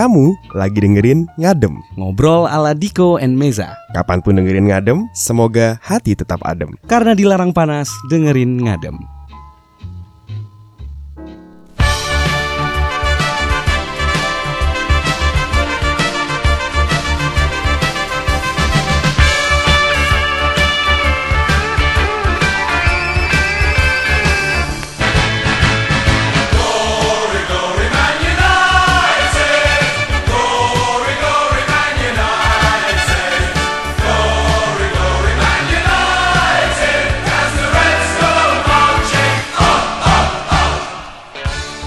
[0.00, 1.76] Kamu lagi dengerin Ngadem.
[2.00, 3.76] Ngobrol ala Diko and Meza.
[3.92, 6.72] Kapan pun dengerin Ngadem, semoga hati tetap adem.
[6.88, 8.96] Karena dilarang panas, dengerin ngadem.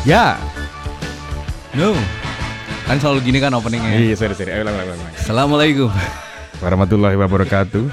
[0.04, 0.36] Ya.
[1.72, 1.96] No.
[2.84, 3.96] Kan selalu gini kan openingnya.
[3.96, 4.52] Iya, sorry, sorry.
[4.52, 5.16] Ayo, ulang, ulang, ulang.
[5.16, 5.88] Assalamualaikum.
[6.60, 7.88] Warahmatullahi wabarakatuh.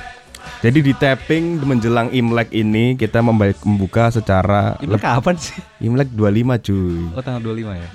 [0.59, 5.55] Jadi di tapping menjelang Imlek ini kita membuka secara Ini kapan sih?
[5.87, 7.15] Imlek 25 cuy.
[7.15, 7.89] Oh tanggal 25 ya.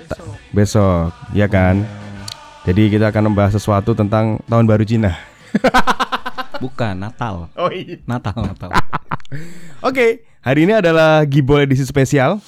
[0.48, 1.84] Besok, ya kan?
[2.64, 5.12] Jadi kita akan membahas sesuatu tentang tahun baru Cina.
[6.64, 7.52] Bukan Natal.
[7.52, 8.00] Oh iya.
[8.08, 8.72] Natal Natal.
[9.92, 12.40] Oke, hari ini adalah Gibol edisi spesial.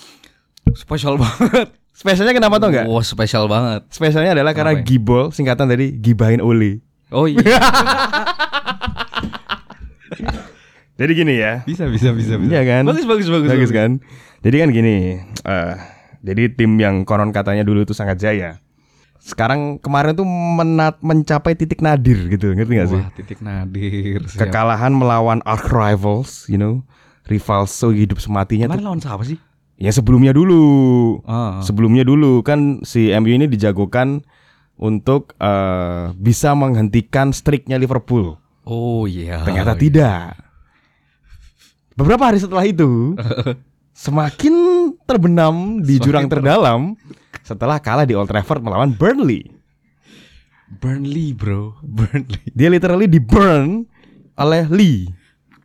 [0.74, 1.69] Spesial banget.
[1.92, 2.86] Spesialnya kenapa tau nggak?
[2.86, 3.83] Wah spesial banget.
[3.91, 4.86] Spesialnya adalah karena ya?
[4.86, 6.78] Gibol singkatan dari gibahin Oli.
[7.11, 7.42] Oh iya.
[10.98, 11.62] Jadi gini ya.
[11.62, 12.50] bisa bisa bisa bisa.
[12.50, 12.83] Iya kan?
[12.86, 13.48] Bagus bagus bagus.
[13.50, 14.02] Bagus kan?
[14.42, 15.74] Jadi kan gini, eh
[16.22, 18.58] jadi tim yang konon katanya dulu itu sangat jaya.
[19.19, 23.00] Sekarang kemarin tuh menat mencapai titik nadir gitu, ngerti gak sih?
[23.02, 24.22] Wah titik nadir.
[24.27, 24.46] siap.
[24.46, 26.83] Kekalahan melawan arch rivals, you know,
[27.27, 28.86] rival sehidup sematinya Kemarin tuh.
[28.86, 29.39] lawan siapa sih?
[29.78, 30.62] Yang sebelumnya dulu,
[31.22, 31.52] Ah, ah.
[31.62, 34.26] sebelumnya dulu kan si MU ini dijagokan
[34.74, 38.38] untuk eh, bisa menghentikan streaknya Liverpool.
[38.62, 39.42] Oh iya.
[39.42, 40.22] Ternyata Oh, tidak.
[41.94, 43.14] Beberapa hari setelah itu,
[44.04, 44.54] semakin
[45.02, 46.80] terbenam di Semakin jurang ter- terdalam
[47.42, 49.46] setelah kalah di Old Trafford melawan Burnley.
[50.68, 51.74] Burnley bro.
[51.96, 52.44] Burnley.
[52.52, 53.88] Dia literally di burn
[54.36, 55.08] oleh Lee.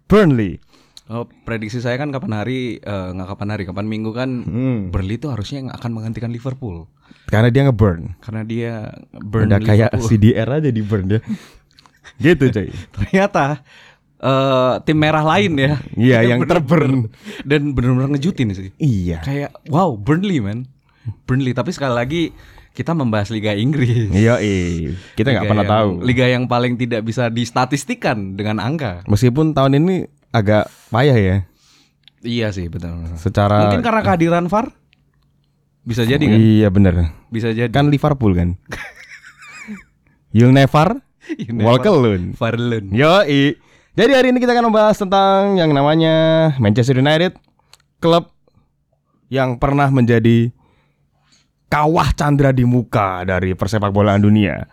[0.08, 0.63] Burnley.
[1.06, 4.88] Oh, prediksi saya kan kapan hari eh, nggak kapan hari kapan minggu kan Hmm.
[4.88, 6.88] Burnley itu harusnya yang akan menghentikan Liverpool
[7.26, 8.16] Karena dia ngeburn.
[8.18, 8.74] karena dia
[9.14, 9.92] burn Udah kayak.
[10.00, 11.20] CDR aja di burn dia.
[12.24, 12.72] gitu coy.
[12.94, 13.60] ternyata
[14.18, 17.12] eh, tim merah lain ya Iya, yang bener-bener-
[17.44, 19.20] dan benar-benar ngejutin sih Iya.
[19.22, 20.72] kayak wow Burnley man
[21.24, 22.22] Burnley tapi sekali lagi
[22.72, 24.96] kita membahas Liga Inggris Iya, eh.
[25.14, 25.90] kita nggak pernah yang- tahu.
[26.02, 29.96] Liga yang paling tidak bisa distatistikkan dengan angka Meskipun tahun ini
[30.34, 31.36] agak payah ya
[32.26, 34.74] iya sih betul secara mungkin karena kehadiran VAR
[35.84, 38.56] bisa jadi kan Iya bener bisa jadi Kan Liverpool kan.
[40.36, 41.04] You'll never
[41.62, 42.34] walk alone.
[42.34, 42.90] VAR alone.
[42.90, 43.22] Yo,
[43.94, 47.38] Jadi hari ini kita akan membahas tentang yang namanya Manchester United,
[48.02, 48.34] klub
[49.30, 50.50] yang pernah menjadi
[51.70, 54.66] kawah candra di muka dari persepak bolaan dunia.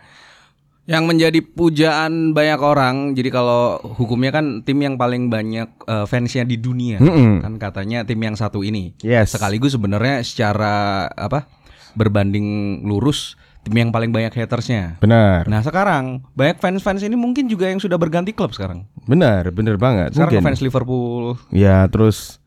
[0.91, 2.95] Yang menjadi pujaan banyak orang.
[3.13, 3.63] Jadi kalau
[3.95, 6.99] hukumnya kan tim yang paling banyak eh, fansnya di dunia.
[6.99, 7.39] Mm-mm.
[7.39, 8.91] Kan katanya tim yang satu ini.
[8.99, 9.31] Yes.
[9.31, 10.73] Sekaligus sebenarnya secara
[11.07, 11.47] apa?
[11.91, 12.47] berbanding
[12.81, 14.95] lurus tim yang paling banyak hatersnya.
[14.97, 15.43] Benar.
[15.45, 18.87] Nah sekarang banyak fans-fans ini mungkin juga yang sudah berganti klub sekarang.
[19.03, 20.11] Benar, benar banget.
[20.11, 20.45] Sekarang Mungkin.
[20.47, 22.39] fans Liverpool, Ya, terus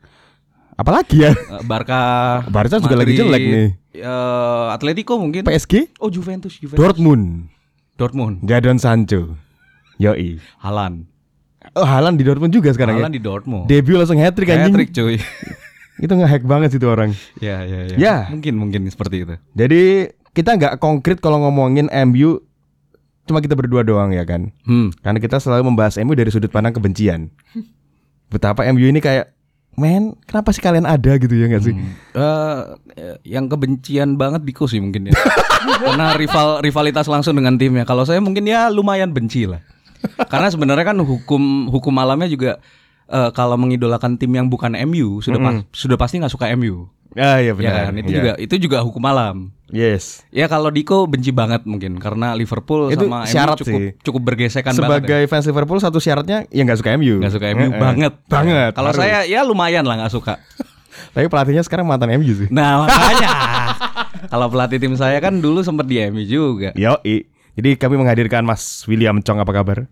[0.74, 1.32] apalagi ya?
[1.32, 2.00] eh, Barca,
[2.48, 3.68] Barca juga lagi Madrid, jelek nih.
[3.94, 5.44] eh, Atletico mungkin.
[5.44, 6.80] PSG, Oh Juventus, Juventus.
[6.80, 7.46] Dortmund,
[7.94, 9.38] Dortmund, Jadon Sancho.
[10.02, 10.42] Yoi.
[10.58, 11.06] Haaland.
[11.78, 13.18] Oh, Haaland di Dortmund juga sekarang Haaland ya.
[13.18, 13.64] di Dortmund.
[13.70, 14.74] Debut langsung hat-trick anjing.
[14.74, 15.16] Hat-trick cuy.
[16.04, 17.14] Itu nge-hack banget sih tuh orang.
[17.38, 17.96] ya, ya, ya.
[17.96, 18.16] Ya.
[18.26, 19.34] Mungkin mungkin seperti itu.
[19.54, 22.42] Jadi kita nggak konkret kalau ngomongin MU
[23.30, 24.50] cuma kita berdua doang ya kan.
[24.66, 24.90] Hmm.
[25.06, 27.30] Karena kita selalu membahas MU dari sudut pandang kebencian.
[28.34, 29.33] Betapa MU ini kayak
[29.74, 31.74] Men, kenapa sih kalian ada gitu ya nggak sih?
[32.14, 32.60] Eh,
[33.24, 35.14] yang kebencian banget Diko sih mungkin ya.
[35.86, 37.82] Karena rival rivalitas langsung dengan timnya.
[37.82, 39.58] Kalau saya mungkin ya lumayan benci lah.
[40.24, 42.62] Karena sebenarnya kan hukum hukum alamnya juga
[43.06, 46.86] eh, kalau mengidolakan tim yang bukan MU sudah pas- sudah pasti nggak suka MU.
[47.14, 47.82] Ah iya Ya benar.
[47.84, 47.94] kan?
[47.96, 48.16] Itu Iya.
[48.16, 49.36] juga itu juga hukum alam.
[49.66, 50.22] Yes.
[50.28, 53.90] Ya kalau Diko benci banget mungkin karena Liverpool Itu sama syarat MU cukup sih.
[54.00, 55.30] cukup bergesekan Sebagai banget.
[55.32, 57.18] fans Liverpool satu syaratnya ya nggak suka MU.
[57.18, 57.20] ya.
[57.20, 57.80] Nggak suka MU Eh, eh.
[57.80, 58.12] banget.
[58.24, 58.70] Banget.
[58.72, 60.38] Kalau saya ya lumayan lah nggak suka.
[61.14, 62.48] Tapi pelatihnya sekarang mantan MU sih.
[62.48, 63.30] Nah makanya
[64.26, 66.70] kalau pelatih tim saya kan dulu sempat di MU juga.
[66.74, 66.98] Yo,
[67.54, 69.86] Jadi kami menghadirkan Mas William Chong apa kabar?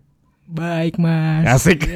[0.53, 1.89] Baik mas Asik.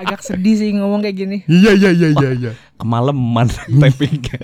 [0.00, 2.52] Agak sedih sih ngomong kayak gini Iya iya iya iya iya.
[2.80, 4.40] Kemalaman tappingnya.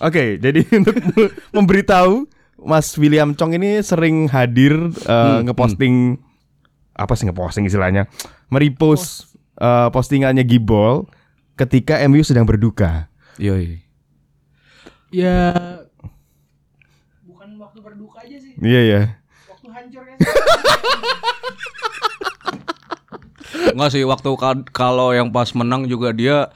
[0.00, 2.24] Oke, jadi untuk me- memberitahu
[2.64, 4.72] Mas William Chong ini sering hadir
[5.04, 6.16] uh, ngeposting
[6.96, 8.08] apa sih ngeposting istilahnya,
[8.48, 11.04] merepost uh, postingannya Gibol
[11.60, 13.12] ketika MU sedang berduka.
[13.36, 13.84] Yoi.
[15.12, 15.52] Ya
[17.76, 18.52] waktu berduka aja sih.
[18.56, 19.00] Iya ya.
[19.02, 19.25] Hancurnya.
[23.68, 26.48] Enggak sih waktu ka- kalau yang pas menang juga dia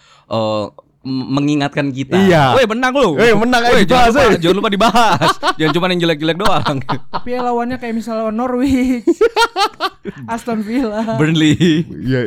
[1.01, 2.17] m- mengingatkan kita.
[2.19, 2.55] Iya.
[2.55, 3.09] Woi menang lu.
[3.15, 4.39] Woi, menang, Woi, jangan, lupa, eh.
[4.39, 5.31] jangan lupa dibahas.
[5.55, 6.77] jangan cuma yang jelek-jelek doang.
[6.83, 9.05] Tapi ya lawannya kayak misalnya lawan Norwich,
[10.33, 11.17] Aston Villa.
[11.17, 11.55] Burnley.
[11.87, 12.21] Iya.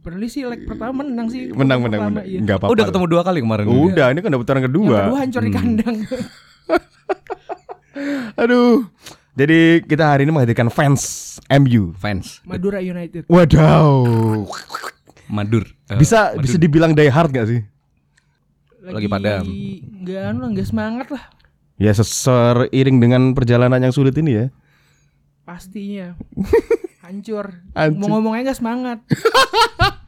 [0.00, 1.50] Burnley sih leg pertama menang sih.
[1.50, 2.26] Menang menang Pertama, menang.
[2.26, 2.38] iya.
[2.40, 2.72] Enggak apa-apa.
[2.72, 3.64] Udah ketemu dua kali kemarin.
[3.68, 4.96] Udah, ini kan udah putaran Yang kedua.
[5.04, 5.96] kedua hancur di kandang.
[8.40, 8.86] Aduh.
[9.30, 11.94] Jadi kita hari ini menghadirkan fans MU.
[11.96, 12.42] Fans.
[12.42, 13.30] Madura United.
[13.30, 14.02] Wadaw.
[15.30, 15.62] Madur.
[15.86, 16.42] Eh, Bisa Madur.
[16.42, 17.60] bisa dibilang die hard gak sih?
[18.82, 19.46] Lagi padam.
[19.46, 21.24] Enggak anu lah, enggak semangat lah.
[21.78, 24.46] Ya seiring dengan perjalanan yang sulit ini ya.
[25.46, 26.18] Pastinya.
[27.06, 27.54] Hancur.
[27.72, 27.98] Hancur.
[28.02, 28.98] Mau ngomongnya enggak semangat.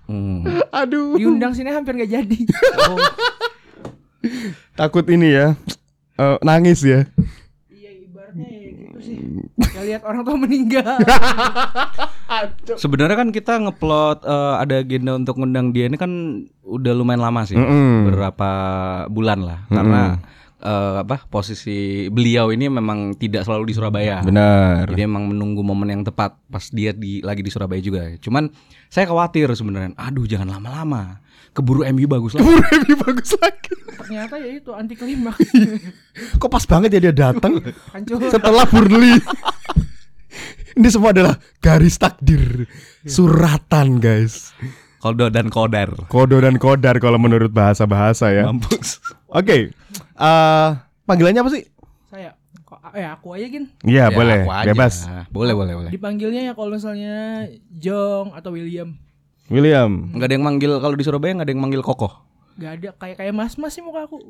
[0.02, 0.44] Hmm.
[0.74, 1.16] Aduh.
[1.16, 2.38] Diundang sini hampir enggak jadi.
[4.78, 5.56] Takut ini ya.
[6.20, 7.08] eh, nangis ya.
[9.60, 10.96] Kayak lihat orang tua meninggal.
[12.82, 16.10] Sebenarnya kan kita ngeplot eh, ada agenda untuk ngundang dia ini kan
[16.66, 17.54] udah lumayan lama sih.
[17.54, 18.10] Mm-mm.
[18.10, 18.50] Beberapa
[19.08, 19.60] bulan lah.
[19.70, 20.18] Karena
[20.58, 24.20] eh, apa posisi beliau ini memang tidak selalu di Surabaya.
[24.26, 24.90] Benar.
[24.90, 28.10] Jadi emang menunggu momen yang tepat pas dia di lagi di Surabaya juga.
[28.18, 28.50] Cuman
[28.90, 29.94] saya khawatir sebenarnya.
[29.96, 31.21] Aduh jangan lama-lama.
[31.52, 32.40] Keburu MU bagus lah.
[32.42, 33.72] Lebih bagus lagi.
[33.94, 35.40] Ternyata ya itu anti klimaks.
[36.40, 37.60] Kok pas banget ya dia datang
[38.26, 39.20] setelah Burnley.
[40.72, 42.64] Ini semua adalah garis takdir,
[43.04, 44.56] suratan guys,
[44.96, 45.92] Kodo dan kodar.
[46.08, 48.48] kodo dan kodar kalau menurut bahasa-bahasa ya.
[48.48, 49.04] Mampus.
[49.28, 49.68] Oke,
[50.14, 50.68] eh
[51.04, 51.68] panggilannya apa sih?
[52.08, 52.32] Saya
[52.64, 53.68] kok ya aku aja gin.
[53.84, 54.66] Iya Ya, boleh, aku aja.
[54.72, 54.94] bebas.
[55.28, 55.90] Boleh boleh boleh.
[55.92, 58.96] Dipanggilnya ya kalau misalnya Jong atau William.
[59.48, 60.12] William.
[60.12, 62.12] Nggak ada yang manggil kalau di Surabaya nggak ada yang manggil kokoh.
[62.52, 64.20] Gak ada kayak kayak mas mas sih muka aku.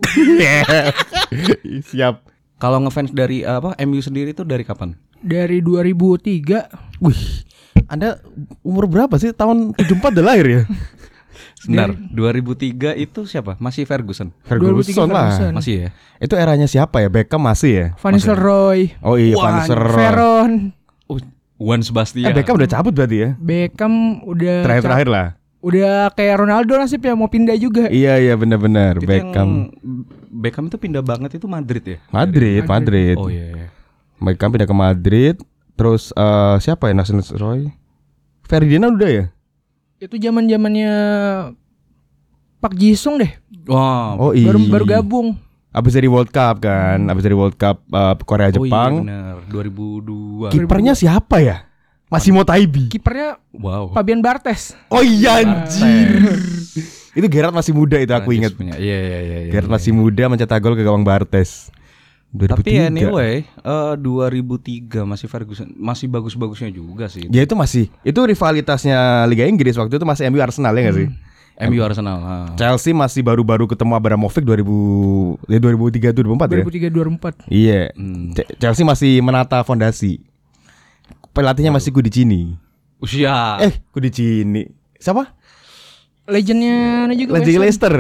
[1.91, 2.23] Siap.
[2.63, 4.95] Kalau ngefans dari apa MU sendiri itu dari kapan?
[5.19, 7.23] Dari 2003 Wih,
[7.91, 8.23] Anda
[8.63, 9.35] umur berapa sih?
[9.35, 10.63] Tahun 74 udah lahir ya?
[11.63, 13.55] Sebentar, 2003 itu siapa?
[13.59, 14.31] Masih Ferguson.
[14.47, 15.31] 2003 Ferguson lah.
[15.31, 15.53] Ferguson.
[15.59, 15.89] Masih ya?
[16.19, 17.11] Itu eranya siapa ya?
[17.11, 17.87] Beckham masih ya?
[17.99, 19.95] Van Nistelrooy, Oh iya, Van Nistelrooy.
[19.99, 20.51] Veron,
[21.63, 22.33] Juan Eh, Sebastian.
[22.33, 23.31] Beckham udah cabut berarti ya?
[23.37, 23.93] Beckham
[24.23, 25.27] udah Terakhir-terakhir lah.
[25.61, 27.87] udah kayak Ronaldo nasib ya mau pindah juga.
[27.87, 29.71] Iya iya benar-benar Itu Beckham.
[29.71, 31.99] yang- Beckham itu pindah banget itu Madrid ya?
[32.09, 33.15] Madrid, Madrid.
[33.15, 33.47] Oh iya.
[33.49, 33.67] iya.
[34.19, 35.37] Beckham pindah ke Madrid.
[35.73, 37.71] Terus eh, siapa ya Nasir Roy?
[38.43, 39.25] Ferdinand udah ya?
[39.97, 40.93] Itu zaman zamannya
[42.59, 43.31] Pak Jisung deh.
[43.65, 44.19] Wow.
[44.19, 44.47] Oh iya.
[44.47, 45.29] Baru baru gabung.
[45.73, 48.93] Abis dari World Cup kan, abis dari World Cup eh, Korea Oh iya Jepang.
[49.09, 50.53] benar, 2002.
[50.53, 51.65] Kipernya siapa ya?
[52.13, 52.93] Masimo Taibi.
[52.93, 53.97] Kipernya Wow.
[53.97, 54.77] Fabian Bartes.
[54.93, 56.13] Oh iya anjir.
[57.13, 58.53] itu Gerard masih muda itu aku ingat.
[58.53, 58.77] Punya.
[58.77, 59.39] Iya iya iya.
[59.49, 59.77] iya, Gerard iya.
[59.81, 61.73] masih muda mencetak gol ke gawang Bartes.
[62.33, 62.49] 2003.
[62.53, 67.29] Tapi anyway, eh 2003 masih Ferguson masih bagus-bagusnya juga sih.
[67.29, 71.09] Ya itu masih itu rivalitasnya Liga Inggris waktu itu masih MU Arsenal ya nggak sih?
[71.69, 72.19] MU Arsenal.
[72.19, 72.47] ah.
[72.57, 76.63] Chelsea masih baru-baru ketemu Abramovich 2000 ya 2003 tuh 2004 ya.
[76.65, 77.35] 2003 2004.
[77.47, 77.81] Iya.
[77.95, 78.33] Hmm.
[78.33, 80.19] Ce- Chelsea masih menata fondasi.
[81.31, 82.57] Pelatihnya masih Kudicini.
[82.99, 83.59] Usia.
[83.61, 84.69] Eh, Kudicini.
[84.99, 85.33] Siapa?
[86.29, 87.61] Legendnya ini juga Legend.
[87.67, 87.97] Leicester.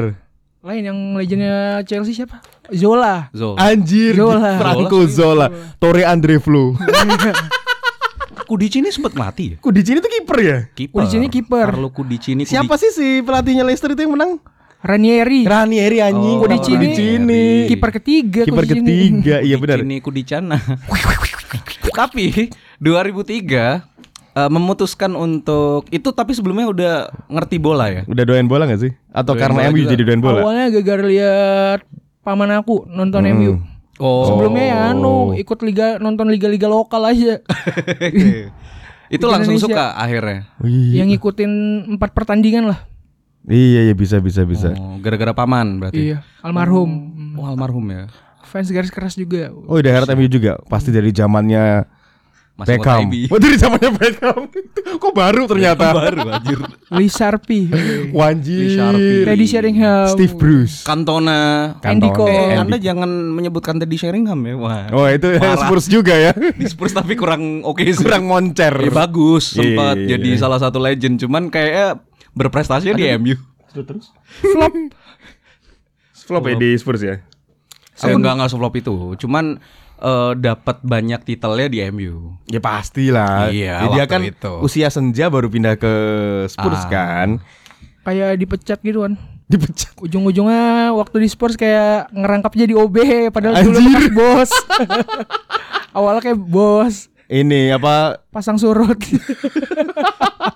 [0.62, 2.38] Lain yang legendnya Chelsea siapa?
[2.70, 3.34] Zola.
[3.34, 3.58] Zo.
[3.58, 4.62] Anjir, Zola.
[4.62, 5.46] Franco Zola,
[5.82, 6.78] Torre Andre Flo.
[8.52, 9.56] Kudici ini sempat mati ya?
[9.56, 10.58] Kudicini tuh kiper ya?
[10.68, 10.92] Kiper.
[10.92, 11.72] Kudicini kiper.
[11.72, 12.44] Carlo Kudicini.
[12.44, 14.44] Siapa sih si pelatihnya Leicester itu yang menang?
[14.84, 15.48] Ranieri.
[15.48, 16.36] Ranieri anjing.
[16.36, 16.92] Oh, Kudicini.
[16.92, 17.44] Kudicini.
[17.64, 18.42] Kiper ketiga.
[18.44, 19.80] Kiper ketiga, iya benar.
[19.80, 20.60] Kudicini Kudicana.
[21.92, 23.88] tapi 2003
[24.36, 26.94] eh, memutuskan untuk itu tapi sebelumnya udah
[27.32, 28.02] ngerti bola ya.
[28.04, 28.92] Udah doain bola gak sih?
[29.08, 29.96] Atau Doain karena MU juga.
[29.96, 30.40] jadi doain bola?
[30.40, 31.80] Awalnya gara-gara lihat
[32.20, 33.32] paman aku nonton Hmm.
[33.32, 33.52] MU.
[34.02, 34.26] Oh.
[34.26, 37.38] Sebelumnya ya anu ikut liga nonton liga-liga lokal aja.
[39.14, 39.78] itu Liga langsung Indonesia.
[39.78, 40.50] suka akhirnya.
[40.58, 40.98] Wih.
[40.98, 41.52] yang ngikutin
[41.94, 42.82] empat pertandingan lah.
[43.46, 44.74] Iya iya bisa bisa bisa.
[44.74, 46.14] Oh, gara-gara paman berarti.
[46.14, 46.90] Iya, almarhum.
[47.38, 48.10] Oh, almarhum ya.
[48.42, 49.54] Fans garis keras juga.
[49.54, 51.86] Oh udah herat MU juga pasti dari zamannya
[52.62, 53.10] Mas Beckham.
[53.26, 54.46] Oh dari zamannya Beckham.
[55.02, 55.90] Kok baru ternyata?
[55.90, 56.58] Baru anjir.
[56.94, 57.66] Lee Sharpie.
[58.78, 59.26] Sharpie.
[59.26, 60.86] Teddy Sheringham, Steve Bruce.
[60.86, 61.74] Kantona.
[61.82, 62.14] Andy Cantona.
[62.14, 62.30] Cole.
[62.30, 62.62] Eh, Andy.
[62.62, 64.54] Anda jangan menyebutkan Teddy Sheringham ya.
[64.54, 64.86] Wah.
[64.94, 65.58] Oh itu Parah.
[65.66, 66.30] Spurs juga ya.
[66.38, 68.06] Di Spurs tapi kurang oke sih.
[68.06, 68.70] Kurang moncer.
[68.78, 70.38] Ya, bagus Iya, sempat iya, jadi iya.
[70.38, 71.98] salah satu legend cuman kayaknya
[72.38, 73.34] berprestasi di MU.
[73.74, 74.14] Terus.
[74.38, 74.70] flop.
[76.14, 77.18] Flop ya di Spurs ya.
[77.98, 79.58] Saya enggak enggak flop itu, cuman
[80.02, 82.34] eh, dapat banyak titelnya di MU.
[82.44, 83.48] Ya pastilah.
[83.48, 84.52] Iya, Ya, dia waktu kan itu.
[84.60, 85.92] usia senja baru pindah ke
[86.46, 86.90] Spurs Ah.
[86.90, 87.28] kan.
[88.02, 89.14] Kayak dipecat gitu kan.
[89.46, 89.94] Dipecat.
[89.96, 92.96] Ujung-ujungnya waktu di Spurs kayak ngerangkap jadi OB
[93.30, 94.10] padahal dulu Anjir.
[94.10, 94.52] bekas bos.
[95.92, 98.20] Awalnya kayak bos Ini apa?
[98.28, 99.00] pasang surut.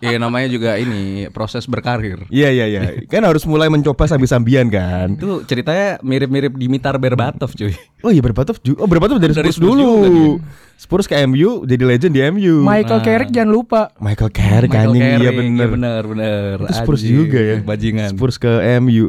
[0.00, 2.28] Iya namanya juga ini proses berkarir.
[2.28, 2.80] Iya iya iya.
[3.04, 5.16] Kan harus mulai mencoba sambil-sambian kan.
[5.16, 7.72] Itu ceritanya mirip-mirip Dimitar Berbatov cuy.
[8.00, 8.84] Oh iya Berbatov juga.
[8.84, 10.36] Oh Berbatov dari, Dari Spurs, Spurs dulu.
[10.76, 12.60] Spurs ke MU jadi legend di MU.
[12.60, 13.80] Michael Carrick jangan lupa.
[13.96, 15.32] Michael Carrick Michael anjing iya bener.
[15.32, 16.54] iya bener bener.
[16.60, 17.56] Itu Spurs Anjing, juga ya.
[17.64, 18.10] Bajingan.
[18.12, 19.08] Spurs ke MU.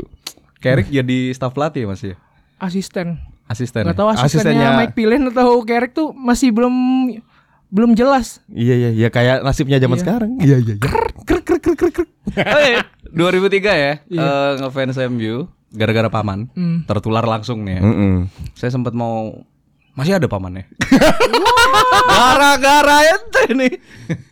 [0.58, 2.16] Carrick jadi staff pelatih ya Mas ya?
[2.58, 3.20] Asisten.
[3.48, 3.84] Asisten.
[3.84, 6.76] Gak tahu asistennya Asistennya- Mike Pillen atau Carrick tuh masih belum
[7.68, 8.40] belum jelas.
[8.48, 10.04] Iya iya iya kayak nasibnya zaman Iya.
[10.04, 10.32] sekarang.
[10.40, 10.84] Iya iya iya.
[11.24, 12.10] Krek krek krek krek krek.
[12.38, 12.82] Oh, iya.
[13.10, 14.20] 2003 ya, Iya.
[14.20, 16.48] eh, ngefans MU gara-gara paman.
[16.54, 16.84] Hmm.
[16.84, 17.82] Tertular langsung nih ya.
[17.84, 18.14] Mm-mm.
[18.54, 19.44] Saya sempat mau
[19.94, 20.64] masih ada pamannya.
[22.08, 23.74] Gara-gara ente nih.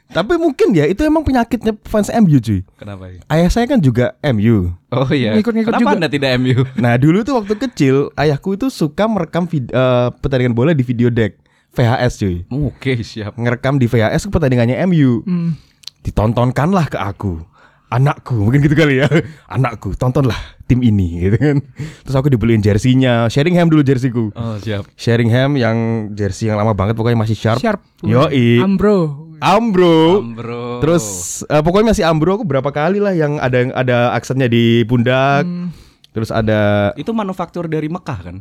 [0.06, 2.64] Tapi mungkin ya itu emang penyakitnya fans MU cuy.
[2.78, 3.20] Kenapa ya?
[3.28, 4.72] Ayah saya kan juga MU.
[4.88, 5.36] Oh iya.
[5.36, 5.98] Ngikut-ngikut Kenapa juga.
[5.98, 6.64] Anda tidak MU?
[6.78, 11.12] Nah dulu tuh waktu kecil ayahku itu suka merekam vid- eh, pertandingan bola di video
[11.12, 11.36] deck
[11.76, 12.36] VHS cuy.
[12.48, 13.36] Oke, siap.
[13.36, 15.22] Ngerekam di VHS ke pertandingannya MU.
[15.28, 15.60] Hmm.
[16.02, 17.44] Ditontonkanlah ke aku.
[17.86, 19.08] Anakku, mungkin gitu kali ya.
[19.56, 21.58] Anakku, tontonlah tim ini gitu kan.
[22.02, 24.34] Terus aku dibeliin jersinya, Sheringham dulu jersiku.
[24.34, 24.90] Oh, siap.
[24.98, 27.62] Sheringham yang jersey yang lama banget pokoknya masih sharp.
[27.62, 27.84] Sharp.
[28.02, 28.64] Yoi.
[28.64, 29.30] Ambro.
[29.38, 30.26] Ambro.
[30.34, 30.82] Bro.
[30.82, 31.06] Terus
[31.46, 35.46] eh, pokoknya masih Ambro aku berapa kali lah yang ada yang ada aksennya di pundak.
[35.46, 35.70] Hmm.
[36.16, 38.38] Terus ada itu manufaktur dari Mekah kan?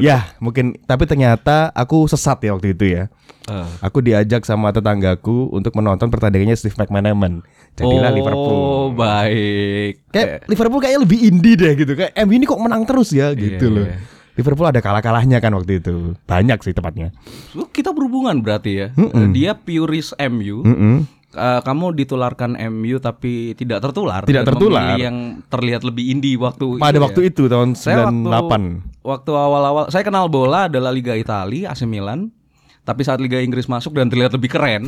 [0.00, 3.04] Ya, mungkin tapi ternyata aku sesat ya waktu itu ya.
[3.50, 3.66] Eh.
[3.82, 7.42] Aku diajak sama tetanggaku untuk menonton pertandingannya Steve McManaman.
[7.74, 8.60] Jadilah oh, Liverpool.
[8.94, 9.92] baik.
[10.12, 11.92] Kayak Liverpool kayaknya lebih indie deh gitu.
[11.94, 13.86] Kayak MU ini kok menang terus ya gitu Iya, loh.
[13.86, 13.96] iya.
[14.38, 16.14] Liverpool ada kalah-kalahnya kan waktu itu.
[16.24, 17.10] Banyak sih tepatnya.
[17.52, 18.86] Oh, kita berhubungan berarti ya.
[19.34, 20.62] Dia puris MU.
[20.64, 21.19] Mm-mm.
[21.30, 24.26] Eh, kamu ditularkan MU tapi tidak tertular.
[24.26, 24.98] Tidak tertular.
[24.98, 27.28] yang terlihat lebih indie waktu Pada itu waktu ya.
[27.30, 29.06] itu tahun Saya waktu 98.
[29.06, 32.34] waktu awal-awal saya kenal bola adalah Liga Italia AC Milan.
[32.80, 34.82] Tapi saat Liga Inggris masuk dan terlihat lebih keren,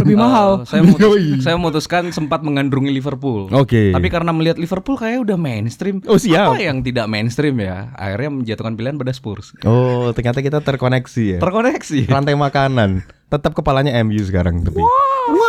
[0.00, 0.64] Lebih eh, mahal.
[0.64, 1.42] saya Yoi.
[1.42, 3.50] saya memutuskan sempat mengandrungi Liverpool.
[3.52, 3.92] Oke.
[3.92, 6.00] Tapi karena melihat Liverpool kayak udah mainstream.
[6.06, 6.54] Oh, siap.
[6.54, 7.92] Apa yang tidak mainstream ya?
[7.92, 9.52] Akhirnya menjatuhkan pilihan pada Spurs.
[9.62, 11.38] Oh, ternyata kita terkoneksi ya.
[11.38, 12.06] Terkoneksi.
[12.08, 13.17] Rantai makanan.
[13.28, 14.80] Tetap kepalanya MU sekarang tapi.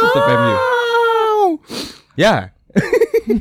[0.05, 0.51] Tetap MU.
[0.51, 1.47] Wow.
[2.13, 2.51] Ya.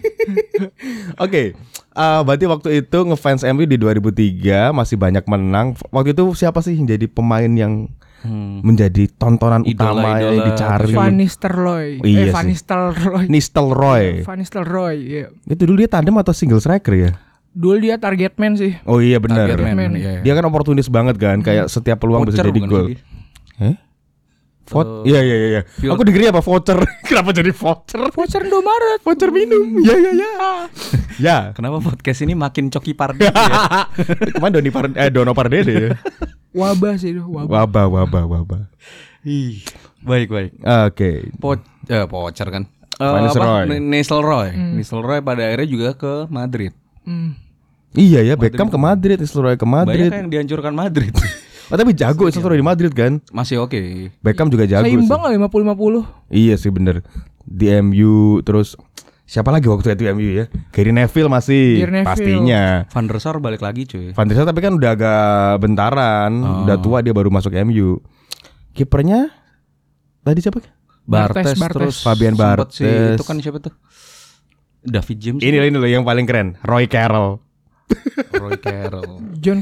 [1.18, 1.58] Oke.
[1.90, 5.74] Eh, berarti waktu itu ngefans MU di 2003 masih banyak menang.
[5.88, 8.66] Waktu itu siapa sih yang jadi pemain yang Hmm.
[8.66, 10.46] menjadi tontonan Idola- utama yang idola.
[10.50, 10.90] dicari?
[10.90, 11.88] Van Nistelrooy.
[11.96, 12.44] Oh, iya eh, Van.
[12.44, 13.24] Nistelrooy.
[13.28, 14.06] Nistelrooy.
[14.22, 14.96] Van Nistelrooy.
[14.98, 15.26] Iya.
[15.46, 17.10] Itu dulu dia tandem atau single striker ya?
[17.48, 18.74] Dulu dia target man sih.
[18.84, 19.46] Oh iya benar.
[19.46, 19.90] Target man, Man.
[19.94, 20.20] iya, iya.
[20.20, 22.90] Dia kan oportunis banget kan, kayak setiap peluang bisa jadi gol.
[23.58, 23.74] Eh?
[24.68, 25.48] Vouch- Iya iya iya.
[25.64, 25.88] iya.
[25.88, 26.76] Aku dengernya apa voucher?
[27.08, 28.00] Kenapa jadi voucher?
[28.08, 29.00] Voucher Indomaret.
[29.00, 29.64] Voucher minum.
[29.80, 30.30] Iya iya iya.
[31.18, 31.38] Ya.
[31.50, 33.32] Kenapa podcast ini makin coki pardi ya?
[34.36, 35.90] Kemarin Doni Par eh Dono Pardede ya.
[36.52, 37.66] Wabah sih itu, wabah.
[37.66, 38.62] Wabah wabah wabah.
[39.20, 39.60] Ih,
[40.00, 40.50] baik baik.
[40.86, 41.32] Oke.
[41.34, 42.64] Po eh, Pocher kan.
[42.94, 43.62] Eh, Van Nistelrooy.
[43.62, 43.72] apa?
[43.72, 44.48] N- Nistelrooy.
[44.74, 46.70] Nistelrooy pada akhirnya juga ke Madrid.
[47.02, 47.34] Hmm.
[47.90, 50.06] Iya ya Beckham ke Madrid, Nistelrooy ke Madrid.
[50.06, 51.10] Banyak yang dihancurkan Madrid.
[51.68, 53.20] Oh, tapi jago Nistelrooy di Madrid kan.
[53.28, 54.08] Masih oke.
[54.18, 55.36] Beckham juga jago Seimbang sih.
[55.36, 56.32] lah 50-50.
[56.32, 57.04] Iya sih bener.
[57.42, 58.72] Di MU terus
[59.22, 60.44] siapa lagi waktu itu MU ya?
[60.70, 62.08] Gary Neville masih Gary Neville.
[62.08, 62.62] pastinya.
[62.86, 64.12] Van der Sar balik lagi cuy.
[64.12, 65.20] Van der Sar tapi kan udah agak
[65.58, 66.64] bentaran, Oh.
[66.64, 68.00] udah tua dia baru masuk MU.
[68.72, 69.28] Kipernya
[70.22, 70.64] tadi siapa?
[71.04, 71.74] Bartes, Bartes, Bartes.
[71.74, 72.80] terus Fabian sempet Bartes.
[73.14, 73.72] itu kan siapa tuh?
[74.80, 75.40] David James.
[75.40, 77.40] Ini loh ini loh yang paling keren, Roy Carroll.
[78.34, 79.22] Roy Carroll.
[79.38, 79.58] John.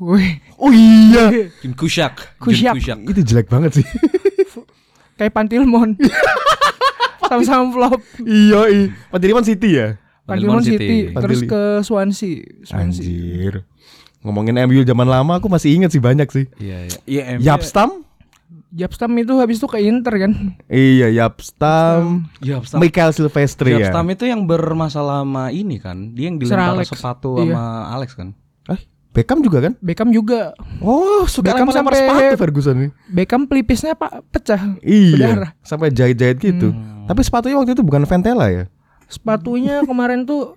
[0.00, 0.40] Wih.
[0.58, 1.50] Oh iya.
[1.76, 2.40] Kushak.
[2.40, 2.74] Kushak.
[2.74, 2.98] Jun Kushak.
[3.06, 3.86] Itu jelek banget sih.
[5.20, 6.00] Kayak Pantilmon.
[7.30, 8.00] Sama-sama flop.
[8.26, 8.86] iya, iya.
[9.12, 10.00] Pantilman City ya?
[10.26, 10.80] Pantilmon City.
[10.80, 10.98] City.
[11.14, 12.34] Terus Pantili- ke Swansea.
[12.66, 13.04] Swansea.
[13.06, 13.54] Anjir.
[14.20, 16.44] Ngomongin MU zaman lama aku masih inget sih banyak sih.
[16.58, 17.22] Iya, iya.
[17.38, 17.44] MU.
[18.70, 19.10] Yapstam?
[19.18, 20.32] Itu habis itu ke Inter kan.
[20.66, 22.30] Iya, Yapstam.
[22.38, 22.78] Yapstam.
[22.78, 23.90] Michael Silvestri ya.
[23.90, 26.14] Yapstam itu yang bermasalah sama ini kan.
[26.14, 26.88] Dia yang dilempar Alex.
[26.88, 27.50] sepatu Iya.
[27.50, 28.28] sama Alex kan.
[28.70, 29.74] Eh, Beckham juga kan?
[29.82, 30.54] Beckham juga.
[30.78, 32.90] Oh, suka Beckham sampai- sepatu Ferguson nih.
[33.10, 34.78] Beckham pelipisnya pak pecah.
[34.80, 35.50] Iya, Berdarah.
[35.60, 36.70] sampai jahit-jahit gitu.
[37.04, 38.70] Tapi sepatunya waktu itu bukan Ventela ya?
[39.10, 40.54] Sepatunya kemarin tuh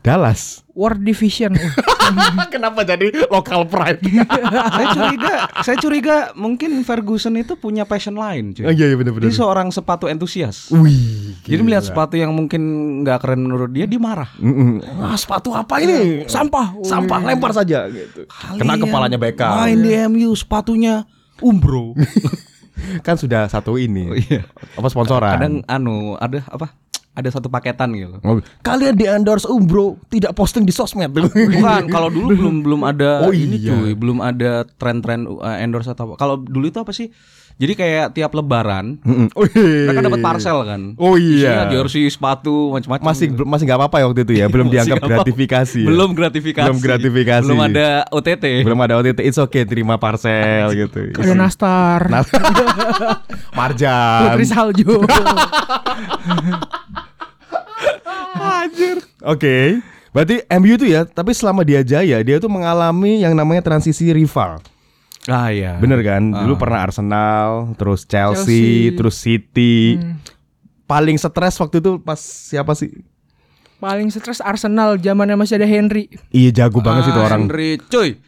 [0.00, 0.64] Dallas.
[0.74, 1.54] World Division.
[2.54, 4.02] Kenapa jadi lokal pride?
[4.74, 8.66] saya curiga, saya curiga mungkin Ferguson itu punya passion lain, cuy.
[8.66, 9.30] oh, iya, iya benar-benar.
[9.30, 10.70] Dia seorang sepatu entusias.
[10.74, 11.38] Wih.
[11.46, 12.60] Jadi melihat sepatu yang mungkin
[13.06, 14.28] nggak keren menurut dia, dia marah.
[14.38, 14.82] Mm-mm.
[14.98, 16.26] Wah, sepatu apa ini?
[16.26, 16.74] Sampah.
[16.82, 18.26] Sampah lempar saja gitu.
[18.58, 19.62] Kena kepalanya Beckham.
[19.62, 21.06] Main di MU sepatunya
[21.38, 21.94] umbro.
[23.06, 24.02] Kan sudah satu ini.
[24.10, 24.42] Oh, iya.
[24.74, 25.38] Apa sponsoran?
[25.38, 26.74] Kadang anu ada apa?
[27.14, 28.18] Ada satu paketan gitu.
[28.26, 33.22] Oh, Kalian di endorse Umbro tidak posting di sosmed Bukan, kalau dulu belum belum ada
[33.22, 33.70] Oh, ini iya.
[33.70, 36.14] cuy, belum ada tren-tren uh, endorse atau apa.
[36.18, 37.14] Kalau dulu itu apa sih?
[37.54, 39.30] Jadi kayak tiap lebaran Mm-mm.
[39.38, 39.86] Oh, iya.
[39.86, 40.98] mereka dapat parcel kan.
[40.98, 41.70] Oh Isinya iya.
[41.70, 43.06] jersey, sepatu, macam-macam.
[43.06, 43.46] Masih gitu.
[43.46, 45.78] masih nggak apa-apa ya waktu itu ya, belum dianggap gratifikasi.
[45.78, 45.86] ya?
[45.86, 46.66] Belum gratifikasi.
[46.66, 47.46] Belum gratifikasi.
[47.46, 48.44] Belum ada OTT.
[48.66, 49.22] Belum ada OTT.
[49.22, 51.14] It's okay terima parcel gitu.
[51.14, 52.10] Ada nastar.
[52.10, 52.26] Nah,
[53.58, 54.34] Marjan.
[54.34, 54.90] Putri salju.
[58.34, 58.98] Anjir.
[59.22, 59.78] Oke.
[60.10, 64.62] Berarti MU itu ya, tapi selama dia jaya, dia tuh mengalami yang namanya transisi rival.
[65.26, 65.74] Ah iya.
[65.80, 66.30] Bener kan?
[66.30, 68.94] Dulu pernah Arsenal, terus Chelsea, Chelsea.
[68.94, 69.98] terus City.
[70.84, 72.92] Paling stres waktu itu pas siapa sih?
[73.80, 76.06] Paling stres Arsenal zamannya masih ada Henry.
[76.30, 77.50] Iya jago banget sih tuh Ah, orang.
[77.50, 78.20] Henry, cuy.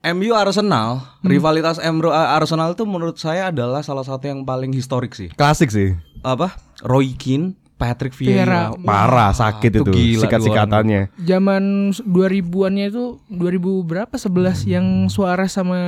[0.00, 5.28] MU Arsenal, rivalitas MU Arsenal itu menurut saya adalah salah satu yang paling historik sih.
[5.30, 5.92] Klasik sih.
[6.24, 6.56] Apa?
[6.80, 8.76] Roy Keane, Patrick Vieira.
[8.84, 11.16] Parah sakit itu itu sikat-sikatannya.
[11.24, 15.80] Zaman 2000-annya itu 2000 berapa 11 yang Suarez sama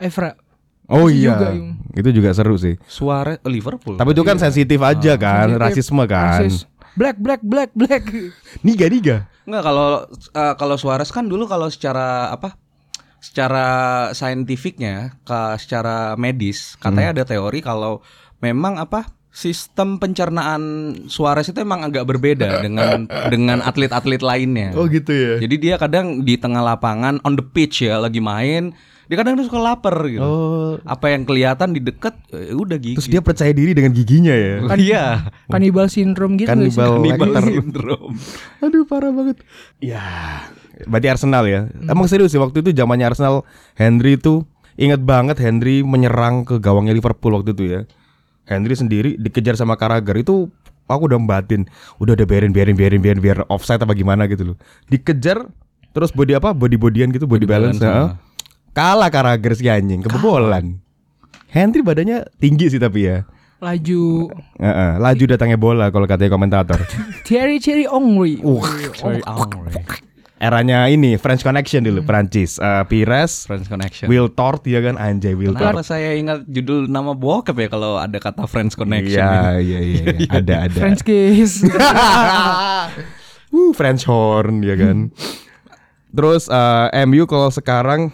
[0.00, 0.40] Evra.
[0.88, 1.32] Oh Itu iya.
[1.32, 1.70] juga, Yung.
[1.96, 2.76] itu juga seru sih.
[2.84, 3.96] Suarez oh, Liverpool.
[3.96, 6.40] Tapi itu kan sensitif aja kan, Sensitif, rasisme kan.
[6.44, 6.68] rasis.
[6.96, 8.04] Black black black black.
[8.64, 9.16] Niga niga.
[9.48, 12.56] Enggak kalau eh, kalau Suarez kan dulu kalau secara apa?
[13.24, 13.64] Secara
[14.12, 18.04] saintifiknya, ke secara medis katanya ada teori kalau
[18.44, 19.08] memang apa?
[19.34, 20.62] Sistem pencernaan
[21.10, 24.70] Suarez itu emang agak berbeda dengan dengan atlet-atlet lainnya.
[24.78, 25.32] Oh gitu ya.
[25.42, 29.50] Jadi dia kadang di tengah lapangan on the pitch ya lagi main, dia kadang tuh
[29.50, 30.22] suka lapar gitu.
[30.22, 30.72] Oh.
[30.86, 32.96] Apa yang kelihatan di deket eh, udah gigi.
[32.96, 34.54] Terus dia percaya diri dengan giginya ya.
[34.64, 35.04] Oh, iya.
[35.50, 36.48] Kanibal syndrome gitu?
[36.48, 37.44] Kanibal Cannibal Lecter.
[37.52, 38.14] syndrome.
[38.64, 39.42] Aduh parah banget.
[39.82, 40.06] Ya.
[40.86, 41.68] Berarti Arsenal ya.
[41.84, 43.44] Emang serius sih waktu itu zamannya Arsenal
[43.76, 44.46] Henry itu
[44.80, 47.80] ingat banget Henry menyerang ke gawangnya Liverpool waktu itu ya.
[48.44, 50.52] Henry sendiri dikejar sama Carragher itu
[50.88, 51.64] aku udah batin.
[51.96, 54.56] Udah udah biarin biarin biarin biarin biar offside apa gimana gitu loh.
[54.88, 55.48] Dikejar
[55.96, 56.52] terus body apa?
[56.52, 57.80] Body bodyan gitu, body, balance.
[57.80, 58.08] balance, heeh.
[58.74, 60.82] Kalah Carragher si anjing, kebobolan.
[61.54, 63.22] Henry badannya tinggi sih tapi ya.
[63.62, 64.28] Laju
[64.60, 66.82] Heeh, laju datangnya bola kalau katanya komentator.
[67.26, 68.42] Thierry Thierry Henry.
[68.42, 68.60] Uh,
[68.92, 69.72] Sorry, Henry.
[70.44, 72.60] Eranya ini French Connection dulu Prancis.
[72.60, 74.12] Eh, Pires, Friends Connection.
[74.12, 75.96] Will Tort ya kan anjay Will Kenapa Tort.
[75.96, 79.24] saya ingat judul nama bokep ya kalau ada kata Friends Connection?
[79.24, 80.28] Iya iya iya iya.
[80.28, 80.76] ada ada.
[80.76, 81.64] French kiss.
[81.64, 82.92] uh,
[83.72, 85.08] French horn ya kan.
[86.12, 88.12] Terus eh, MU kalau sekarang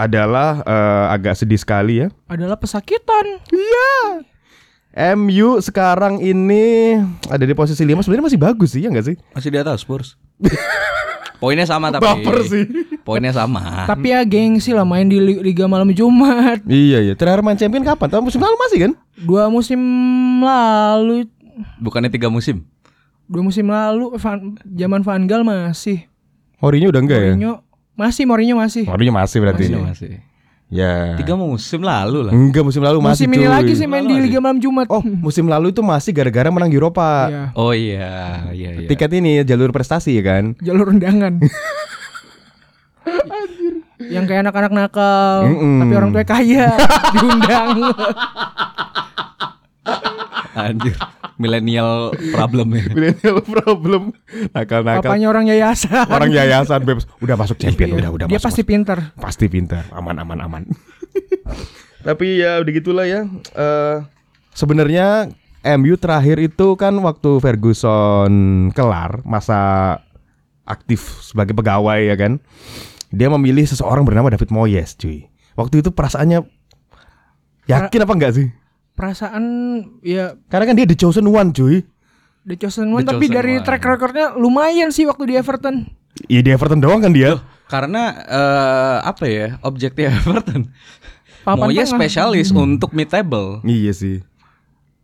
[0.00, 2.08] adalah eh, agak sedih sekali ya.
[2.32, 3.38] Adalah pesakitan.
[3.52, 4.24] Iya.
[5.16, 7.00] MU sekarang ini
[7.32, 9.16] ada di posisi 5 sebenarnya masih bagus sih ya enggak sih?
[9.32, 10.20] Masih di atas Spurs.
[11.42, 12.06] Poinnya sama tapi.
[12.06, 12.64] Baper sih.
[13.02, 13.82] Poinnya sama.
[13.84, 16.62] Tapi ya gengsi lah main di Li- Liga Malam Jumat.
[16.64, 17.14] Iya iya.
[17.18, 18.06] Terakhir main champion kapan?
[18.06, 18.92] Tahun musim lalu masih kan?
[19.18, 19.80] Dua musim
[20.40, 21.26] lalu,
[21.76, 22.62] Bukannya tiga musim?
[23.26, 26.04] dua musim lalu Van, zaman Van Gaal masih.
[26.60, 27.32] Mourinho udah enggak ya?
[27.32, 27.52] Mourinho
[27.92, 28.84] masih Mourinho masih.
[28.84, 29.64] Mourinho masih berarti.
[29.66, 30.10] Masih masih.
[30.72, 31.20] Ya.
[31.20, 32.32] Tiga musim lalu lah.
[32.32, 33.52] Enggak musim lalu masih Musim ini cuy.
[33.52, 34.88] lagi sih main di Lalu Liga Malam Jumat.
[34.88, 37.28] Oh, musim lalu itu masih gara-gara menang Eropa.
[37.28, 37.42] Iya.
[37.52, 38.88] Oh iya, iya iya.
[38.88, 40.56] Tiket ini jalur prestasi ya kan?
[40.58, 41.36] Jalur undangan.
[44.02, 45.78] Yang kayak anak-anak nakal, Mm-mm.
[45.78, 46.66] tapi orang tua kaya
[47.14, 47.76] diundang.
[50.62, 50.94] Anjir.
[51.36, 52.84] Millennial problem ya.
[52.88, 54.02] Millennial problem.
[54.50, 55.02] Nakal-nakal.
[55.02, 56.06] Papanya orang yayasan.
[56.06, 57.98] Orang yayasan bebas udah masuk champion, Iya.
[57.98, 58.46] udah udah Dia masuk.
[58.46, 58.98] pasti pinter.
[59.16, 60.62] pasti pintar, aman aman aman.
[62.06, 63.26] Tapi ya udah gitulah ya.
[63.52, 63.96] Eh
[64.52, 65.30] sebenarnya
[65.78, 68.32] MU terakhir itu kan waktu Ferguson
[68.70, 69.60] kelar masa
[70.62, 72.38] aktif sebagai pegawai ya kan.
[73.12, 75.28] Dia memilih seseorang bernama David Moyes, cuy.
[75.52, 76.48] Waktu itu perasaannya
[77.64, 78.48] yakin apa enggak sih?
[78.92, 79.44] Perasaan
[80.00, 81.82] ya Karena kan dia the chosen one, cuy.
[82.42, 83.62] The Chosen One The tapi Chosen dari One.
[83.62, 85.86] track recordnya lumayan sih waktu di Everton.
[86.26, 87.38] Iya di Everton doang kan dia.
[87.70, 89.46] Karena eh, apa ya?
[89.62, 90.66] Objektif Everton.
[91.42, 92.02] Papan Moyes tengah.
[92.02, 93.62] spesialis untuk mid table.
[93.62, 94.26] Iya sih.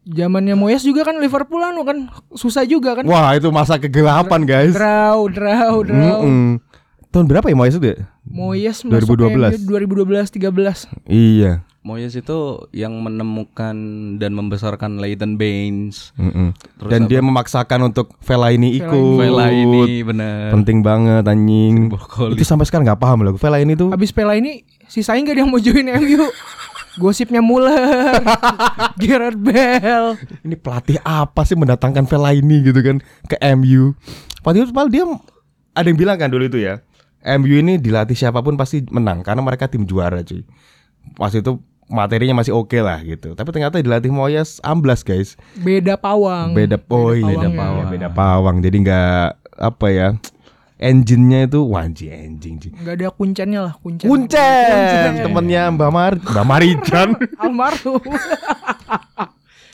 [0.02, 3.06] Zamannya Moyes juga kan Liverpool anu kan susah juga kan.
[3.06, 4.74] Wah, itu masa kegelapan, guys.
[4.74, 6.18] Draw, draw, draw.
[6.24, 6.58] Mm-mm.
[7.08, 7.92] Tahun berapa ya Moyes itu?
[7.92, 7.98] ya?
[8.24, 9.62] Moyes masuk 2012.
[9.62, 11.06] MU 2012 13.
[11.06, 11.62] Iya.
[11.88, 12.36] Moyes itu
[12.70, 13.72] yang menemukan
[14.20, 16.12] dan membesarkan Leighton Baines.
[16.20, 16.52] Mm-mm.
[16.76, 17.08] Terus Dan apa?
[17.08, 19.16] dia memaksakan untuk Vela ini ikut.
[19.16, 20.52] Vela ini bener.
[20.52, 21.88] penting banget anjing.
[22.28, 23.40] Itu sampai sekarang nggak paham loh.
[23.40, 26.28] Vela ini tuh Habis Pela ini sisain gak dia mau join MU?
[26.98, 28.18] Gosipnya Muller,
[29.00, 30.18] Gerard Bell.
[30.42, 33.94] ini pelatih apa sih mendatangkan Vela ini gitu kan ke MU.
[34.42, 35.04] Padahal padahal dia
[35.72, 36.82] ada yang bilang kan dulu itu ya.
[37.38, 40.42] MU ini dilatih siapa pun pasti menang karena mereka tim juara cuy.
[41.14, 43.32] Pas itu materinya masih oke lah gitu.
[43.32, 45.34] Tapi ternyata dilatih Moyes amblas guys.
[45.58, 46.52] Beda pawang.
[46.52, 47.32] Beda oh iya, pawangnya.
[47.34, 47.88] beda pawang.
[47.90, 48.56] beda pawang.
[48.62, 49.24] Jadi nggak
[49.58, 50.08] apa ya?
[50.78, 52.54] Engine-nya itu wanji anjing.
[52.62, 52.68] Ji.
[52.70, 54.06] Nggak ada kuncennya lah, kuncen.
[54.06, 57.08] Kuncen temennya Mbak Mar Mbak Marijan.
[57.42, 57.98] Almarhum.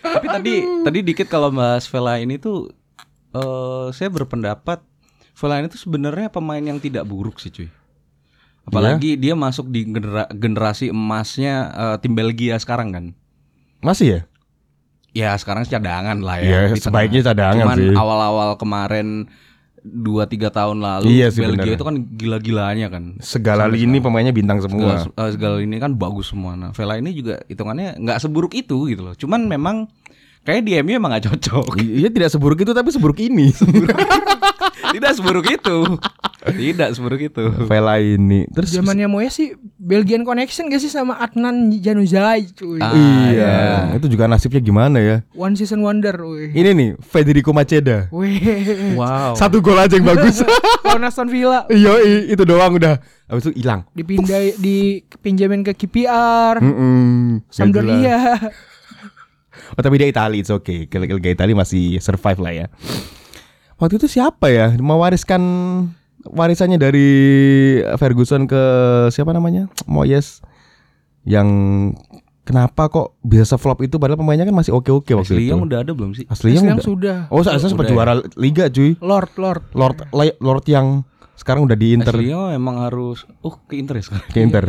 [0.01, 2.73] Tapi tadi tadi dikit kalau Mas Vela ini tuh
[3.37, 4.81] eh saya berpendapat
[5.37, 7.69] Vela ini tuh sebenarnya pemain yang tidak buruk sih cuy.
[8.65, 13.05] Apalagi dia masuk di genera- generasi emasnya eh, tim Belgia sekarang kan.
[13.79, 14.21] Masih ya?
[15.13, 16.61] Ya sekarang cadangan lah Iya, ya.
[16.67, 16.83] di tengah.
[16.83, 17.93] sebaiknya cadangan Cuman sih.
[17.93, 19.29] awal-awal kemarin
[19.81, 21.77] dua tiga tahun lalu Iya sih, Belgia bener.
[21.77, 23.05] itu kan gila-gilanya kan.
[23.21, 25.21] Segala lini pemainnya bintang Segala, semua.
[25.21, 26.57] eh, segala ini kan bagus semua.
[26.57, 29.15] Nah, Vela ini juga hitungannya nggak seburuk itu gitu loh.
[29.15, 29.87] Cuman memang
[30.41, 31.79] kayak di MU emang gak cocok.
[31.79, 33.53] Iya tidak seburuk itu tapi seburuk ini.
[34.95, 35.77] Tidak seburuk itu.
[36.45, 37.41] Tidak seburuk itu.
[37.65, 38.45] Vela ini.
[38.53, 42.85] Terus Zamannya Moyes sih Belgian connection gak sih sama Adnan Januzaj cuy.
[42.85, 43.55] Ah, iya,
[43.97, 45.17] itu juga nasibnya gimana ya?
[45.33, 46.53] One season wonder wih.
[46.53, 48.13] Ini nih Federico Maceda.
[48.13, 48.93] Wih.
[48.93, 49.33] Wow.
[49.35, 50.45] Satu gol aja yang bagus.
[50.85, 51.97] Lawan Aston Villa Iya,
[52.29, 53.01] itu doang udah.
[53.25, 53.89] Habis itu hilang.
[53.97, 57.49] dipindah dipinjamin ke KPR, nggak jelas.
[57.49, 58.19] Sampdoria.
[59.75, 60.85] Oh tapi dia Itali, it's okay.
[60.85, 62.67] Liga Itali masih survive lah ya.
[63.81, 65.41] Waktu itu siapa ya mewariskan
[66.27, 67.09] warisannya dari
[67.95, 68.63] Ferguson ke
[69.09, 70.41] siapa namanya Moyes
[71.23, 71.49] yang
[72.43, 75.53] kenapa kok bisa flop itu padahal pemainnya kan masih oke oke waktu Asli itu.
[75.57, 76.25] yang udah ada belum sih?
[76.27, 76.85] Asli Yang yang udah.
[76.85, 77.17] sudah.
[77.29, 77.97] Oh, saya sempat Udah ya?
[77.97, 78.93] juara liga cuy.
[79.01, 79.63] Lord, Lord.
[79.73, 79.97] Lord
[80.39, 80.87] Lord yang
[81.35, 84.29] sekarang udah di Inter Asli emang harus uh ke Inter ya sekarang.
[84.29, 84.65] ke Inter.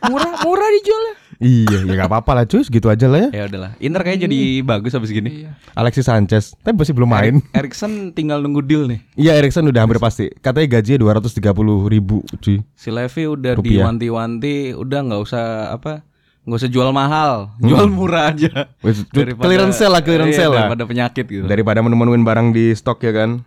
[0.00, 1.14] Murah, murah dijualnya.
[1.40, 3.30] Iya, ya nggak apa-apa lah cuy, segitu aja lah ya.
[3.32, 3.72] Ya udahlah.
[3.80, 5.48] Inter kayaknya jadi bagus habis gini.
[5.48, 5.56] Iya.
[5.72, 7.34] Alexis Sanchez, tapi masih belum main.
[7.56, 9.00] Erikson tinggal nunggu deal nih.
[9.16, 10.28] Iya, Erikson udah hampir pasti.
[10.28, 12.60] Katanya gajinya 230 ribu cuy.
[12.76, 13.88] Si Levi udah Rupiah.
[13.88, 16.04] diwanti-wanti, udah nggak usah apa?
[16.40, 18.72] nggak usah jual mahal, jual murah aja.
[18.80, 20.66] Wes, clearance sale lah, clearance iya, sale lah.
[20.66, 21.44] Daripada penyakit gitu.
[21.44, 23.44] Daripada menu-menuin barang di stok ya kan.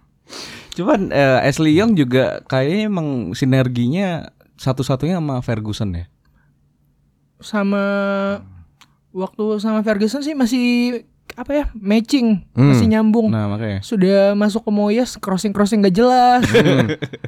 [0.78, 6.06] Cuman eh, Ashley Young juga kayaknya emang sinerginya satu-satunya sama Ferguson ya.
[7.44, 7.84] Sama
[9.12, 10.66] waktu sama Ferguson sih masih
[11.34, 12.70] apa ya matching Hmm.
[12.70, 13.28] masih nyambung.
[13.28, 13.82] Nah makanya.
[13.82, 16.46] Sudah masuk ke Moyes crossing crossing gak jelas.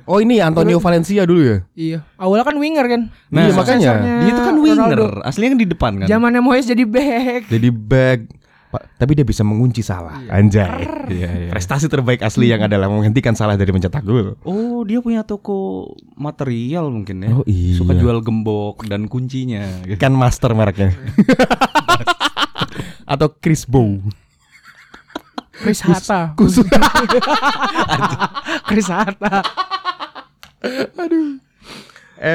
[0.06, 1.58] Oh ini Antonio Valencia dulu ya?
[1.73, 1.99] iya.
[2.15, 3.01] Awalnya kan winger kan.
[3.28, 3.91] Nah, iya, makanya.
[4.21, 5.25] Dia itu kan winger, Ronaldo.
[5.25, 6.08] aslinya kan di depan kan.
[6.08, 7.49] Zamannya Moyes jadi back.
[7.49, 8.19] Jadi back.
[8.77, 10.19] Tapi dia bisa mengunci salah.
[10.27, 10.83] Anjay.
[11.11, 11.49] Iya, iya.
[11.51, 14.35] Prestasi terbaik asli yang adalah menghentikan salah dari mencetak gol.
[14.41, 17.29] Oh dia punya toko material mungkin ya.
[17.35, 17.75] Oh, iya.
[17.77, 19.85] Suka jual gembok dan kuncinya.
[19.85, 19.97] gitu.
[19.97, 20.93] Kan master mereknya.
[23.11, 24.01] Atau Chris Bow.
[25.55, 26.35] Chris Hatta.
[26.35, 26.67] Khusus.
[28.67, 29.45] Chris Hatta.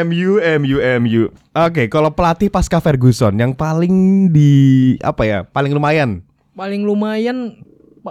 [0.06, 1.22] MU, MU, MU.
[1.50, 4.50] Oke, kalau pelatih pasca Ferguson yang paling di
[5.02, 5.38] apa ya?
[5.42, 6.22] Paling lumayan.
[6.54, 7.62] Paling lumayan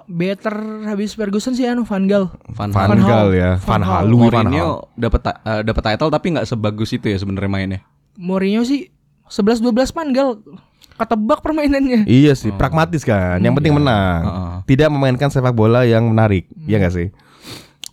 [0.05, 2.29] better habis Ferguson sih anu Van Gaal.
[2.53, 3.09] Van, Van Hal.
[3.09, 4.13] Gaal ya, Van Van Hal, Van.
[4.13, 7.79] Mourinho dapat eh, dapat title tapi nggak sebagus itu ya sebenarnya mainnya.
[8.19, 8.93] Mourinho sih
[9.29, 10.31] 11 12 Van Gaal
[10.99, 12.03] ketebak permainannya.
[12.03, 13.39] Iya sih, pragmatis kan.
[13.39, 14.21] Yang penting menang.
[14.27, 14.55] Heeh.
[14.75, 16.51] Tidak memainkan sepak bola yang menarik.
[16.67, 17.07] Iya gak sih?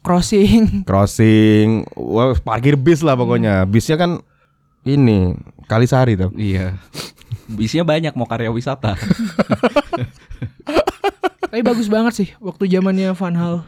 [0.03, 0.63] Crossing.
[0.89, 3.63] Crossing, wah, parkir bis lah pokoknya.
[3.71, 4.19] Bisnya kan
[4.83, 5.39] ini
[5.71, 6.35] Kalisari tuh.
[6.35, 6.75] Iya.
[7.59, 8.99] Bisnya banyak mau karya wisata.
[11.57, 13.65] Tapi bagus banget sih waktu zamannya Van Hal.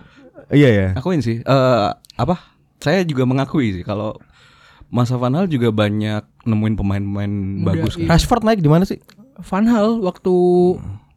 [0.52, 0.86] Iya ya.
[0.92, 1.40] Akuin sih.
[1.40, 1.88] Eh
[2.20, 2.36] apa?
[2.84, 4.12] Saya juga mengakui sih kalau
[4.92, 7.32] Masa Van Hal juga banyak nemuin pemain-pemain
[7.64, 8.12] bagus iya.
[8.12, 8.20] kan.
[8.20, 9.00] Rashford naik di mana sih?
[9.40, 10.36] Van Hal waktu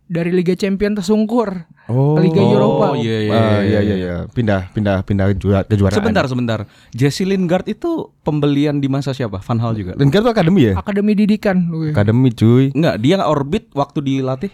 [0.07, 2.93] dari Liga Champion tersungkur Oh, ke Liga Eropa.
[2.93, 3.35] Oh iya iya.
[3.35, 4.15] Ah, iya iya iya.
[4.31, 5.99] Pindah pindah pindah juara kejuaraan.
[5.99, 6.59] Sebentar sebentar.
[6.95, 9.43] Jesse Lingard itu pembelian di masa siapa?
[9.43, 9.99] Van Hal juga.
[9.99, 10.73] Lingard tuh akademi ya?
[10.79, 11.67] Akademi didikan.
[11.91, 12.71] Akademi cuy.
[12.71, 14.51] Enggak, dia nggak orbit waktu dilatih.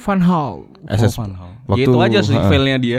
[0.00, 0.64] Van Hal.
[0.88, 1.14] SS.
[1.14, 1.50] Oh, Van Hal.
[1.68, 2.98] waktu- Ya, itu aja sih failnya dia.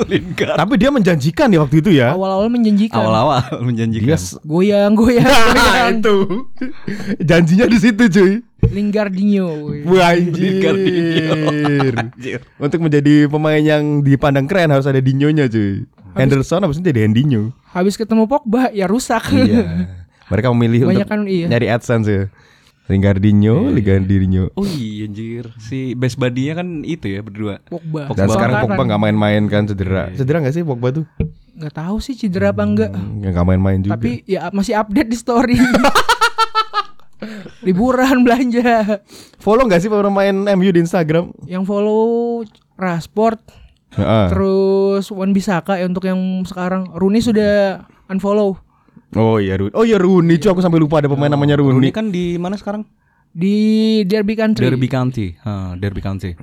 [0.60, 2.12] Tapi dia menjanjikan ya waktu itu ya.
[2.12, 2.96] Awal-awal menjanjikan.
[2.96, 4.08] Awal-awal menjanjikan.
[4.08, 5.24] Dia Goyang, goyang,
[5.54, 5.94] goyang.
[6.00, 6.16] itu.
[7.20, 8.32] Janjinya di situ cuy.
[8.60, 9.72] Lingardinho.
[11.96, 12.40] anjir.
[12.56, 15.84] Untuk menjadi pemain yang dipandang keren harus ada Dinyonya cuy.
[16.10, 17.54] Henderson habis itu jadi Hendinho.
[17.70, 19.30] Habis ketemu Pogba ya rusak.
[19.30, 19.86] iya.
[20.30, 21.46] Mereka memilih Banyak untuk iya.
[21.50, 22.24] nyari AdSense ya.
[22.90, 24.50] Lingardinho, Lingardinho.
[24.58, 25.54] Oh iya anjir.
[25.62, 27.62] Si best buddy-nya kan itu ya berdua.
[27.62, 28.10] Pogba.
[28.10, 28.34] Dan Pogba.
[28.34, 28.86] sekarang Sekarang Pogba kan.
[28.90, 30.02] nggak main-main kan cedera.
[30.10, 31.06] Cedera nggak sih Pogba tuh?
[31.54, 32.90] Nggak tahu sih cedera apa enggak.
[33.22, 33.94] Ya nggak main-main juga.
[33.94, 35.54] Tapi ya masih update di story.
[37.60, 39.04] Liburan belanja.
[39.38, 41.30] follow nggak sih pemain MU di Instagram?
[41.44, 42.02] Yang follow
[42.80, 43.44] Rasport,
[43.92, 44.26] Heeh.
[44.32, 46.88] terus Wan Bisaka ya untuk yang sekarang.
[46.96, 48.56] Rooney sudah unfollow.
[49.18, 49.74] Oh iya Rooney.
[49.74, 51.90] Oh iya Rooney cuy aku sampai lupa ada pemain namanya Rooney Rooney.
[51.90, 52.86] kan di mana sekarang?
[53.30, 53.54] Di
[54.06, 54.66] Derby Country.
[54.66, 55.34] Derby County.
[55.42, 56.34] Ha, Derby County.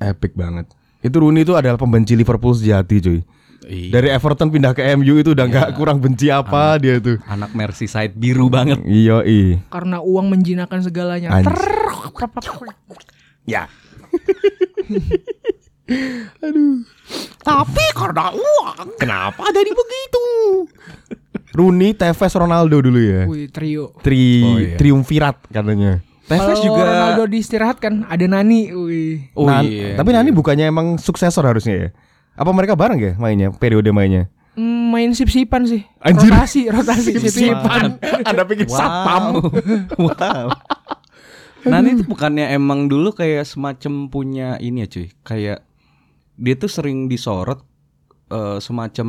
[0.00, 0.68] Epic banget.
[1.04, 3.20] Itu Rooney itu adalah pembenci Liverpool sejati cuy.
[3.64, 3.96] Iya.
[3.96, 7.16] Dari Everton pindah ke MU itu udah nggak kurang benci apa dia tuh.
[7.24, 8.80] Anak Merseyside biru banget.
[8.84, 9.56] Iya, i.
[9.72, 11.32] Karena uang menjinakkan segalanya.
[13.48, 13.68] Ya.
[16.44, 16.84] Aduh.
[17.44, 20.24] Tapi karena uang, kenapa jadi begitu?
[21.54, 23.30] Rooney, Tevez, Ronaldo dulu ya.
[23.30, 23.94] Wih, trio.
[24.02, 24.74] Tri Oh, iya.
[24.74, 26.02] triumvirat katanya.
[26.26, 28.74] Tevez juga Ronaldo diistirahatkan, ada Nani.
[28.74, 29.30] Wih.
[29.38, 29.94] Oh Nan- iya.
[29.94, 31.88] Tapi Nani bukannya emang suksesor harusnya ya?
[32.34, 33.54] Apa mereka bareng ya mainnya?
[33.54, 34.26] Periode mainnya?
[34.58, 35.82] Hmm, main sip-sipan sih.
[35.98, 36.30] Anjir.
[36.30, 37.98] Rotasi, rotasi sip-sipan.
[38.28, 39.38] Anda pikir satpam?
[40.02, 40.46] wow.
[41.64, 45.58] Nani itu bukannya emang dulu kayak semacam punya ini ya cuy, kayak
[46.36, 47.62] dia tuh sering disorot
[48.34, 49.08] eh, semacam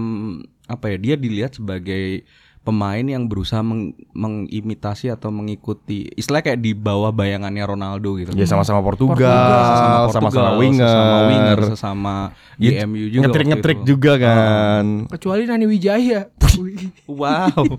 [0.66, 0.98] apa ya?
[1.02, 2.26] Dia dilihat sebagai
[2.66, 8.34] pemain yang berusaha meng- mengimitasi atau mengikuti istilah kayak di bawah bayangannya Ronaldo gitu.
[8.34, 12.16] Ya sama-sama Portugal, Portugal, sama-sama winger, sesama winger, sesama
[12.58, 13.30] di Ya, MU juga.
[13.30, 15.06] ngetrik-ngetrik juga kan.
[15.08, 16.22] Kecuali Nani Wijaya.
[17.06, 17.78] Wow.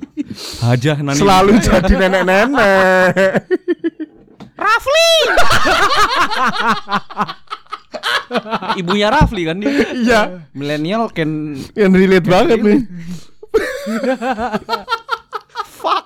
[0.62, 1.16] Aja Nani.
[1.16, 3.12] Selalu jadi nenek-nenek.
[8.80, 9.70] ibunya Rafli kan dia.
[9.92, 10.20] Iya,
[10.52, 12.80] Milenial can yang relate banget nih.
[15.80, 16.04] fuck.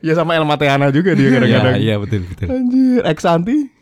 [0.00, 1.76] Ya sama El Mateana juga dia kadang-kadang.
[1.80, 2.46] iya betul betul.
[2.50, 3.76] Anjir, ex anti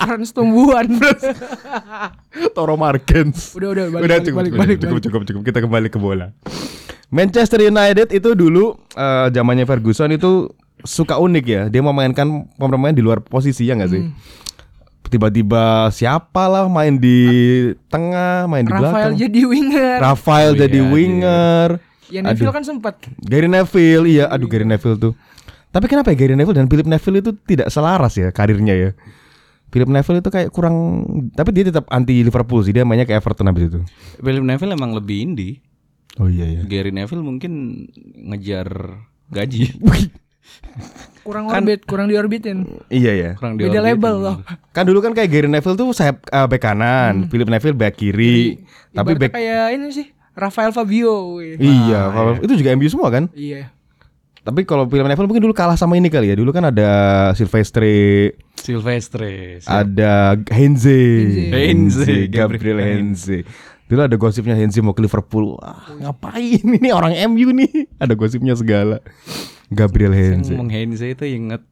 [0.00, 0.88] Frans tumbuhan.
[2.56, 3.56] Toro Markens.
[3.56, 5.04] udah, udah, balik, Udah balik, cukup, balik, cukup, balik, cukup, balik.
[5.04, 5.42] cukup, cukup.
[5.44, 6.26] Kita kembali ke bola.
[7.10, 10.52] Manchester United itu dulu eh, zamannya Ferguson itu
[10.84, 11.62] suka unik ya.
[11.68, 14.02] Dia memainkan pemain di luar posisi ya nggak sih?
[14.08, 14.12] Hmm.
[15.10, 17.18] Tiba-tiba siapa lah main di
[17.90, 19.14] tengah, main di Rafael belakang.
[19.18, 19.98] jadi winger.
[19.98, 21.68] Rafael Oh jadi iya, winger.
[22.10, 22.94] Ya Neville kan sempat.
[23.18, 25.12] Gary Neville, iya, aduh Gary Neville tuh.
[25.70, 28.90] Tapi kenapa ya Gary Neville dan Philip Neville itu tidak selaras ya karirnya ya?
[29.70, 33.46] Philip Neville itu kayak kurang, tapi dia tetap anti Liverpool sih, dia mainnya ke Everton
[33.46, 33.78] habis itu.
[34.18, 35.62] William Neville emang lebih indie.
[36.18, 36.62] Oh iya ya.
[36.66, 38.66] Gary Neville mungkin ngejar
[39.30, 39.78] gaji.
[41.20, 42.64] Kurang orbit, kurang diorbitin.
[42.88, 43.30] Iya ya.
[43.36, 43.84] Kurang Beda diorbitin.
[43.84, 44.36] label loh.
[44.72, 48.56] Kan dulu kan kayak Gary Neville tuh sayap eh, bek kanan, Philip Neville bek kiri.
[48.90, 51.38] Tapi Ibaratnya bek kayak ini sih, Rafael Fabio.
[51.42, 53.28] Iya, kalau itu juga MU semua kan?
[53.32, 53.68] Iya.
[54.40, 56.36] Tapi kalau Philip Neville mungkin dulu kalah sama ini kali ya.
[56.40, 56.90] Dulu kan ada
[57.36, 59.60] Silvestre, Silvestre.
[59.68, 60.96] ada Henze,
[61.52, 63.44] Henze, Gabriel Henze.
[63.84, 65.58] Dulu ada gosipnya Henze mau ke Liverpool.
[65.58, 67.90] Wah, ngapain ini orang MU nih?
[67.98, 69.02] Ada gosipnya segala.
[69.70, 70.50] Gabriel Henze.
[70.52, 71.62] Ngomong Heinze itu inget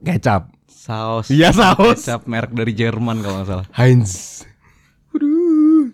[0.00, 0.48] Kecap.
[0.66, 1.28] saus.
[1.28, 2.00] Iya, saus.
[2.02, 3.66] Kecap merek dari Jerman kalau nggak salah.
[3.76, 4.42] Heinz.
[5.12, 5.92] Aduh.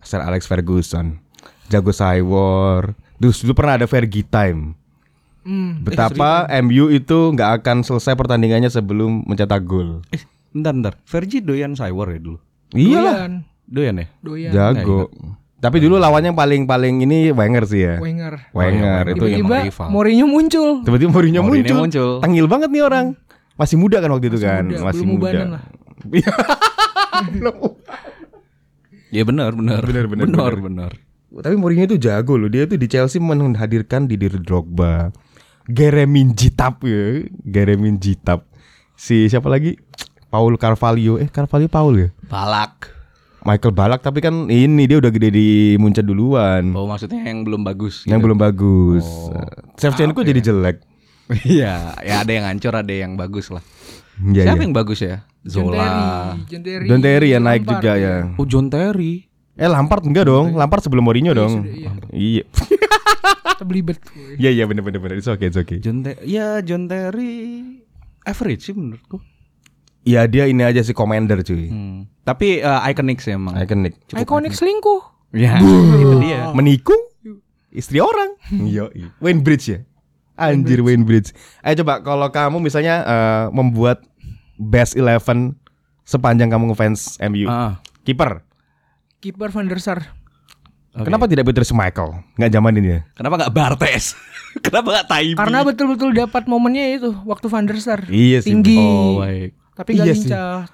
[0.00, 1.20] Sir Alex Ferguson.
[1.68, 2.96] Jago Cywar.
[3.20, 4.72] Dulu, dulu pernah ada Fergie Time.
[5.44, 5.80] Hmm.
[5.80, 10.04] Betapa MU itu nggak akan selesai pertandingannya sebelum mencetak gol.
[10.12, 10.20] Eh,
[10.52, 10.94] bentar bentar.
[11.08, 12.38] Fergie doyan Cywar ya dulu.
[12.76, 13.32] Iyalah, Doyan.
[13.64, 14.06] Doyan ya?
[14.20, 14.52] Doyan.
[14.52, 15.08] jago.
[15.58, 17.94] Tapi dulu lawannya yang paling-paling ini Wenger sih ya.
[17.98, 18.54] Wenger.
[18.54, 19.90] Wenger Oh, iya, itu Tiba-tiba.
[19.90, 20.68] Mourinho muncul.
[20.86, 21.82] tiba-tiba Mourinho Mourinho muncul.
[21.82, 22.10] muncul.
[22.22, 23.06] Tengil banget nih orang.
[23.58, 25.26] Masih muda kan waktu itu Masih kan, muda, masih belum muda.
[25.26, 25.62] ubanan lah.
[29.08, 29.80] Ya benar benar.
[29.82, 30.52] Benar, benar, benar.
[30.60, 30.92] benar.
[30.92, 30.92] benar.
[31.42, 32.46] Tapi Mourinho itu jago loh.
[32.46, 35.10] Dia tuh di Chelsea menghadirkan Didier Drogba,
[35.66, 38.44] Geremin Jitap ya, Geremin Jitap.
[38.94, 39.76] Si siapa lagi?
[40.28, 41.16] Paul Carvalho.
[41.16, 42.08] Eh Carvalho Paul ya?
[42.28, 42.92] Balak.
[43.48, 45.48] Michael Balak tapi kan ini dia udah gede di
[45.80, 46.76] Munchen duluan.
[46.76, 48.04] Oh maksudnya yang belum bagus.
[48.04, 48.24] Yang gitu.
[48.28, 49.06] belum bagus.
[49.08, 49.32] Oh.
[49.80, 50.84] Shevchenko jadi jelek.
[51.28, 53.60] Iya, ya ada yang hancur, ada yang bagus lah.
[54.16, 54.64] Iya, Siapa iya.
[54.64, 55.28] yang bagus ya?
[55.44, 55.76] John Zola.
[55.76, 56.40] Terry.
[56.48, 56.86] John Terry.
[56.88, 58.08] Don Terry ya naik Lampard, juga iya.
[58.08, 58.16] ya.
[58.40, 59.12] Oh John Terry.
[59.52, 60.56] Eh Lampard enggak dong.
[60.56, 61.68] Lampard sebelum Mourinho dong.
[61.68, 61.90] sudah, iya.
[62.16, 62.44] Iya.
[63.60, 64.00] Kita belibet.
[64.16, 64.40] wih.
[64.40, 65.20] Iya iya bener bener bener.
[65.20, 65.84] It's okay, it's okay.
[65.84, 66.24] John Terry.
[66.24, 67.60] Ya John Terry
[68.24, 69.20] average sih menurutku.
[70.08, 71.68] Iya dia ini aja sih commander cuy.
[71.68, 72.08] Hmm.
[72.24, 73.60] Tapi uh, iconic sih emang.
[73.60, 74.00] Iconic.
[74.16, 75.04] Iconic selingkuh.
[75.36, 75.60] Ya,
[76.00, 76.48] itu dia.
[76.56, 76.96] Menikung
[77.68, 78.32] istri orang.
[78.48, 78.88] Iya.
[79.20, 79.78] Wayne Bridge ya.
[80.38, 81.36] Anjir Wayne Bridge.
[81.60, 84.06] Ayo coba kalau kamu misalnya eh, membuat
[84.56, 85.52] best 11
[86.08, 87.50] sepanjang kamu ngefans MU.
[87.50, 88.40] Ah, Kiper.
[89.18, 90.14] Kiper Van der Sar.
[90.94, 91.04] oke.
[91.04, 92.22] Kenapa tidak Peter Schmeichel?
[92.38, 93.00] Nggak zaman ini ya?
[93.18, 94.14] Kenapa nggak Bartes?
[94.64, 95.36] Kenapa nggak Taibi?
[95.36, 98.06] Karena betul-betul dapat momennya itu waktu Van der Sar.
[98.06, 98.78] Iya sih, Tinggi.
[98.78, 99.57] Oh baik.
[99.78, 100.66] Tapi gak Iya lincah.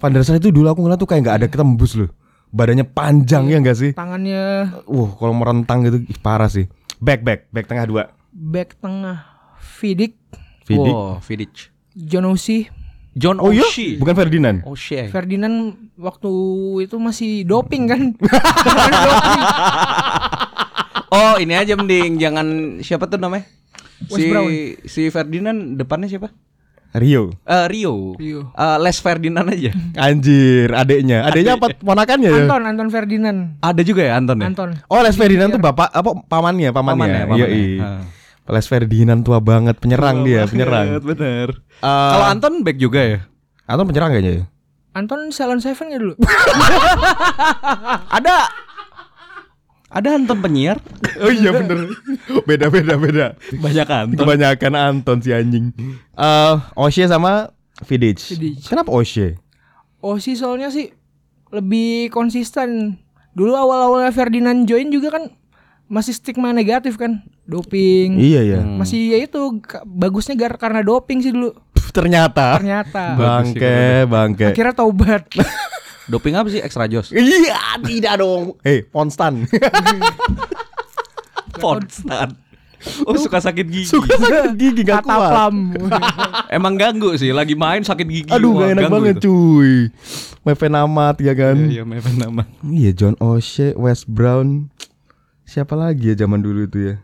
[0.00, 2.12] Van der Sar itu dulu aku ngeliat tuh kayak nggak ada ketembus loh.
[2.52, 3.90] Badannya panjang ya nggak sih?
[3.96, 6.68] Tangannya Wah, kalau merentang gitu ih, parah sih.
[7.00, 8.02] Back back back tengah dua.
[8.30, 9.24] back tengah.
[9.80, 10.12] Vidic,
[10.68, 10.92] Vidic.
[10.92, 11.72] Wow, Vidic.
[11.96, 12.68] John Oshie,
[13.16, 13.64] John Oh iya,
[13.96, 14.60] bukan Ferdinand.
[14.68, 15.08] O'Shea.
[15.08, 16.30] Ferdinand waktu
[16.84, 18.02] itu masih doping kan.
[21.10, 23.42] Oh ini aja mending jangan siapa tuh namanya?
[24.06, 24.46] West si Brown.
[24.86, 26.30] si Ferdinand depannya siapa?
[26.90, 27.30] Rio.
[27.46, 28.18] Eh Rio.
[28.18, 28.50] Rio.
[28.50, 29.70] Eh, Les Ferdinand aja.
[30.10, 31.22] Anjir, adeknya.
[31.22, 32.42] Adeknya apa ponakannya ya?
[32.44, 33.38] Anton, Anton Ferdinand.
[33.62, 34.46] Ada juga ya Anton ya?
[34.50, 34.70] Anton.
[34.90, 36.98] Oh, Les Ferdinand tuh bapak apa pamannya, pamannya.
[36.98, 37.48] Pamannya, Iya, pamannya.
[37.48, 37.90] iya.
[38.50, 40.98] Les Ferdinand tua banget, penyerang dia, penyerang.
[40.98, 41.54] Bener.
[41.78, 43.18] Eh, Kalau Anton back juga ya?
[43.70, 44.44] Anton penyerang kayaknya ya?
[44.90, 46.18] Anton Salon Seven ya dulu.
[48.18, 48.50] Ada
[49.90, 50.78] ada Anton penyiar?
[51.20, 51.90] Oh iya bener
[52.48, 53.26] Beda beda beda
[53.60, 54.18] Banyak Anton.
[54.24, 55.74] Kebanyakan Anton si anjing
[56.16, 57.50] Eh Oshe sama
[57.84, 58.70] Vidic Vidic.
[58.70, 59.36] Kenapa Oshe?
[60.00, 60.88] Oh sih soalnya sih
[61.50, 62.96] lebih konsisten.
[63.36, 65.28] Dulu awal-awalnya Ferdinand join juga kan
[65.90, 67.18] masih stigma negatif kan,
[67.50, 68.14] doping.
[68.14, 71.50] Iya ya Masih ya itu bagusnya gar karena doping sih dulu.
[71.90, 75.26] Ternyata Ternyata Bangke Bangke akhirnya taubat.
[76.10, 77.10] Doping apa sih extra jos?
[77.10, 79.46] Iya tidak dong Hei Ponstan
[81.60, 82.28] Ponstan.
[83.04, 83.92] Oh suka sakit gigi.
[83.92, 85.52] Suka sakit gigi gak kuat.
[86.56, 88.32] Emang ganggu sih lagi main sakit gigi.
[88.32, 89.28] Aduh gak enak banget itu.
[89.28, 89.72] cuy
[90.40, 92.48] Meven amat ya kan Iya, Meven nama.
[92.64, 94.72] Iya John O'Shea, Wes Brown,
[95.44, 96.94] siapa lagi ya zaman dulu itu ya?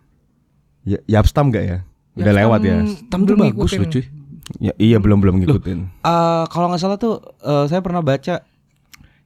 [0.88, 1.78] Ya Yapstam gak ya?
[2.16, 2.76] Udah Yapstam lewat ya?
[3.12, 4.04] Tam tuh belum bagus cuy.
[4.56, 5.78] Ya iya belum belum ngikutin.
[6.00, 8.40] Eh, kalau nggak salah tuh eh, saya pernah baca.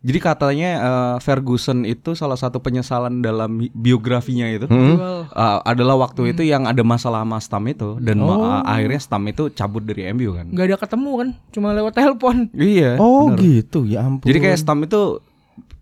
[0.01, 4.97] Jadi katanya eh, Ferguson itu salah satu penyesalan dalam biografinya itu Hmm?
[5.27, 8.45] Eh, adalah waktu itu yang ada masalah sama Stam itu dan ma- Oh.
[8.47, 10.49] eh, akhirnya Stam itu cabut dari MU kan.
[10.49, 12.49] Nggak ada ketemu kan, cuma lewat telepon.
[12.51, 12.97] Iya.
[12.97, 13.45] Oh bener.
[13.61, 14.25] gitu ya ampun.
[14.25, 15.21] Jadi kayak Stam itu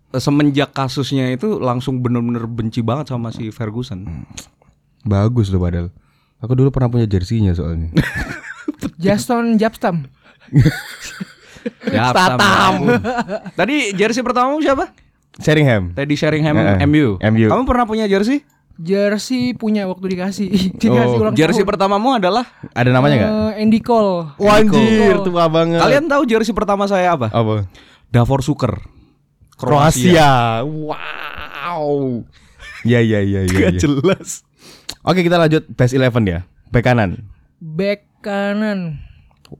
[0.09, 4.03] eh, semenjak kasusnya itu langsung bener-bener benci banget sama si Ferguson.
[5.01, 5.95] bagus loh padahal.
[6.39, 7.95] Aku dulu pernah punya jersinya soalnya.
[8.99, 10.11] Justin Japstam.
[11.87, 12.73] Ya, Statam.
[13.53, 14.91] Tadi jersey pertamamu siapa?
[15.39, 15.95] Sheringham.
[15.95, 17.15] Teddy Sheringham eh, MU.
[17.17, 17.47] MU.
[17.47, 18.43] Kamu pernah punya jersey?
[18.75, 20.47] Jersey punya waktu dikasih.
[20.81, 21.69] dikasih Oh, ulang Jersey tahun.
[21.69, 23.31] pertamamu adalah Ada namanya nggak?
[23.31, 24.35] Eh, Andy Cole.
[24.37, 25.25] Wanjir Cole.
[25.27, 25.79] tua banget.
[25.79, 27.27] Kalian tahu jersey pertama saya apa?
[27.27, 27.67] apa?
[28.07, 28.79] Davor Suker.
[29.55, 30.63] Kroasia.
[30.63, 32.23] Wow.
[32.81, 33.51] Ya ya ya ya.
[33.51, 33.79] Gak ya.
[33.79, 34.47] jelas.
[35.03, 36.39] Oke kita lanjut best 11 ya.
[36.69, 37.27] Bek kanan.
[37.59, 39.03] Back kanan.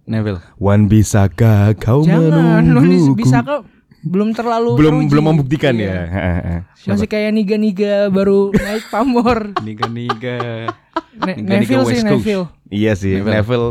[0.04, 0.39] Neville.
[0.56, 3.17] Wan bisakah kau Jangan, menungguku?
[3.17, 3.63] bisa ke
[3.99, 5.10] belum terlalu belum teruji.
[5.12, 5.91] belum membuktikan Iya.
[5.91, 6.60] ya.
[6.88, 9.52] Masih kayak niga-niga baru naik pamor.
[9.65, 10.71] Niga-niga.
[11.19, 12.08] Ne- Neville sih Coast.
[12.08, 12.45] Neville.
[12.69, 13.36] Iya sih, Neville.
[13.36, 13.69] Neville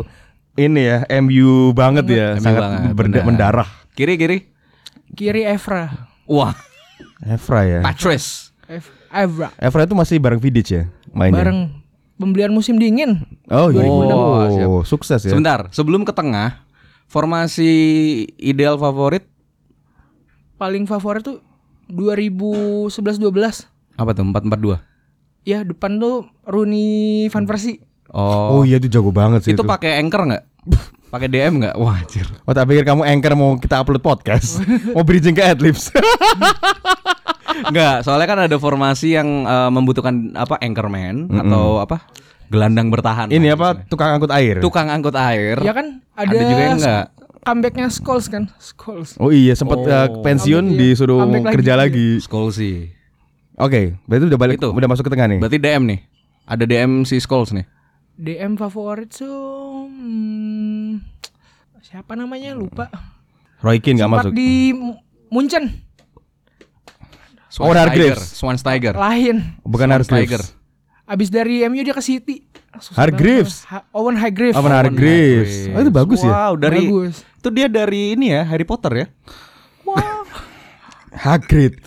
[0.55, 3.23] ini ya MU banget ya, MU sangat banget, benar.
[3.23, 3.69] mendarah.
[3.93, 4.37] Kiri kiri.
[5.09, 6.11] Kiri Evra.
[6.25, 6.53] Wah,
[7.19, 7.79] Evra ya.
[7.81, 8.53] Patrice.
[8.67, 9.49] Ev- Evra.
[9.55, 11.41] Evra itu masih bareng Vidic ya mainnya.
[11.41, 11.59] Bareng
[12.19, 13.23] pembelian musim dingin.
[13.47, 13.79] Oh iya.
[13.81, 14.11] 2006.
[14.11, 14.69] Oh, siap.
[14.85, 15.31] sukses ya.
[15.31, 16.61] Sebentar, sebelum ke tengah,
[17.05, 17.71] formasi
[18.35, 19.23] ideal favorit
[20.53, 21.39] Paling favorit tuh
[21.89, 22.91] 2011-12.
[23.95, 24.23] apa tuh?
[24.23, 24.83] 442.
[25.41, 26.87] Ya depan tuh Rooney
[27.27, 27.79] Van Persie.
[28.09, 29.65] Oh, Oh, iya itu jago banget sih itu itu.
[29.65, 30.43] pakai anchor nggak?
[31.13, 31.75] pakai DM nggak?
[31.75, 32.27] Wah, anjir.
[32.43, 34.59] Oh, tak pikir kamu anchor mau kita upload podcast.
[34.93, 35.89] mau bridging ke Adlibs.
[37.61, 42.05] Enggak, soalnya kan ada formasi yang eh, membutuhkan apa anchorman atau apa?
[42.49, 43.29] gelandang bertahan.
[43.29, 43.89] ini apa istilahnya.
[43.93, 44.55] tukang angkut air.
[44.57, 45.61] Tukang angkut air.
[45.61, 47.05] Ya kan ada, Ada juga yang enggak.
[47.39, 48.43] Comebacknya Scholes kan.
[48.57, 49.15] Scholes.
[49.15, 49.85] Oh iya sempat Oh.
[49.85, 50.89] eh, pensiun Comeback, iya.
[50.89, 52.07] disuruh Comeback lagi kerja lagi.
[52.19, 52.89] Scholes sih.
[53.53, 54.73] Oke, berarti udah balik Itu.
[54.73, 55.39] udah masuk ke tengah nih.
[55.39, 55.99] Berarti DM nih.
[56.43, 57.65] Ada DM si Scholes nih.
[58.17, 60.99] DM favorit tuh hmm,
[61.79, 62.89] siapa namanya lupa.
[63.61, 64.33] Roy Keane nggak Sempat masuk.
[64.33, 64.97] di M-
[67.49, 68.23] Munchen Oh, Hargreaves.
[68.35, 68.93] Schweinsteiger.
[68.93, 69.57] lain.
[69.61, 69.89] Bukan.
[69.89, 70.53] Hargreaves.
[71.03, 72.45] Abis dari MU dia ke City.
[72.77, 73.65] Susah Hargreaves.
[73.65, 74.53] Ha- Owen Hargreaves.
[74.53, 75.73] Apa Hargreaves?
[75.73, 76.29] Oh, itu bagus ya.
[76.29, 77.25] Wow, dari Bagus.
[77.25, 79.07] itu dia dari ini ya Harry Potter ya.
[81.09, 81.81] Hagrid.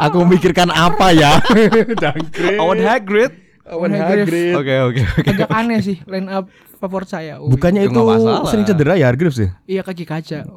[0.00, 1.36] Aku memikirkan apa ya?
[2.02, 2.56] Jangkrik.
[2.58, 3.32] Owen Hagrid.
[3.68, 4.56] Owen Hargreaves.
[4.56, 5.28] Oke oke oke.
[5.28, 6.48] Agak aneh sih line up
[6.80, 7.36] favorit saya.
[7.38, 8.00] Bukannya Itu
[8.48, 9.48] sering cedera ya Hargreaves ya?
[9.68, 10.48] Iya kaki kaca.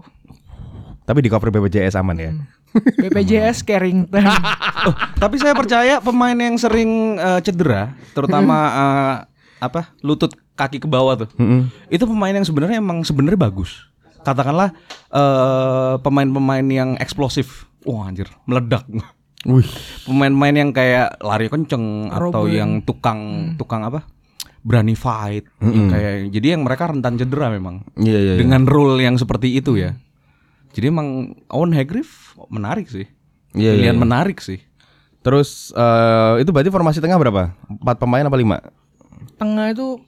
[1.06, 2.32] Tapi di cover BPJS aman ya.
[2.76, 4.26] BPJS Carrington.
[4.86, 9.16] Oh, tapi saya percaya pemain yang sering eh, cedera, terutama eh,
[9.58, 11.74] apa lutut kaki ke bawah tuh, Mm-mm.
[11.90, 13.90] itu pemain yang sebenarnya emang sebenarnya bagus.
[14.22, 14.78] Katakanlah
[15.10, 18.86] eh, pemain-pemain yang eksplosif, wah anjir meledak.
[19.50, 19.66] Wih.
[20.06, 22.54] Pemain-pemain yang kayak lari kenceng atau Robben.
[22.54, 24.06] yang tukang tukang apa?
[24.62, 27.82] Berani fight, kayak jadi yang mereka rentan cedera memang.
[27.98, 28.34] Iya iya.
[28.38, 28.42] iya.
[28.42, 29.98] Dengan rule yang seperti itu ya.
[30.76, 31.08] Jadi emang
[31.48, 32.12] Owen Hargreaves
[32.52, 33.08] menarik sih.
[33.56, 34.04] Iya, iya, Pilihan iya.
[34.04, 34.60] menarik sih.
[35.24, 37.56] Terus eh, itu berarti formasi tengah berapa?
[37.66, 38.60] Empat pemain apa lima?
[39.40, 40.04] Tengah itu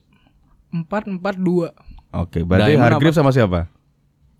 [0.69, 1.71] 4-4-2.
[2.13, 3.71] Oke, berarti Diamond Hargreaves sama siapa?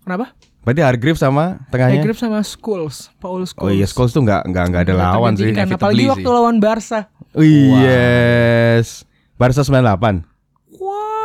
[0.04, 0.36] Kenapa?
[0.64, 2.00] Berarti Hargreaves sama tengahnya?
[2.00, 3.64] Hargreaves sama Scholes, Paul Scholes.
[3.64, 5.48] Oh iya, Scholes tuh nggak nggak nggak ada Nggak lawan sih.
[5.48, 6.10] inevitable Apalagi sih.
[6.12, 7.00] waktu lawan Barca.
[7.32, 9.08] Oh, Yes.
[9.36, 10.24] Barca 98.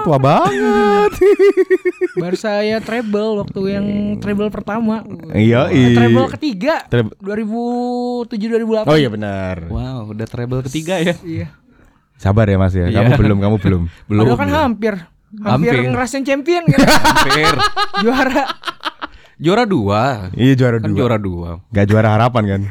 [0.03, 1.11] Tua banget.
[2.13, 3.85] Barca ya treble waktu yang
[4.17, 5.01] treble pertama.
[5.29, 5.97] Iya, Eh, iya.
[5.97, 6.85] treble ketiga.
[6.85, 8.85] Treble- 2007 2008.
[8.85, 9.65] Oh iya benar.
[9.65, 11.17] Wow, udah treble ketiga ya.
[11.19, 11.47] Iya.
[12.15, 12.85] Sabar ya Mas ya.
[12.85, 13.01] Iya.
[13.01, 13.83] Kamu belum, kamu belum.
[14.09, 14.23] Belum.
[14.25, 14.93] Padahal kan hampir.
[15.33, 15.89] Hampir, Hampir.
[15.89, 16.79] ngerasain champion kan.
[17.25, 17.53] Hampir.
[17.99, 18.43] Juara.
[19.35, 20.29] Juara dua.
[20.31, 20.97] Iya juara Kan dua.
[20.99, 21.49] juara dua.
[21.69, 22.61] Gak juara harapan kan?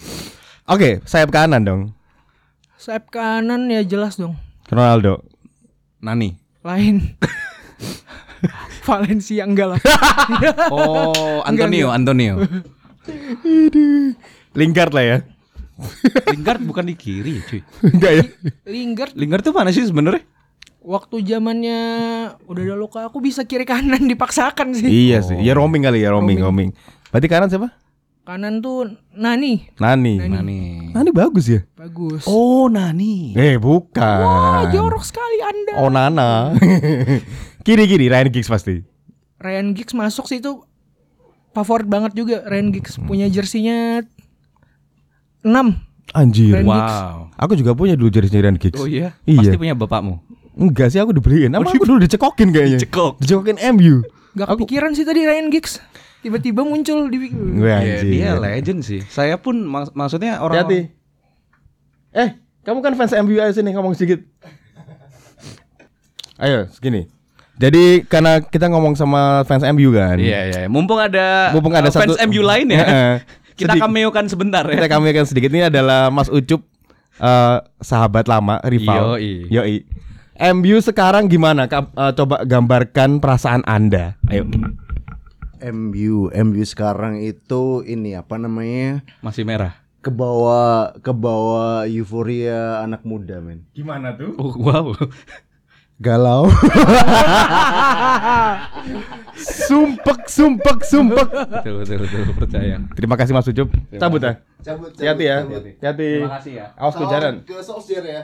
[0.72, 1.82] Oke, sayap kanan dong.
[2.74, 4.40] Sayap kanan ya jelas dong.
[4.66, 5.20] Ronaldo.
[6.00, 6.40] Nani.
[6.64, 7.20] Lain.
[8.88, 9.80] Valencia enggak lah.
[10.74, 12.40] Oh, Antonio, Antonio.
[14.54, 15.18] Lingard lah ya.
[16.30, 17.60] Lingard bukan di kiri, cuy.
[17.84, 18.24] Enggak ya?
[18.68, 20.24] Lingard Lingard tuh mana sih sebenarnya?
[20.80, 21.80] waktu zamannya
[22.48, 24.88] udah ada luka aku bisa kiri kanan dipaksakan sih.
[24.88, 25.36] Iya sih.
[25.40, 26.70] Ya roaming kali ya, roaming, roaming.
[27.12, 27.68] Berarti kanan siapa?
[28.24, 29.68] Kanan tuh Nani.
[29.80, 30.14] Nani.
[30.20, 30.60] Nani.
[30.92, 31.60] Nani bagus ya?
[31.74, 32.28] Bagus.
[32.28, 33.34] Oh, Nani.
[33.34, 34.20] Eh, bukan.
[34.22, 35.72] Wah, jorok sekali Anda.
[35.80, 36.54] Oh, Nana.
[37.60, 38.80] Kiri-kiri Ryan Giggs pasti.
[39.36, 40.64] Ryan Giggs masuk sih itu
[41.50, 44.04] favorit banget juga Ryan Giggs punya jersinya
[45.42, 45.48] 6
[46.10, 46.58] Anjir.
[46.58, 46.96] Ryan Giggs.
[46.98, 47.16] Wow.
[47.38, 48.76] Aku juga punya dulu jersey Ryan Giggs.
[48.76, 49.14] Oh iya?
[49.24, 49.40] Iya.
[49.40, 50.18] Pasti punya bapakmu.
[50.52, 51.54] Enggak sih, aku dibeliin.
[51.54, 52.78] Apa aku dulu dicekokin kayaknya.
[52.78, 53.22] Dicekok.
[53.22, 54.02] Dicekokin MU.
[54.32, 55.78] Gak kepikiran sih tadi Ryan Giggs
[56.20, 58.04] tiba-tiba muncul di Gue Iya, anjir.
[58.04, 59.00] dia legend sih.
[59.06, 60.80] Saya pun mak- maksudnya orang Hati-hati.
[62.12, 62.28] Eh,
[62.60, 64.20] kamu kan fans MU aja sini ngomong sedikit.
[66.36, 67.08] Ayo, segini.
[67.60, 70.16] Jadi karena kita ngomong sama fans MU kan.
[70.16, 70.60] Iya, iya.
[70.64, 72.80] Mumpung ada Mumpung ada uh, fans satu- MU lain ya.
[72.82, 73.14] Heeh.
[73.52, 74.72] kita cameokan sebentar ya.
[74.74, 76.64] Kita kami akan sedikit ini adalah Mas Ucup
[77.20, 79.20] eh, sahabat lama rival.
[79.20, 79.52] Yoi.
[79.52, 79.76] Yoi.
[80.56, 81.68] MU sekarang gimana?
[81.68, 84.16] Ka- eh, coba gambarkan perasaan Anda.
[84.26, 84.48] Ayo.
[85.60, 89.76] MU MU sekarang itu ini apa namanya Masih merah.
[90.00, 94.32] ke bawah ke bawah euforia anak muda men Gimana tuh?
[94.40, 94.96] Oh, wow.
[96.00, 96.48] Galau
[99.40, 101.28] Sumpek, sumpek, sumpek.
[101.30, 102.76] betul, betul, betul, percaya.
[102.92, 103.68] Terima kasih Mas Ucup.
[103.96, 104.32] Cabut ya.
[104.60, 105.36] cabut Hati-hati ya.
[105.46, 105.70] Hati-hati.
[105.80, 106.66] Terima kasih ya.
[106.76, 107.34] Awas kejaran.
[107.46, 108.20] ke Solskjaer ya.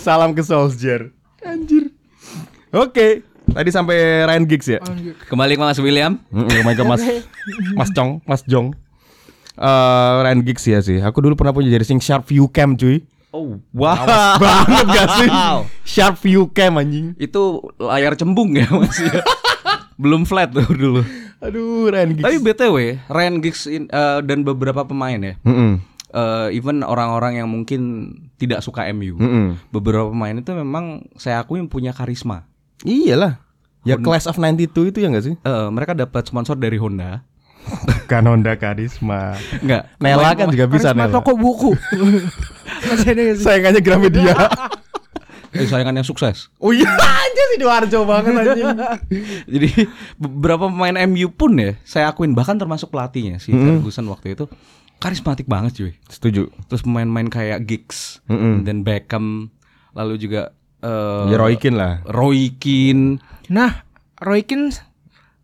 [0.00, 1.12] Salam ke Solskjaer.
[1.44, 1.94] Anjir.
[2.74, 3.22] Oke.
[3.46, 4.80] Tadi sampai Ryan Giggs ya.
[5.30, 6.18] Kembali ke Mas William.
[6.34, 7.02] Kembali ke Mas
[7.78, 8.74] Mas Cong, Mas Jong.
[9.56, 10.98] Eh Ryan Giggs ya sih.
[10.98, 13.06] Aku dulu pernah punya jersey Sharp View Cam cuy.
[13.30, 14.06] Oh, wow.
[14.42, 15.28] Banget gak sih?
[15.84, 17.12] Sharp View Cam anjing.
[17.16, 19.20] Itu layar cembung ya Mas ya.
[20.00, 21.02] Belum flat tuh dulu.
[21.40, 22.24] Aduh, Ryan Giggs.
[22.24, 22.76] Tapi BTW,
[23.08, 25.34] Ryan Giggs in- eh, dan beberapa pemain ya.
[25.44, 25.80] Mm-mm.
[26.08, 29.20] eh, even orang-orang yang mungkin tidak suka MU.
[29.20, 29.60] Mm-mm.
[29.68, 32.48] Beberapa pemain itu memang saya akui punya karisma.
[32.84, 33.40] Iyalah.
[33.84, 35.36] Ya Class of 92 itu ya gak sih?
[35.36, 37.22] Eh, mereka dapat sponsor dari Honda.
[38.10, 39.34] Kan Honda Karisma.
[39.58, 39.90] Enggak.
[39.98, 41.14] Nela kan juga bisa Karisma Nela.
[41.14, 41.70] toko buku.
[43.42, 44.34] Sayangannya Gramedia.
[45.56, 46.52] Eh, sayangan yang sukses.
[46.60, 48.76] oh iya, aja sih Sidoarjo banget anjing.
[49.48, 49.68] Jadi
[50.20, 54.44] beberapa pemain MU pun ya, saya akuin bahkan termasuk pelatihnya si Ferguson waktu itu
[55.00, 55.92] karismatik banget cuy.
[56.12, 56.52] Setuju.
[56.68, 58.68] Terus pemain-pemain kayak Giggs, Mm-mm.
[58.68, 59.48] dan Beckham,
[59.96, 60.52] lalu juga
[60.84, 61.94] eh, Ya Roy Keane lah.
[62.04, 63.16] Roy Keane.
[63.48, 63.80] Nah,
[64.20, 64.76] Roy Keane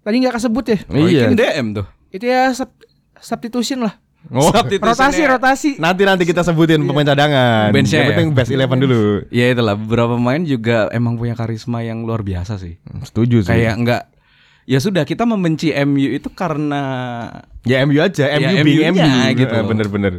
[0.04, 0.78] tadi nggak kesebut ya?
[0.92, 1.20] Roy Iya.
[1.24, 1.86] Keane DM tuh.
[2.12, 2.76] Itu ya sub-
[3.16, 3.96] substitution lah.
[4.30, 5.70] Oh, Rotasi, rotasi.
[5.82, 7.74] nanti nanti kita sebutin pemain cadangan.
[7.74, 8.10] Benchnya Yang ya?
[8.14, 9.00] penting best 11 dulu.
[9.34, 12.78] Ya itulah beberapa pemain juga emang punya karisma yang luar biasa sih.
[13.02, 13.50] Setuju sih.
[13.50, 14.02] Kayak enggak
[14.62, 16.82] ya sudah kita membenci MU itu karena
[17.66, 19.56] ya MU aja, Ya, MU being MU-nya MU gitu.
[19.66, 20.12] Bener-bener.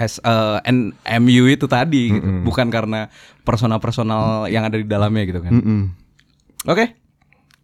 [0.00, 2.24] as eh, N- MU itu tadi gitu.
[2.40, 3.12] bukan karena
[3.44, 5.52] personal-personal yang ada di dalamnya gitu kan.
[5.52, 5.80] Mm-mm.
[6.64, 6.96] Oke.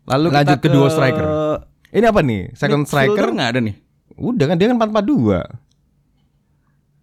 [0.04, 1.26] Lalu Lanjut kita ke duo striker.
[1.88, 2.52] Ini apa nih?
[2.52, 3.32] Second striker?
[3.32, 3.76] nggak ada nih.
[4.18, 5.68] Udah kan dia kan 442.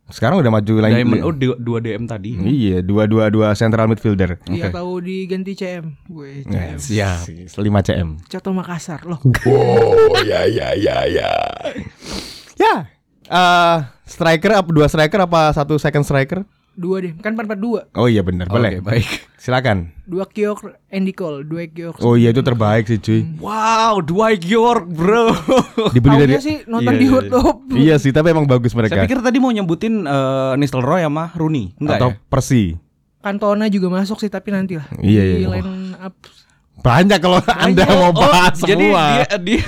[0.06, 1.02] Sekarang udah maju lagi.
[1.02, 2.38] Diamond oh dua, dua DM tadi.
[2.38, 4.38] Iya, dua dua dua central midfielder.
[4.46, 5.98] Iya tahu diganti CM.
[6.06, 6.78] Gue CM.
[6.78, 7.26] Siap.
[7.58, 7.58] 5
[7.90, 8.10] CM.
[8.30, 9.18] Coto Makassar loh.
[9.50, 11.30] Oh ya ya ya ya.
[12.54, 12.74] Ya.
[13.26, 16.46] eh striker apa dua striker apa satu second striker?
[16.76, 17.16] Dua deh.
[17.18, 17.96] Kan 442.
[17.96, 18.78] Oh iya benar, boleh.
[18.78, 19.08] Oke, baik.
[19.40, 19.96] Silakan.
[20.04, 20.60] Dua Kiok
[20.92, 22.04] Andy Cole, dua Kiok.
[22.04, 23.24] Oh iya itu terbaik sih cuy.
[23.40, 25.32] Wow, Dwight York, bro.
[25.96, 27.58] Dibeli dari sih nonton Iya, di iya, YouTube.
[27.72, 29.00] Iya sih, tapi emang bagus mereka.
[29.00, 31.72] Saya pikir tadi mau nyebutin eh, Nistelrooy sama Rooney.
[31.80, 32.20] Enggak Atau ya?
[32.28, 32.64] Persi.
[33.24, 34.86] Cantona juga masuk sih tapi nanti lah.
[35.00, 35.48] Iya, Di iya.
[35.50, 36.14] line up.
[36.76, 39.04] Banyak kalau Anda mau bahas Oh, jadi semua.
[39.16, 39.64] dia dia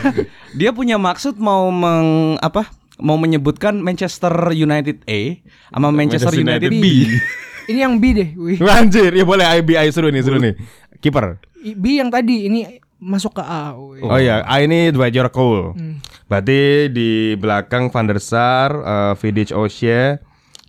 [0.53, 2.67] dia punya maksud mau meng apa?
[2.97, 5.21] Mau menyebutkan Manchester United A
[5.69, 6.85] sama Manchester, Manchester United, United B.
[7.69, 8.29] Ini yang B deh.
[8.33, 8.57] Wih.
[8.79, 10.55] Anjir, ya boleh IB I seru nih, seru nih.
[11.03, 11.37] Kiper.
[11.61, 13.75] I- B yang tadi ini masuk ke A.
[13.75, 14.01] Wih.
[14.01, 15.75] Oh, iya, A ini Dwight York Cole.
[15.75, 15.99] Hmm.
[16.31, 20.17] Berarti di belakang Van der Sar, eh, Vidic O'Shea,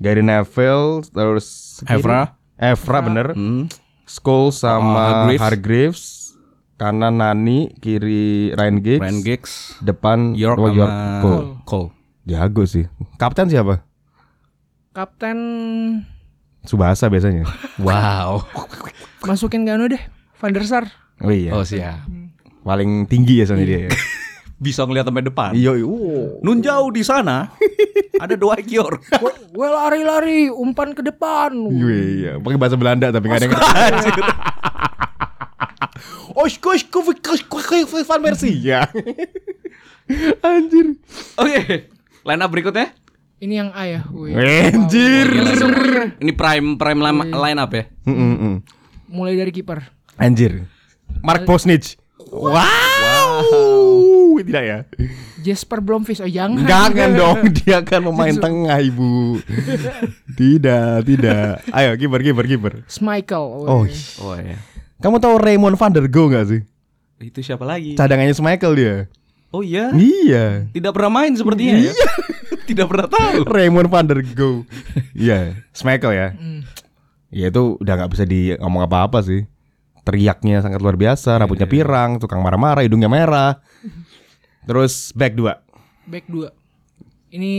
[0.03, 2.35] Gary Neville, terus Evra.
[2.59, 3.33] Evra bener.
[3.33, 3.71] Hmm.
[4.29, 5.41] Oh, sama Hargreaves.
[5.41, 6.03] Hargreaves.
[6.79, 9.03] Kanan Nani, kiri Ryan Giggs.
[9.03, 9.53] Ryan Giggs,
[9.83, 11.47] Depan York oh, York Cole.
[11.67, 11.89] Cole.
[12.29, 12.85] Jago sih.
[13.17, 13.81] Kapten siapa?
[14.93, 15.39] Kapten
[16.69, 17.49] Subasa biasanya.
[17.81, 18.45] Wow.
[19.25, 20.03] masukin Gano deh.
[20.37, 20.85] Van der Sar.
[21.25, 21.57] Oh iya.
[21.57, 22.05] Oh siap.
[22.61, 23.81] Paling tinggi ya soalnya dia.
[23.89, 23.91] ya.
[24.65, 25.57] Bisa ngeliat sampai depan.
[25.57, 25.87] Iya, iya.
[26.45, 27.49] Nun jauh di sana
[28.23, 29.09] ada dua York.
[29.55, 31.55] Gue lari-lari, umpan ke depan.
[31.73, 32.33] Iya, iya.
[32.43, 34.23] Pakai bahasa Belanda tapi nggak ada yang ngerti.
[36.39, 36.99] Osko, osko,
[38.05, 38.59] Van Persie.
[38.61, 38.85] Ya.
[40.45, 40.99] Anjir.
[41.41, 41.98] Oke.
[42.29, 42.93] Line up berikutnya.
[43.41, 44.05] Ini yang A ya.
[44.13, 44.37] Wih.
[44.37, 45.33] Anjir.
[46.21, 47.89] Ini prime prime line, line up ya.
[48.05, 48.55] Mm, mm.
[49.09, 49.81] Mulai dari kiper.
[50.21, 50.69] Anjir.
[51.25, 51.97] Mark Posnich.
[52.29, 53.41] Wow.
[54.45, 54.85] Tidak ya?
[55.41, 56.21] Jasper Blomqvist.
[56.21, 56.69] Oh jangan.
[56.69, 59.41] Jangan dong, dia kan pemain tengah, Ibu.
[60.39, 61.65] tidak, tidak.
[61.73, 62.73] Ayo, kiper, kiper, kiper.
[62.93, 63.65] Schmeichel.
[63.65, 63.97] Oh, Wih.
[64.21, 64.61] Oh iya.
[65.01, 66.61] kamu tahu Raymond van der Go gak sih?
[67.25, 67.97] Itu siapa lagi?
[67.97, 68.95] Cadangannya Michael dia.
[69.49, 69.93] Oh iya.
[69.97, 70.69] Iya.
[70.73, 71.93] Tidak pernah main sepertinya ya.
[72.69, 73.49] Tidak pernah tahu.
[73.49, 74.69] Raymond van der Go.
[75.17, 76.29] Iya, Michael ya.
[77.33, 79.49] Ya itu udah nggak bisa di ngomong apa-apa sih.
[80.05, 83.61] Teriaknya sangat luar biasa, rambutnya pirang, tukang marah-marah, hidungnya merah.
[84.69, 86.09] Terus back 2.
[86.09, 86.49] Back 2.
[87.33, 87.55] Ini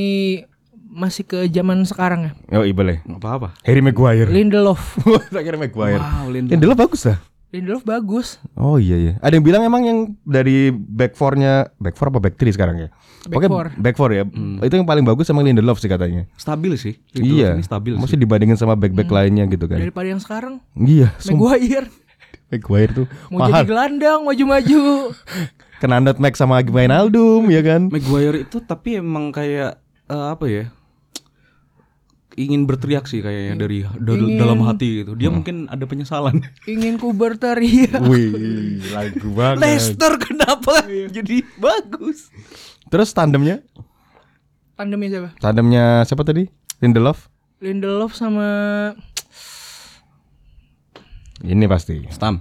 [0.90, 2.32] masih ke zaman sekarang ya.
[2.58, 3.02] Oh iya boleh.
[3.06, 3.50] Enggak apa-apa.
[3.62, 4.30] Harry Maguire.
[4.30, 4.98] Lindelof.
[5.34, 6.02] Kira Maguire.
[6.02, 6.54] Wow, Lindelof.
[6.54, 7.18] Lindelof bagus lah.
[7.50, 8.38] Lindelof bagus.
[8.54, 9.14] Oh iya iya.
[9.20, 12.88] Ada yang bilang emang yang dari back four-nya back four apa back three sekarang ya?
[13.26, 13.68] Back Pokoknya four.
[13.74, 14.24] back four ya.
[14.62, 16.30] Itu yang paling bagus emang Lindelof sih katanya.
[16.38, 16.94] Stabil sih.
[17.12, 17.50] Lindelof iya.
[17.58, 18.22] Ini stabil Masih sih.
[18.22, 19.82] dibandingin sama back-back lainnya gitu kan.
[19.82, 20.62] Daripada yang sekarang.
[20.78, 21.10] Iya.
[21.26, 21.90] Maguire.
[22.54, 23.66] Maguire tuh Mau jadi mahal.
[23.66, 24.82] gelandang, maju-maju.
[25.82, 27.90] Kena nutmeg sama Wijnaldum ya kan.
[27.90, 30.66] Maguire itu tapi emang kayak eh, apa ya?
[32.40, 35.12] Ingin berteriak sih kayaknya dari dal- Ingin- dalam hati gitu.
[35.14, 36.40] Dia mungkin ada penyesalan.
[36.72, 38.00] Ingin ku berteriak.
[38.00, 39.60] Wih, lagu banget.
[39.60, 42.32] Leicester kenapa jadi bagus?
[42.88, 43.60] Terus tandemnya?
[44.74, 45.30] Tandemnya siapa?
[45.38, 46.48] Tandemnya siapa tadi?
[46.80, 47.28] Lindelof?
[47.60, 48.48] Lindelof sama
[51.40, 52.04] Ini pasti.
[52.08, 52.40] Stam.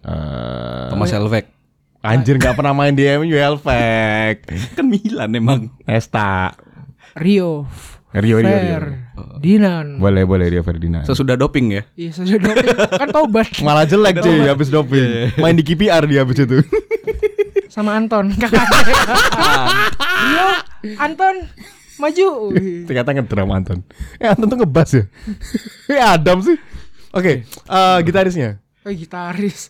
[0.00, 1.46] Eh, Thomas Helveg.
[2.02, 4.46] anjir nggak pernah main di MU Helvek.
[4.74, 5.60] Kan Milan emang.
[5.82, 6.54] Nesta.
[7.14, 7.66] Rio.
[8.12, 8.48] Rio Rio.
[8.48, 8.78] Rio.
[9.12, 9.88] Ferdinand.
[9.96, 11.04] Boleh boleh dia Ferdinand.
[11.04, 11.82] Sesudah doping ya.
[11.96, 12.68] Iya, saya doping.
[12.76, 15.32] kan tobat Malah jelek cuy habis doping.
[15.36, 16.60] Main di KPR dia habis itu.
[17.74, 18.28] sama Anton.
[18.36, 18.94] Kakaknya.
[20.22, 20.48] Rio,
[20.96, 21.34] Anton
[21.96, 22.28] maju.
[22.84, 23.78] Ternyata ngedram Anton.
[24.16, 25.04] Eh Anton tuh ngebas ya.
[25.88, 26.56] eh Adam sih.
[27.12, 28.60] Oke, eh, gitarisnya.
[28.82, 29.68] Oh, gitaris.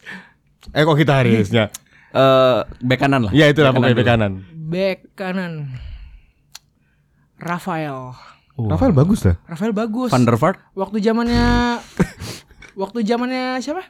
[0.70, 1.70] Eh kok gitarisnya?
[2.12, 3.32] Eh bek kanan lah.
[3.32, 4.32] ya itulah Bek pokoknya bek kanan.
[4.52, 5.52] Back kanan.
[7.42, 8.14] Rafael.
[8.54, 9.34] Rafael bagus lah.
[9.50, 10.14] Rafael bagus.
[10.14, 10.62] Van der Vaart.
[10.78, 11.82] Waktu zamannya
[12.82, 13.82] waktu zamannya siapa?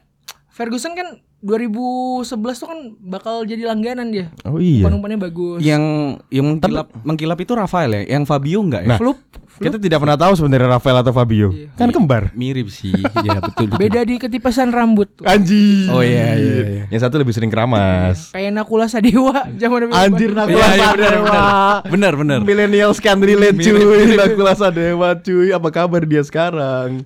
[0.52, 4.30] Ferguson kan 2011 tuh kan bakal jadi langganan dia.
[4.46, 4.86] Oh iya.
[4.86, 5.58] Umpan-umpannya bagus.
[5.58, 5.82] Yang
[6.30, 8.02] yang mengkilap mengkilap itu Rafael ya.
[8.14, 8.94] Yang Fabio enggak ya?
[8.94, 9.18] Nah, Flup,
[9.58, 11.50] kita tidak pernah tahu sebenarnya Rafael atau Fabio.
[11.74, 12.30] Kan kembar.
[12.38, 12.94] Mirip sih.
[13.26, 13.80] ya betul betul.
[13.80, 15.10] beda di ketipasan rambut.
[15.26, 15.90] Anjir.
[15.90, 16.84] Oh iya iya iya.
[16.94, 18.30] Yang satu lebih sering keramas.
[18.30, 19.92] Kayak Nakula Sadewa zaman dulu.
[19.96, 21.26] Anjir Iya Nakula iya benar Sadewa.
[21.26, 21.82] benar.
[21.90, 22.38] Benar benar.
[22.46, 27.02] Millennials can relate cuy Nakula Sadewa cuy Apa kabar dia sekarang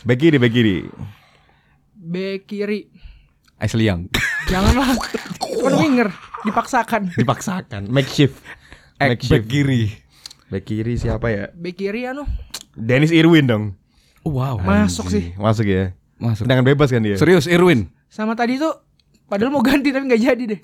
[0.00, 0.88] Back kiri
[2.10, 2.90] back kiri.
[3.62, 4.10] Ashley Young.
[4.50, 4.98] Janganlah.
[5.62, 6.08] Kan winger
[6.40, 7.12] dipaksakan.
[7.12, 8.40] Dipaksakan Makeshift
[8.96, 9.92] Back kiri.
[10.48, 12.24] Back kiri siapa ya Back kiri anu
[12.72, 13.64] Dennis Irwin dong
[14.24, 14.60] Wow.
[14.60, 15.32] masuk sih.
[15.36, 16.44] Masuk ya Masuk.
[16.44, 17.92] Tendangan bebas kan dia Serius Irwin.
[18.08, 18.72] Sama tadi tuh
[19.28, 20.60] padahal mau ganti tapi nggak jadi deh.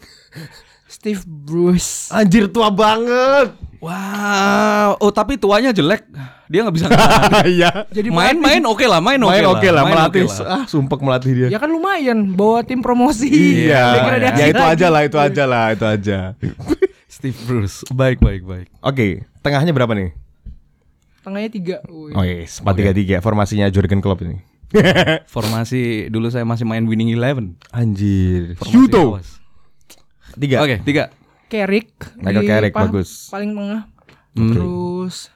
[0.86, 2.08] Steve Bruce.
[2.08, 4.96] Anjir tua banget Wow.
[4.98, 6.06] Oh tapi tuanya jelek.
[6.46, 6.86] Dia nggak bisa.
[7.46, 10.46] Iya Jadi main-main oke lah, main oke Main oke lah Main Melatih oke lah.
[10.48, 13.28] Ah sumpek melatih dia Ya kan lumayan bawa tim promosi.
[13.66, 16.18] Iya Degradasi Ya itu aja lah Itu aja lah Itu aja
[17.14, 17.82] Steve Bruce.
[17.90, 18.66] Baik baik baik.
[18.80, 20.14] Oke Tengahnya berapa nih
[21.22, 21.76] Tengahnya tiga.
[21.90, 22.14] Wih.
[22.14, 24.38] Oh yes 4-3-3 Formasinya Jurgen Klopp ini
[25.26, 27.54] Formasi dulu saya masih main winning eleven.
[27.70, 29.38] Anjir Formasi Shuto awas.
[30.36, 31.08] Tiga Oke tiga.
[31.46, 31.90] Carrick.
[32.18, 33.30] Michael di Carrick, pa- bagus.
[33.30, 33.82] Paling tengah.
[34.36, 34.52] Hmm.
[34.52, 35.30] Terus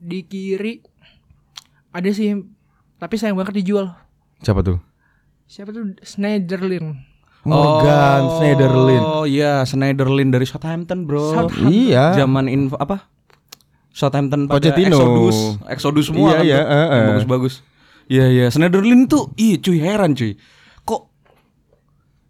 [0.00, 0.80] di kiri
[1.90, 2.34] ada sih
[2.96, 3.92] tapi sayang banget dijual.
[4.40, 4.80] Siapa tuh
[5.44, 6.96] Siapa tuh Schneiderlin.
[7.44, 11.36] Morgan oh, Schneiderlin Oh iya, Schneiderlin dari Southampton, Bro.
[11.36, 11.68] Southampton.
[11.68, 13.04] Iya Zaman info apa?
[13.92, 14.96] Southampton pada Pochettino.
[14.98, 15.38] Exodus,
[15.70, 17.04] Exodus Iya, semua kan iya, eh, eh.
[17.14, 17.54] Bagus-bagus.
[18.08, 20.34] Iya iya, Schneiderlin tuh, ih cuy heran cuy.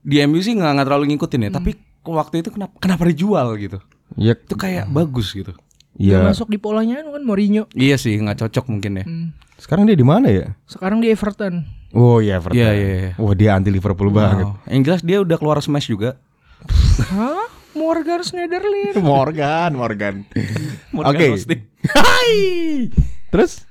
[0.04, 1.70] Di MU sih nggak nggak terlalu ngikutin ya, tapi
[2.04, 3.80] waktu itu kenapa kenapa dijual gitu?
[4.20, 5.56] Iya Itu kayak bagus gitu.
[5.96, 7.64] Iya masuk di polanya anu kan Mourinho.
[7.72, 9.04] Iya sih, nggak cocok mungkin ya.
[9.08, 9.32] Hmm.
[9.54, 11.64] Sekarang dia di mana ya Sekarang di Everton.
[11.94, 12.58] Oh iya Everton.
[12.58, 13.12] Iya, iya, iya.
[13.16, 14.50] Wah dia anti Liverpool banget.
[14.50, 14.66] Wow.
[14.66, 16.18] Yang jelas dia udah keluar smash juga.
[17.14, 17.46] Hah?
[17.74, 18.94] Morgan Schneiderlin.
[19.02, 20.14] Morgan, Morgan.
[20.94, 21.26] Morgan Oke.
[21.34, 21.60] Hosting.
[21.98, 22.34] Hai.
[23.30, 23.66] Terus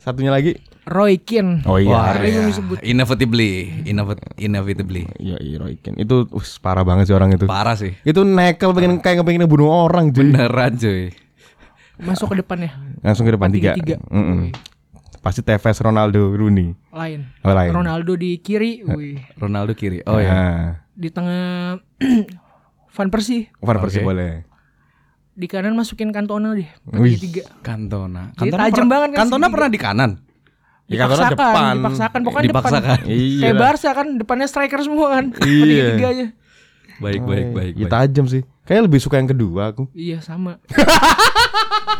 [0.00, 0.56] satunya lagi.
[0.88, 1.62] Roy Keane.
[1.62, 1.92] Oh iya.
[1.92, 2.42] Wah, iya.
[2.42, 2.80] disebut.
[2.80, 3.50] Inevitably,
[3.84, 5.04] Innovat- inevitably.
[5.16, 6.00] Iya, iya Roy Keane.
[6.00, 7.44] Itu us, parah banget sih orang itu.
[7.44, 7.92] Parah sih.
[8.02, 10.24] Itu nekel pengen kayak pengen bunuh orang cuy.
[10.24, 11.12] Beneran cuy.
[11.98, 12.72] Masuk ke depannya.
[13.00, 13.74] Langsung ke depan tiga.
[13.74, 14.00] Tiga-tiga.
[14.08, 14.54] Mm-mm.
[15.18, 16.72] Pasti Tevez, Ronaldo, Rooney.
[16.88, 17.26] Lain.
[17.42, 17.70] Oh, lain.
[17.70, 19.18] Ronaldo di kiri, wih.
[19.34, 20.00] Ronaldo kiri.
[20.04, 20.30] Oh ya.
[20.30, 20.62] Nah,
[20.94, 21.76] Di tengah
[22.96, 23.50] Van Persie.
[23.58, 24.08] Van Persie Oke.
[24.08, 24.32] boleh.
[25.34, 26.66] Di kanan masukin Cantona deh.
[26.94, 27.14] Wih.
[27.14, 27.46] Tiga.
[27.60, 28.30] Cantona.
[28.32, 30.10] Cantona tajam pernah- banget kan Cantona pernah di kanan.
[30.88, 31.74] Di Cantona Dipaksakan, depan.
[31.76, 32.82] dipaksakan pokoknya Dipaksakan.
[32.82, 32.98] depan.
[33.06, 33.40] Iya.
[33.42, 35.24] Kayak Barca kan depannya striker semua kan.
[35.44, 35.84] Iya.
[35.94, 36.26] Tiga-tiganya.
[36.98, 37.72] Baik, baik, baik.
[37.74, 37.92] Ya baik.
[37.92, 38.42] tajam sih.
[38.64, 39.84] Kayaknya lebih suka yang kedua aku.
[39.92, 40.56] Iya sama.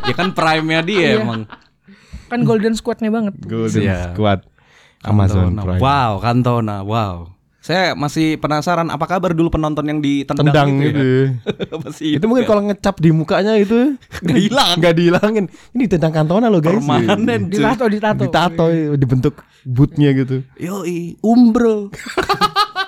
[0.04, 1.20] Ya kan prime-nya dia Iya.
[1.20, 1.44] emang.
[2.26, 3.36] Kan golden squadnya banget.
[3.40, 4.10] Golden Iya.
[4.10, 4.40] Squad.
[5.00, 5.62] Amazon Cantona.
[5.62, 5.80] Prime.
[5.80, 6.76] Wow, Cantona.
[6.82, 7.16] Wow.
[7.68, 11.04] Saya masih penasaran apa kabar dulu penonton yang ditendang Tendang gitu gitu.
[11.04, 11.20] ya.
[11.68, 11.74] ya.
[11.84, 13.92] Masih itu mungkin kalau ngecap di mukanya itu
[14.24, 14.76] Nggak hilang.
[14.80, 15.44] nggak dihilangin.
[15.76, 16.80] Ini tentang kantona loh guys.
[16.80, 17.60] permanen cuy.
[17.60, 18.22] Ditato, ditato.
[18.24, 18.64] Ditato
[18.96, 19.34] dibentuk
[19.68, 20.48] bootnya gitu.
[20.56, 21.92] Yoi, umbro.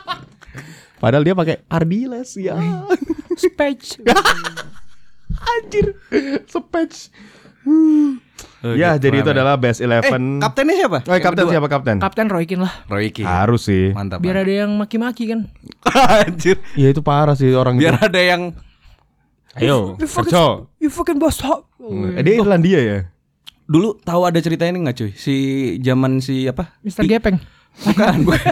[1.05, 2.57] Padahal dia pakai Ardiles ya.
[3.37, 4.01] Spatch.
[5.61, 5.93] Anjir.
[6.49, 7.13] Spatch.
[8.73, 10.39] Ya, jadi itu adalah best Eh, 11.
[10.39, 10.99] kaptennya siapa?
[11.01, 11.53] Oh, Yang kapten kedua?
[11.53, 11.97] siapa kapten?
[11.99, 12.73] Kapten Roy Keane lah.
[12.87, 13.29] Roy Keane.
[13.29, 13.91] Harus sih.
[13.91, 14.21] Mantap.
[14.21, 15.49] Biar ada yang maki-maki kan.
[16.25, 16.61] Anjir.
[16.75, 18.07] Ya itu parah sih orang Biar itu.
[18.07, 18.43] ada yang
[19.53, 20.71] Ayo, You fucking, Sergio.
[20.79, 21.67] you fucking bastard.
[22.15, 22.99] Eh, Dia Irlandia ya?
[23.67, 25.11] dulu tahu ada cerita ini nggak cuy?
[25.13, 25.35] Si
[25.81, 26.75] zaman si apa?
[26.81, 27.39] Mister Gepeng.
[27.81, 28.47] Bukan, bukan.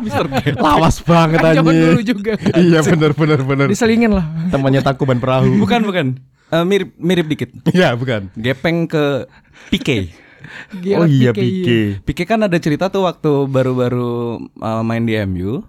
[0.00, 0.56] Mister Gap.
[0.56, 2.32] Lawas banget Kan zaman dulu juga.
[2.54, 3.66] Iya benar benar benar.
[3.66, 4.24] Diselingin lah.
[4.48, 5.52] Temannya Tangkuban Perahu.
[5.58, 6.06] Bukan, bukan.
[6.48, 7.50] Eh, mirip mirip dikit.
[7.70, 8.32] Iya, bukan.
[8.34, 9.28] Gepeng ke
[9.68, 10.12] Pique.
[10.80, 11.80] Gerard oh iya Pique, Pique.
[12.02, 15.60] Pique kan ada cerita tuh waktu baru-baru uh, main di MU.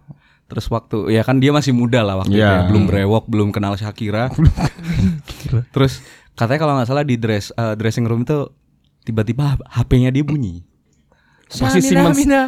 [0.50, 2.66] Terus waktu ya kan dia masih muda lah waktu itu Iya.
[2.66, 2.68] ya.
[2.70, 4.32] belum brewok, belum kenal Shakira.
[5.70, 6.00] Terus
[6.34, 8.50] katanya kalau nggak salah di dress uh, dressing room itu
[9.04, 10.64] tiba-tiba HP-nya dia bunyi.
[11.50, 12.18] Masih Sanina Simmons.
[12.22, 12.42] Mina.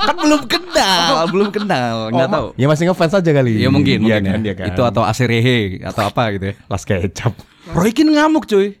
[0.00, 2.46] kan belum kenal, belum kenal, nggak tahu.
[2.56, 3.60] Ya masih ngefans aja kali.
[3.60, 4.44] Ya mungkin, Iya mungkin kan, ya.
[4.44, 4.66] dia kan.
[4.72, 6.54] Itu atau Aserehe atau apa gitu ya.
[6.64, 7.36] Las kecap.
[7.76, 8.80] Roy Keane ngamuk cuy.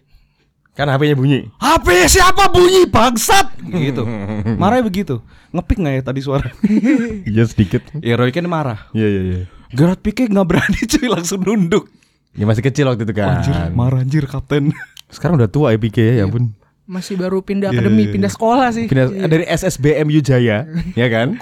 [0.72, 1.52] Kan HP-nya bunyi.
[1.60, 4.08] HP siapa bunyi bangsat gitu.
[4.56, 5.20] Marahnya begitu.
[5.52, 6.48] Ngepik nggak ya tadi suara?
[7.28, 7.84] Iya sedikit.
[8.00, 8.88] ya Roy Keane marah.
[8.96, 9.38] Iya iya iya.
[9.68, 11.92] Gerard Pique nggak berani cuy langsung nunduk.
[12.32, 13.42] Ya masih kecil waktu itu kan.
[13.44, 14.72] Anjir, marah anjir kapten.
[15.12, 16.56] Sekarang udah tua ya Pique ya, ya ampun.
[16.88, 18.88] Masih baru pindah akademi, pindah sekolah sih.
[18.88, 20.64] Pindah dari SSBMU Jaya,
[20.96, 21.36] ya kan?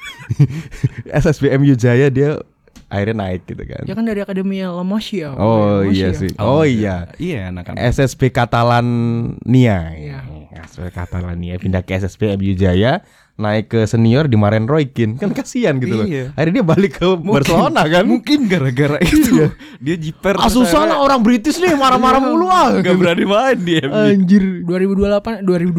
[1.22, 2.38] SSBMU Jaya dia
[2.86, 3.82] akhirnya naik gitu kan.
[3.82, 5.34] Ya kan dari akademinya La Masia.
[5.34, 6.30] Oh iya sih.
[6.38, 7.10] Oh iya.
[7.18, 7.90] Iya, anak anak.
[7.90, 9.78] SSB Catalania.
[9.98, 10.18] Iya.
[10.62, 13.02] SSB Catalania pindah ke SSBMU Jaya,
[13.36, 15.20] naik ke senior dimarahin Roy Keane.
[15.20, 16.06] Kan kasihan gitu loh.
[16.08, 16.32] Iya.
[16.32, 18.08] Akhirnya dia balik ke Barcelona kan.
[18.08, 20.40] Mungkin gara-gara itu dia jiper.
[20.40, 22.80] Ah susah lah orang British nih marah-marah mulu ah.
[22.80, 23.84] Gak berani main dia.
[23.92, 24.64] Anjir.
[24.64, 25.76] 2028 2028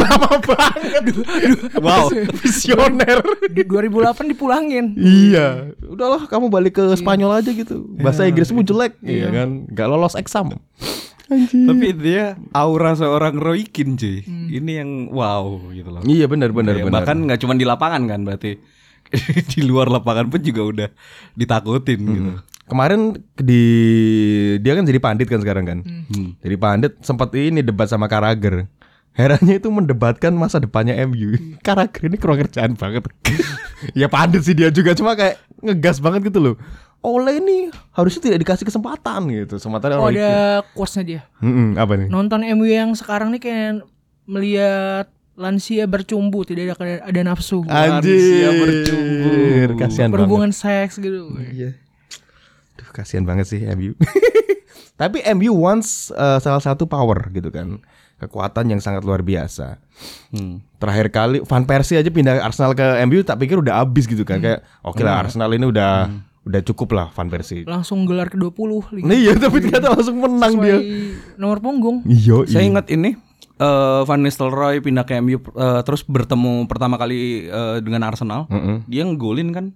[0.04, 1.02] Lama banget.
[1.80, 2.12] Wow.
[2.44, 3.18] Visioner.
[3.48, 4.92] di 2008 dipulangin.
[4.98, 7.88] Iya, udahlah kamu balik ke Spanyol aja gitu.
[7.96, 9.64] Bahasa Inggrismu jelek, iya kan?
[9.72, 10.12] Gak lolos
[11.30, 11.68] eksam.
[11.68, 14.24] Tapi dia aura seorang Roy Keane cuy.
[14.48, 16.02] Ini yang wow gitu loh.
[16.04, 17.04] Iya benar benar Ya, benar.
[17.04, 18.58] Bahkan nggak cuma di lapangan kan berarti
[19.52, 20.88] di luar lapangan pun juga udah
[21.36, 22.30] ditakutin gitu.
[22.68, 23.64] Kemarin di
[24.60, 25.78] dia kan jadi pandit kan sekarang kan.
[25.84, 26.36] Hmm.
[26.44, 28.68] Jadi pandit sempat ini debat sama Karager.
[29.16, 31.34] Herannya itu mendebatkan masa depannya MU.
[31.66, 33.08] Karager ini kurang kerjaan banget.
[33.98, 36.54] ya pandit sih dia juga cuma kayak ngegas banget gitu loh.
[36.98, 39.62] Oleh ini harusnya tidak dikasih kesempatan gitu.
[39.62, 41.22] Sementara Oh Roy ada quotesnya dia.
[41.38, 42.08] Mm-mm, apa nih?
[42.10, 43.86] Nonton MU yang sekarang nih kayak
[44.26, 45.06] melihat
[45.38, 47.62] lansia bercumbu, tidak ada ada nafsu.
[47.70, 49.30] Anjir, bercumbu.
[49.78, 50.14] Kasihan banget.
[50.18, 51.30] Berhubungan seks gitu.
[51.38, 51.78] Iya.
[52.74, 53.94] Duh, kasihan banget sih MU.
[55.00, 57.78] Tapi MU once uh, salah satu power gitu kan.
[58.18, 59.78] Kekuatan yang sangat luar biasa.
[60.34, 60.58] Hmm.
[60.82, 64.42] Terakhir kali Van Persie aja pindah Arsenal ke MU tak pikir udah habis gitu kan.
[64.42, 66.10] Kayak oke lah Arsenal ini udah
[66.48, 67.62] udah cukup lah Van Persie.
[67.62, 70.78] Langsung gelar ke-20 Nah, iya tapi ternyata langsung menang Sesuai dia.
[71.36, 72.00] nomor punggung.
[72.02, 73.14] Iya, Saya ingat ini
[73.54, 78.48] eh Van Nistelrooy pindah ke MU eh, terus bertemu pertama kali eh, dengan Arsenal.
[78.48, 78.86] Mm-mm.
[78.86, 79.66] Dia ngegolin kan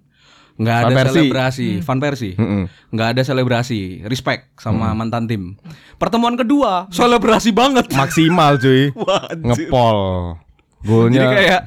[0.53, 1.13] nggak ada Persie.
[1.19, 2.69] selebrasi Van Persie Mm-mm.
[2.93, 5.57] nggak ada selebrasi respect sama mantan tim
[5.97, 8.93] pertemuan kedua selebrasi banget Maksimal cuy.
[9.49, 9.97] Ngepol.
[10.77, 11.61] jadi Golnya kayak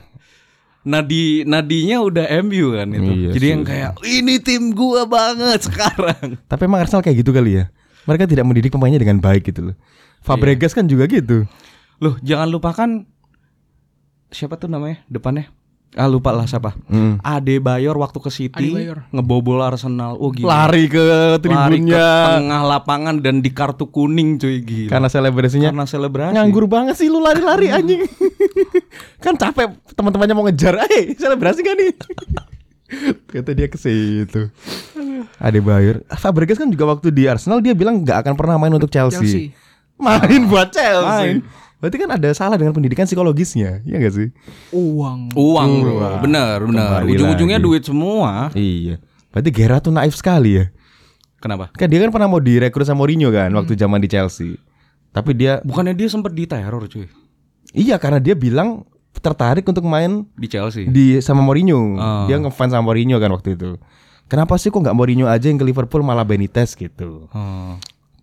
[0.86, 3.52] nadi nadinya udah MU kan itu Iya jadi sih.
[3.52, 7.64] yang kayak ini tim gua banget sekarang Tapi emang Arsenal kayak gitu kali ya.
[8.06, 9.76] Mereka tidak mendidik pemainnya dengan baik gitu loh.
[10.22, 11.42] Fabregas kan juga gitu.
[11.98, 12.88] loh jangan lupakan
[14.28, 15.50] siapa tuh namanya depannya?
[15.94, 16.74] Ah lupa lah siapa.
[16.86, 17.16] Hmm.
[17.20, 18.74] Ade Bayor waktu ke City
[19.08, 20.16] ngebobol Arsenal.
[20.16, 20.66] Oh gila.
[20.66, 22.06] Lari ke Lari ke tribunnya
[22.36, 24.90] tengah lapangan dan di kartu kuning cuy gila.
[24.90, 26.34] karena selebrasinya Karena selebrasi.
[26.34, 28.02] nganggur banget sih lu lari-lari anjing.
[29.18, 31.92] kan capek teman-temannya mau ngejar, eh selebrasi kan nih.
[33.32, 34.52] Kata dia ke situ.
[35.36, 36.04] Ade Bayer.
[36.12, 39.18] Fabregas kan juga waktu di Arsenal dia bilang nggak akan pernah main untuk Chelsea.
[39.18, 39.44] Chelsea.
[39.96, 41.08] Main buat Chelsea.
[41.08, 41.36] Main.
[41.76, 44.28] Berarti kan ada salah dengan pendidikan psikologisnya, iya gak sih?
[44.72, 45.36] Uang.
[45.36, 45.94] Uang bro.
[46.00, 47.04] Wah, Bener bener.
[47.04, 48.48] Ujung-ujungnya duit semua.
[48.56, 48.96] Iya.
[49.28, 50.72] Berarti Gerrard tuh naif sekali ya.
[51.36, 51.68] Kenapa?
[51.76, 54.56] Kan dia kan pernah mau direkrut sama Mourinho kan waktu zaman di Chelsea.
[55.12, 57.08] Tapi dia Bukannya dia sempat diteror cuy
[57.76, 60.88] iya karena dia bilang tertarik untuk main di Chelsea.
[60.88, 62.00] di sama Mourinho.
[62.00, 62.24] Ah.
[62.28, 63.80] Dia ngefans sama Mourinho kan waktu itu.
[64.26, 67.30] Kenapa sih kok nggak Mourinho aja yang ke Liverpool malah Benitez gitu?
[67.30, 67.74] Oh,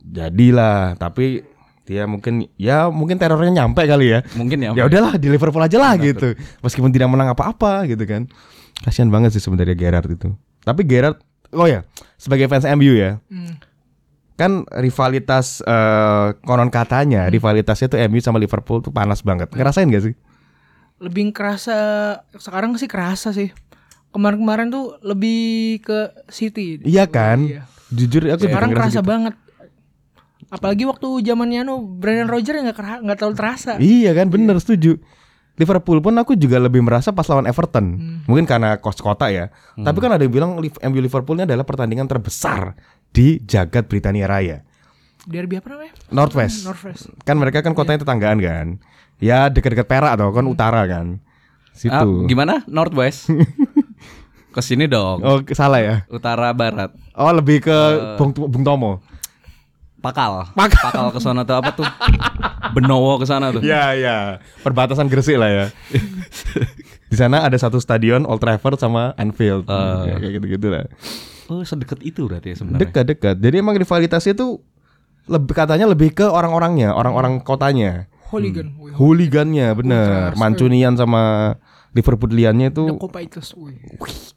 [0.03, 1.47] Jadilah, tapi
[1.83, 4.19] dia mungkin ya mungkin terornya nyampe kali ya.
[4.39, 4.71] mungkin ya.
[4.71, 6.35] Ya udahlah di Liverpool aja lah gitu.
[6.63, 8.31] Meskipun tidak menang apa-apa gitu kan.
[8.83, 10.31] Kasihan banget sih sebenarnya Gerrard itu.
[10.63, 11.19] Tapi Gerrard
[11.53, 11.83] oh ya,
[12.15, 13.19] sebagai fans MU ya.
[13.27, 13.59] Hmm.
[14.39, 19.51] Kan rivalitas eh, konon katanya rivalitasnya tuh MU sama Liverpool tuh panas banget.
[19.51, 20.15] Ngerasain gak sih?
[21.03, 21.75] Lebih kerasa
[22.39, 23.51] sekarang sih kerasa sih.
[24.13, 26.79] Kemarin-kemarin tuh lebih ke City.
[26.85, 27.43] Iya kan?
[27.43, 27.67] Iya.
[27.93, 29.09] Jujur aku juga Sekarang ngerasa kerasa gitu.
[29.09, 29.33] banget.
[30.53, 33.81] Apalagi waktu zamannya nu Brandon Roger nggak nggak terlalu terasa.
[33.81, 35.01] Iya kan bener setuju.
[35.57, 37.97] Liverpool pun aku juga lebih merasa pas lawan Everton.
[38.29, 39.49] Mungkin karena kos kota ya.
[39.73, 42.77] Tapi kan ada yang bilang MU Liverpool ini adalah pertandingan terbesar
[43.13, 44.61] Di jagat Britania Raya.
[45.25, 45.93] Derby apa namanya?
[46.09, 47.09] Northwest Northwest.
[47.25, 48.67] Kan mereka kan kotanya tetanggaan kan.
[49.21, 51.17] Ya dekat-dekat Perak atau kan utara kan.
[51.73, 51.93] Situ.
[51.93, 52.61] Ah, gimana?
[52.69, 53.29] Northwest.
[54.53, 55.21] ke sini dong.
[55.25, 55.95] Oh salah ya.
[56.09, 56.93] Utara barat.
[57.17, 57.77] Oh lebih ke
[58.21, 59.12] Bung, Bung Tomo
[60.03, 60.51] Pakal.
[60.51, 61.87] Pakal ke sana tuh apa tuh?
[62.75, 63.63] Benowo ke sana tuh.
[63.63, 65.65] Ya ya Perbatasan Gresik lah ya
[67.07, 70.89] Di sana ada satu stadion Old Trafford sama Anfield Ya, Kayak gitu-gitu lah
[71.51, 72.87] Oh, sedekat itu berarti ya sebenarnya.
[72.87, 73.35] Dekat-dekat.
[73.35, 74.63] Jadi emang rivalitasnya itu
[75.27, 78.07] lebih katanya lebih ke orang-orangnya, orang-orang kotanya.
[78.31, 78.79] Hooligan.
[78.79, 80.33] Wih, Hooligannya bener.
[80.39, 81.53] Mancunian sama
[81.93, 82.83] Liverpooliannya itu.
[82.97, 83.53] Kopites.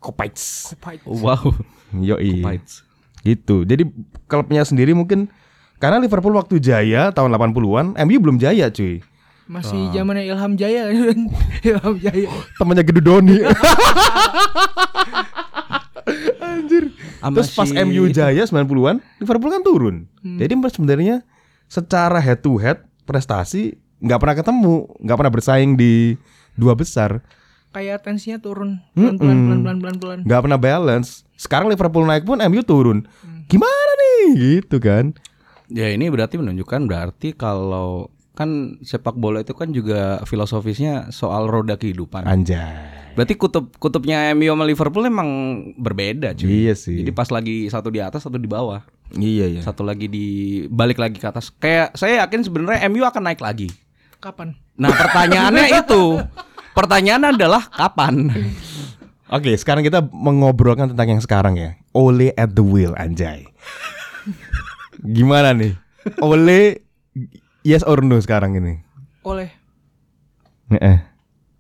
[0.03, 0.75] Kopaitus.
[1.07, 1.57] Wow.
[1.95, 2.43] Yoi.
[2.43, 2.83] Fights.
[3.23, 3.65] Gitu.
[3.65, 3.87] Jadi
[4.29, 5.31] klubnya sendiri mungkin
[5.77, 9.01] karena Liverpool waktu jaya tahun 80-an, MU belum jaya cuy.
[9.47, 10.91] Masih zamannya Ilham Jaya.
[11.69, 12.27] Ilham Jaya.
[12.59, 13.39] Temannya Gedu Doni.
[16.43, 16.91] Anjir.
[17.23, 19.97] Sama Terus pas si MU jaya 90-an, Liverpool kan turun.
[20.23, 21.23] Jadi sebenarnya
[21.71, 26.15] secara head to head prestasi nggak pernah ketemu, nggak pernah bersaing di
[26.59, 27.23] dua besar,
[27.77, 28.81] Kayak tensinya turun.
[28.97, 30.19] Pelan-pelan pelan-pelan pelan-pelan.
[30.25, 31.29] nggak pernah balance.
[31.37, 33.05] Sekarang Liverpool naik pun MU turun.
[33.53, 34.25] Gimana nih?
[34.65, 35.13] Gitu kan?
[35.69, 41.75] Ya ini berarti menunjukkan berarti kalau kan sepak bola itu kan juga filosofisnya soal roda
[41.75, 42.23] kehidupan.
[42.23, 43.09] Anjay.
[43.17, 45.29] Berarti kutub kutubnya MU sama Liverpool emang
[45.75, 46.69] berbeda cuy.
[46.69, 47.01] Iya sih.
[47.01, 48.85] Jadi pas lagi satu di atas satu di bawah,
[49.17, 49.61] Iya ya.
[49.65, 50.27] satu lagi di
[50.69, 51.49] balik lagi ke atas.
[51.49, 53.73] Kayak saya yakin sebenarnya MU akan naik lagi.
[54.21, 54.53] Kapan?
[54.77, 56.21] Nah pertanyaannya itu,
[56.77, 58.29] pertanyaan adalah kapan?
[59.33, 61.75] Oke, sekarang kita mengobrolkan tentang yang sekarang ya.
[61.97, 63.49] Ole at the wheel, anjay.
[65.03, 65.75] Gimana nih?
[66.23, 66.87] Ole
[67.67, 68.81] yes or no sekarang ini?
[69.27, 69.51] Oleh.
[70.71, 70.99] Heeh.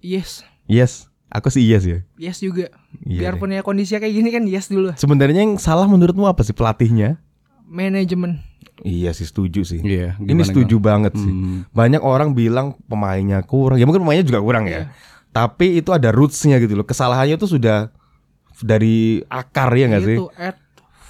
[0.03, 0.47] Yes.
[0.67, 1.99] Yes, aku sih yes ya.
[2.19, 2.71] Yes juga.
[3.03, 4.95] Iya Biarpun ya kondisinya kayak gini kan yes dulu.
[4.95, 7.19] Sebenarnya yang salah menurutmu apa sih pelatihnya?
[7.67, 8.43] Manajemen.
[8.85, 9.81] Iya sih setuju sih.
[9.81, 11.33] Iya, Ini gimana, setuju banget sih.
[11.33, 11.65] Hmm.
[11.73, 13.81] Banyak orang bilang pemainnya kurang.
[13.81, 14.93] Ya mungkin pemainnya juga kurang ya.
[15.33, 16.87] Tapi itu ada rootsnya gitu loh.
[16.87, 17.89] Kesalahannya itu sudah
[18.61, 20.17] dari akar ya nggak sih?
[20.21, 20.57] Itu at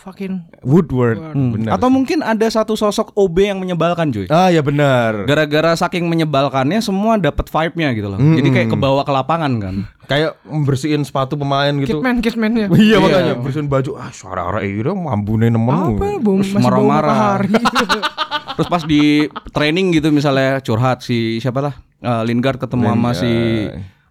[0.06, 1.18] fucking Woodward.
[1.34, 1.58] Hmm.
[1.58, 1.74] Benar.
[1.74, 4.30] Atau mungkin ada satu sosok OB yang menyebalkan cuy.
[4.30, 5.26] ah ya benar.
[5.26, 8.18] Gara-gara saking menyebalkannya semua dapat vibe-nya gitu loh.
[8.22, 9.76] Jadi kayak kebawa ke lapangan kan.
[10.06, 11.98] Kayak membersihin sepatu pemain gitu.
[11.98, 12.66] kitman kitman ya.
[12.86, 15.98] Iya makanya bersihin baju ah suara-suara itu mambune nemen.
[15.98, 17.42] Apa ya bom Marah-marah.
[18.56, 23.32] Terus pas di training gitu misalnya curhat si siapa lah eh, Lingard ketemu sama si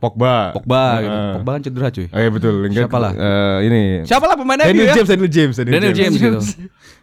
[0.06, 0.51] Pogba.
[0.53, 1.10] Pogba gitu.
[1.10, 1.32] Heeh.
[1.36, 2.06] Pogba kan cedera cuy.
[2.08, 2.53] Oh iya betul.
[2.62, 3.12] Lingard, Siapa lah?
[3.12, 3.82] eh, ini.
[4.06, 4.93] Siapa lah pemainnya Daniel ya?
[4.93, 6.39] James, Daniel James, Daniel James, gitu.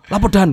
[0.06, 0.48] Lapo Dan.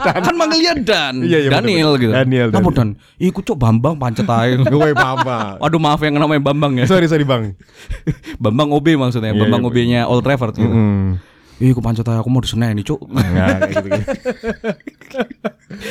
[0.00, 1.12] kan manggilnya Dan.
[1.20, 2.00] Iya, iya, Daniel betul-betul.
[2.00, 2.12] gitu.
[2.14, 2.74] Daniel, Lapo Daniel.
[2.74, 2.88] Dan.
[3.20, 4.54] Ikut cok Bambang pancet aja.
[4.66, 5.54] Gue Bamba.
[5.58, 6.84] Waduh maaf yang namanya Bambang ya.
[6.84, 7.54] sorry sorry bang.
[8.42, 9.30] Bambang OB maksudnya.
[9.30, 10.66] Iya, Bambang iya, OB-nya Old Trafford gitu.
[10.66, 11.16] Hmm.
[11.60, 13.04] Ih, aku pancet aku mau disenen nih, Cuk.
[13.04, 13.20] Nah,
[13.60, 13.88] kayak gitu,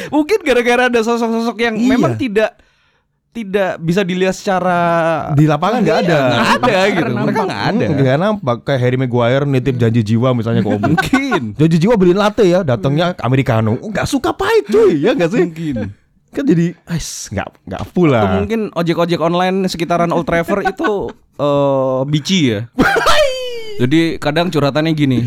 [0.09, 1.87] Mungkin gara-gara ada sosok-sosok yang Iya.
[1.87, 2.57] memang tidak
[3.39, 4.79] tidak bisa dilihat secara
[5.31, 6.19] Di lapangan nggak ada.
[6.27, 7.01] nggak ada gitu.
[7.05, 7.23] Nampak.
[7.23, 7.85] Mereka nggak ada.
[7.85, 10.81] Hmm, Nggak nampak kayak Harry Maguire nitip janji jiwa misalnya ke Om.
[10.83, 11.41] Mungkin.
[11.55, 13.75] janji jiwa beliin latte ya, datangnya americano.
[13.75, 15.43] Oh, Nggak suka pahit cuy, ya nggak sih?
[15.45, 15.75] Mungkin.
[16.29, 18.37] Kan jadi ais nggak nggak full Atau lah.
[18.37, 22.69] mungkin ojek-ojek online sekitaran Old Trafford itu eh bici ya.
[23.79, 25.19] Jadi kadang curhatannya gini.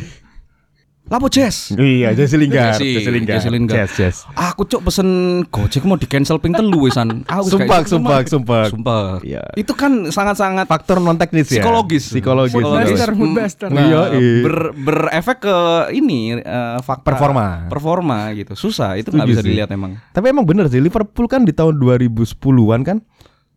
[1.04, 1.74] Lapo Jess?
[1.74, 3.36] Iya, Jesse Lingard, Jesse- Jesse Lingard.
[3.36, 3.76] Jesse Lingard.
[3.76, 4.16] Yes, yes.
[4.32, 5.08] Aku cok pesen
[5.44, 7.26] Gojek mau di cancel ping telu wisan.
[7.26, 8.64] Aku Sumpah, sumpah, sumpah.
[8.66, 9.06] Sumpah.
[9.20, 9.42] Iya.
[9.52, 11.58] Itu kan sangat-sangat Faktor non teknis ya.
[11.58, 12.06] Psikologis.
[12.06, 12.54] Psikologis.
[12.54, 12.96] Psikologis.
[13.02, 13.34] Hmm.
[13.34, 13.68] Buster.
[13.68, 14.40] Nah, Iya, iya.
[14.40, 15.56] ber, berefek ke
[15.92, 17.66] ini eh, fakta Performa.
[17.66, 18.54] performa gitu.
[18.54, 19.52] Susah, itu nggak bisa sih.
[19.52, 19.98] dilihat emang.
[20.08, 22.98] Tapi emang bener sih Liverpool kan di tahun 2010-an kan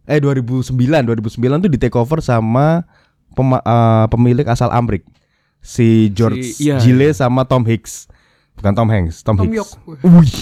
[0.05, 2.83] eh 2009 2009 tuh di take over sama
[3.31, 5.01] pema- eh, pemilik asal Amrik
[5.65, 8.05] si George Si- iya, Gilles sama Tom Hicks.
[8.55, 9.57] Bukan Tom Hanks, Tom, Tom Hicks.
[9.57, 9.71] York.
[9.99, 10.37] Wih,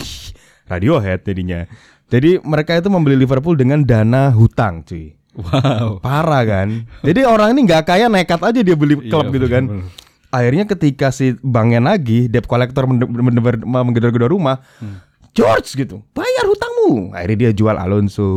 [0.68, 1.66] Radiohead jadinya.
[2.06, 5.18] Jadi mereka itu membeli Liverpool dengan dana hutang, cuy.
[5.34, 5.98] Wow.
[5.98, 6.86] Parah kan?
[7.02, 9.64] Jadi orang ini nggak kaya nekat aja dia beli klub Iya, gitu kan.
[9.66, 9.90] bener.
[10.30, 15.02] Akhirnya ketika si banknya nagih, debt collector menggedor-gedor rumah, Hmm.
[15.34, 17.18] George gitu, bayar hutangmu.
[17.18, 18.30] Akhirnya dia jual Alonso,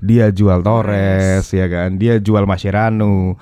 [0.00, 3.36] dia jual Torres, ya kan, dia jual Mascherano.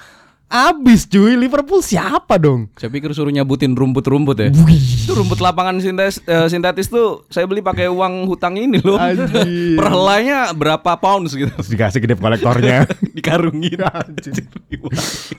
[0.52, 2.68] Abis cuy, Liverpool siapa dong?
[2.76, 4.52] Saya pikir suruh nyabutin rumput-rumput ya.
[4.52, 9.00] Itu rumput lapangan sintetis, eh, sintetis tuh saya beli pakai uang hutang ini loh.
[9.00, 9.32] Anjir.
[9.80, 11.48] per helainya berapa pounds gitu.
[11.56, 12.84] Terus dikasih ke debt collectornya.
[13.16, 13.80] Dikarungin.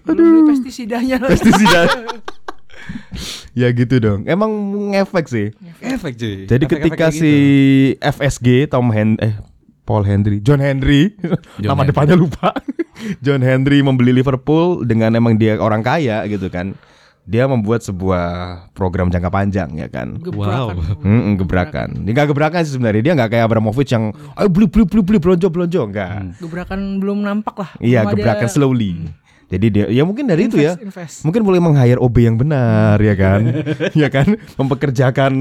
[0.02, 1.22] Belum beli pestisidanya.
[1.22, 1.94] Pestisida.
[3.54, 4.26] ya gitu dong.
[4.26, 4.50] Emang
[4.98, 5.54] ngefek sih.
[5.78, 6.50] Efek cuy.
[6.50, 7.34] Jadi Efek-efek ketika kayak si
[7.94, 8.02] gitu.
[8.02, 9.38] FSG Tom Hen eh
[9.84, 11.12] Paul Henry, John Henry,
[11.60, 11.90] John nama Henry.
[11.92, 12.56] depannya lupa.
[13.26, 16.72] John Henry membeli Liverpool dengan emang dia orang kaya gitu kan.
[17.24, 18.26] Dia membuat sebuah
[18.76, 20.20] program jangka panjang ya kan.
[20.20, 20.76] Gebrakan.
[21.00, 22.04] Hmm, gebrakan.
[22.04, 23.00] Dia nggak gebrakan sih sebenarnya.
[23.00, 26.10] Dia nggak kayak Abramovich yang ayo beli beli beli beli belanja belanja enggak.
[26.44, 27.70] Gebrakan belum nampak lah.
[27.80, 29.08] Iya, ada- gebrakan slowly.
[29.48, 30.74] Jadi dia ya mungkin dari itu ya.
[30.76, 31.18] Invest, invest.
[31.24, 33.42] Mungkin boleh meng-hire OB yang benar ya kan.
[34.04, 34.28] ya kan?
[34.60, 35.34] Mempekerjakan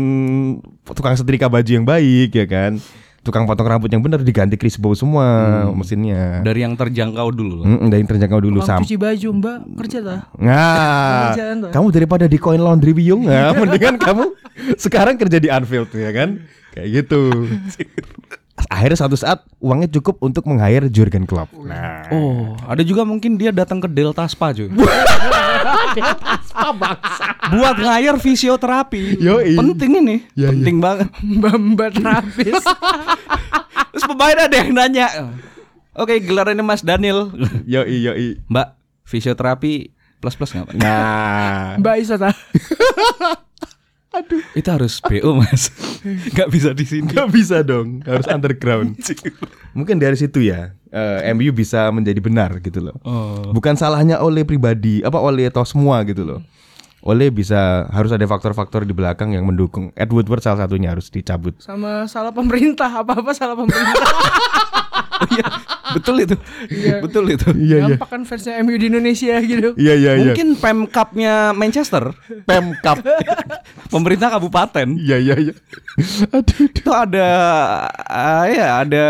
[0.86, 2.78] tukang setrika baju yang baik ya kan.
[3.22, 6.42] Tukang potong rambut yang benar diganti Chris Bow semua mesinnya.
[6.42, 7.62] dari yang terjangkau dulu.
[7.62, 8.80] Mm, dari yang terjangkau dulu Tukang sam.
[8.82, 10.20] cuci baju mbak kerja lah.
[10.42, 11.30] Nah,
[11.70, 14.34] kamu daripada di Coin Laundry Wiyung nah, mendingan kamu
[14.74, 16.42] sekarang kerja di Anfield ya kan?
[16.74, 17.22] Kayak gitu.
[18.68, 21.50] Akhirnya suatu saat uangnya cukup untuk meng-hire Jurgen Klopp.
[21.64, 24.68] Nah, Oh, ada juga mungkin dia datang ke Delta Spa cuy.
[27.52, 29.18] Buat ngayar fisioterapi.
[29.20, 29.56] Yoi.
[29.56, 30.16] Penting ini.
[30.36, 31.08] Ya, Penting banget.
[31.20, 32.62] Mbak mbak terapis.
[33.92, 35.06] Terus pemain ada yang nanya.
[35.92, 37.28] Oke, gelarannya Mas Daniel.
[37.68, 38.28] yoi yoi.
[38.48, 38.68] Mbak,
[39.04, 39.92] fisioterapi
[40.22, 40.74] plus plus nggak Pak?
[40.78, 41.98] Nah, mbak
[44.12, 44.36] Isota.
[44.52, 45.72] Itu harus BO Mas.
[46.36, 47.08] Nggak bisa di sini.
[47.08, 49.00] nggak bisa dong, harus underground.
[49.72, 52.96] Mungkin dari situ ya, eh, MU bisa menjadi benar gitu loh.
[53.08, 53.56] Oh.
[53.56, 56.40] Bukan salahnya oleh pribadi, apa oleh atau semua gitu loh.
[57.02, 59.90] Oleh bisa harus ada faktor-faktor di belakang yang mendukung.
[59.96, 61.56] Ed Woodward salah satunya harus dicabut.
[61.58, 64.06] Sama salah pemerintah apa apa salah pemerintah.
[65.30, 65.46] Iya,
[65.94, 66.36] betul itu.
[67.02, 67.48] Betul itu.
[67.54, 69.76] Iya Gampang kan fansnya MU di Indonesia gitu.
[69.76, 70.32] Iya iya iya.
[70.32, 72.10] Mungkin Pemkapnya Manchester,
[72.42, 72.98] Pemkap.
[73.92, 75.54] pemerintah kabupaten, Iya iya iya.
[76.32, 76.58] Aduh.
[76.64, 77.28] itu ada
[78.08, 79.04] ah, ya ada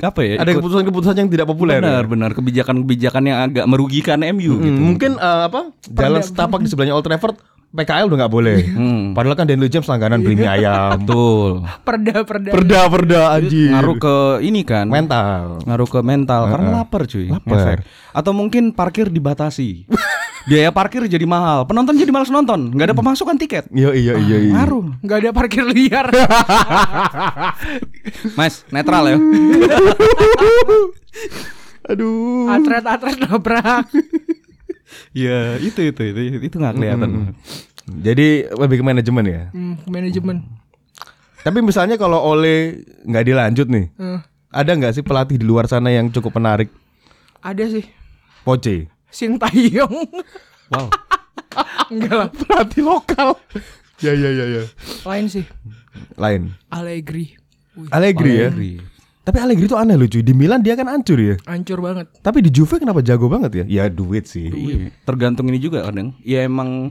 [0.00, 0.40] apa ya?
[0.40, 1.78] Ada keputusan-keputusan yang tidak populer.
[1.78, 2.08] Benar, ya?
[2.08, 4.80] benar kebijakan-kebijakan yang agak merugikan MU Hmm, gitu.
[4.80, 5.70] Mungkin eh, apa?
[5.88, 7.36] Jalan setapak di sebelahnya Old Trafford
[7.70, 8.66] PKL udah nggak boleh.
[8.66, 9.14] Hmm.
[9.14, 10.98] Padahal kan Daniel James langganan beli mie ayam.
[11.06, 11.62] Betul.
[11.86, 12.50] Perda perda.
[12.50, 13.70] Perda perda anjir.
[13.70, 14.90] Ngaruh ke ini kan.
[14.90, 15.62] mental.
[15.62, 16.78] Ngaruh ke mental karena Heeh.
[16.82, 17.26] lapar cuy.
[17.30, 17.86] Lapar.
[18.10, 19.86] Atau mungkin parkir dibatasi.
[20.50, 21.62] Biaya parkir jadi mahal.
[21.62, 22.74] Penonton jadi malas nonton.
[22.74, 23.70] nggak ada pemasukan tiket.
[23.70, 24.36] Iya iya iya.
[24.50, 24.52] iya.
[24.58, 24.98] Ngaruh.
[25.06, 26.10] Nggak ada parkir liar.
[28.38, 29.18] Mas, netral ya.
[31.90, 32.50] Aduh.
[32.50, 33.86] atret atret nabrak.
[35.12, 37.34] Iya, itu itu itu itu nggak kelihatan.
[37.90, 39.42] Jadi lebih ke manajemen ya.
[39.50, 40.46] Hmm, manajemen.
[41.40, 44.20] Tapi misalnya kalau Ole nggak dilanjut nih, Eh,
[44.50, 46.68] ada nggak sih pelatih di luar sana yang cukup menarik?
[47.40, 47.88] ada sih.
[48.44, 48.92] Poche.
[49.08, 50.06] Sintayong.
[50.68, 50.86] Wow.
[51.92, 52.28] Enggak lah.
[52.30, 53.28] Pelatih lokal.
[53.98, 54.62] ya ya ya ya.
[55.02, 55.44] Lain sih.
[56.14, 56.52] Lain.
[56.68, 57.34] Allegri.
[57.90, 58.48] Allegri, ya.
[58.52, 58.72] Allegri.
[59.20, 60.24] Tapi Allegri itu aneh lucu.
[60.24, 61.36] Di Milan dia kan hancur ya.
[61.44, 62.08] hancur banget.
[62.18, 63.64] Tapi di Juve kenapa jago banget ya?
[63.68, 64.48] Ya duit sih.
[64.48, 66.16] Iya, tergantung ini juga kadang.
[66.24, 66.90] Ya emang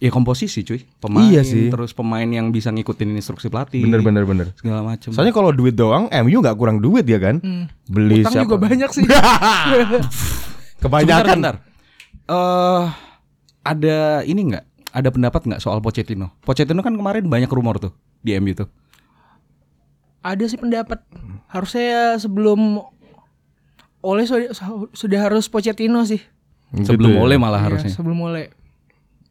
[0.00, 0.82] ya komposisi cuy.
[0.98, 1.70] Pemain Iya sih.
[1.70, 3.84] terus pemain yang bisa ngikutin instruksi pelatih.
[3.84, 4.46] Bener bener bener.
[4.56, 5.12] Segala macam.
[5.12, 7.38] Soalnya kalau duit doang, MU nggak kurang duit ya kan?
[7.38, 7.70] Hmm.
[7.86, 8.44] Beli Utang siapa?
[8.48, 9.04] juga banyak sih.
[10.82, 11.36] Kebanyakan.
[11.38, 11.56] Bentar.
[12.24, 12.82] Eh,
[13.62, 14.64] ada ini nggak?
[14.92, 16.36] Ada pendapat nggak soal Pochettino?
[16.42, 18.68] Pochettino kan kemarin banyak rumor tuh di MU tuh.
[20.22, 21.02] Ada sih pendapat.
[21.46, 22.80] Harusnya sebelum
[24.00, 24.50] oleh sudah,
[24.90, 26.18] sudah harus Pochettino sih.
[26.72, 27.20] Gitu Sebelum ya.
[27.20, 27.92] oleh malah Iya, harusnya.
[27.92, 28.48] sebelum oleh.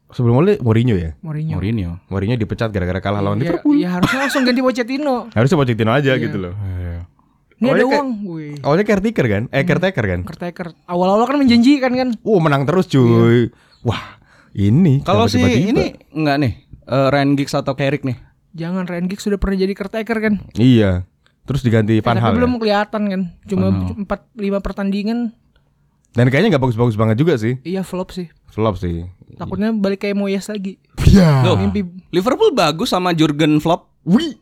[0.08, 1.16] Sebelum Ole Mourinho ya.
[1.18, 1.56] Mourinho.
[1.56, 1.90] Mourinho.
[2.06, 3.74] Mourinho dipecat gara-gara kalah lawan Ya, Liverpool.
[3.74, 5.26] ya harusnya langsung ganti Pochettino.
[5.36, 6.20] Harusnya Pochettino aja Iya.
[6.20, 6.52] gitu loh.
[6.52, 8.54] Ini Awalnya ada uang, wih.
[8.60, 9.42] Awalnya caretaker kan?
[9.48, 10.20] Eh caretaker kan?
[10.22, 10.66] Caretaker.
[10.84, 12.08] Awal-awal kan menjanjikan kan.
[12.22, 13.48] Oh menang terus cuy.
[13.80, 14.18] Wah
[14.52, 15.70] ini Kalau si tiba-tiba?
[15.70, 16.52] ini enggak nih,
[16.84, 18.18] eh, Ryan Giggs atau Carrick nih.
[18.52, 20.34] Jangan Ryan Giggs sudah pernah jadi caretaker kan.
[20.54, 21.08] Iya.
[21.42, 22.32] Terus diganti Eh, Van tapi Hal.
[22.34, 22.58] belum ya?
[22.58, 23.20] kelihatan kan.
[23.44, 23.66] Cuma.
[23.98, 25.32] 4 5 pertandingan
[26.12, 27.56] Dan kayaknya nggak bagus-bagus banget juga sih.
[27.62, 28.28] iya flop sih.
[28.46, 29.08] Flop sih.
[29.32, 30.76] Takutnya balik kayak Moyes lagi.
[31.02, 31.40] Iya.
[31.42, 31.80] Loh, Mimpi
[32.10, 33.88] Liverpool bagus sama Jurgen Klopp.
[34.04, 34.36] Wih.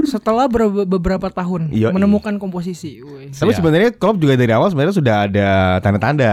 [0.00, 2.96] setelah ber- beberapa tahun Iya, menemukan komposisi.
[2.98, 3.28] Wih.
[3.28, 3.58] Tapi Iya.
[3.58, 5.48] sebenarnya Klopp juga dari awal sebenarnya sudah ada
[5.78, 6.32] tanda-tanda,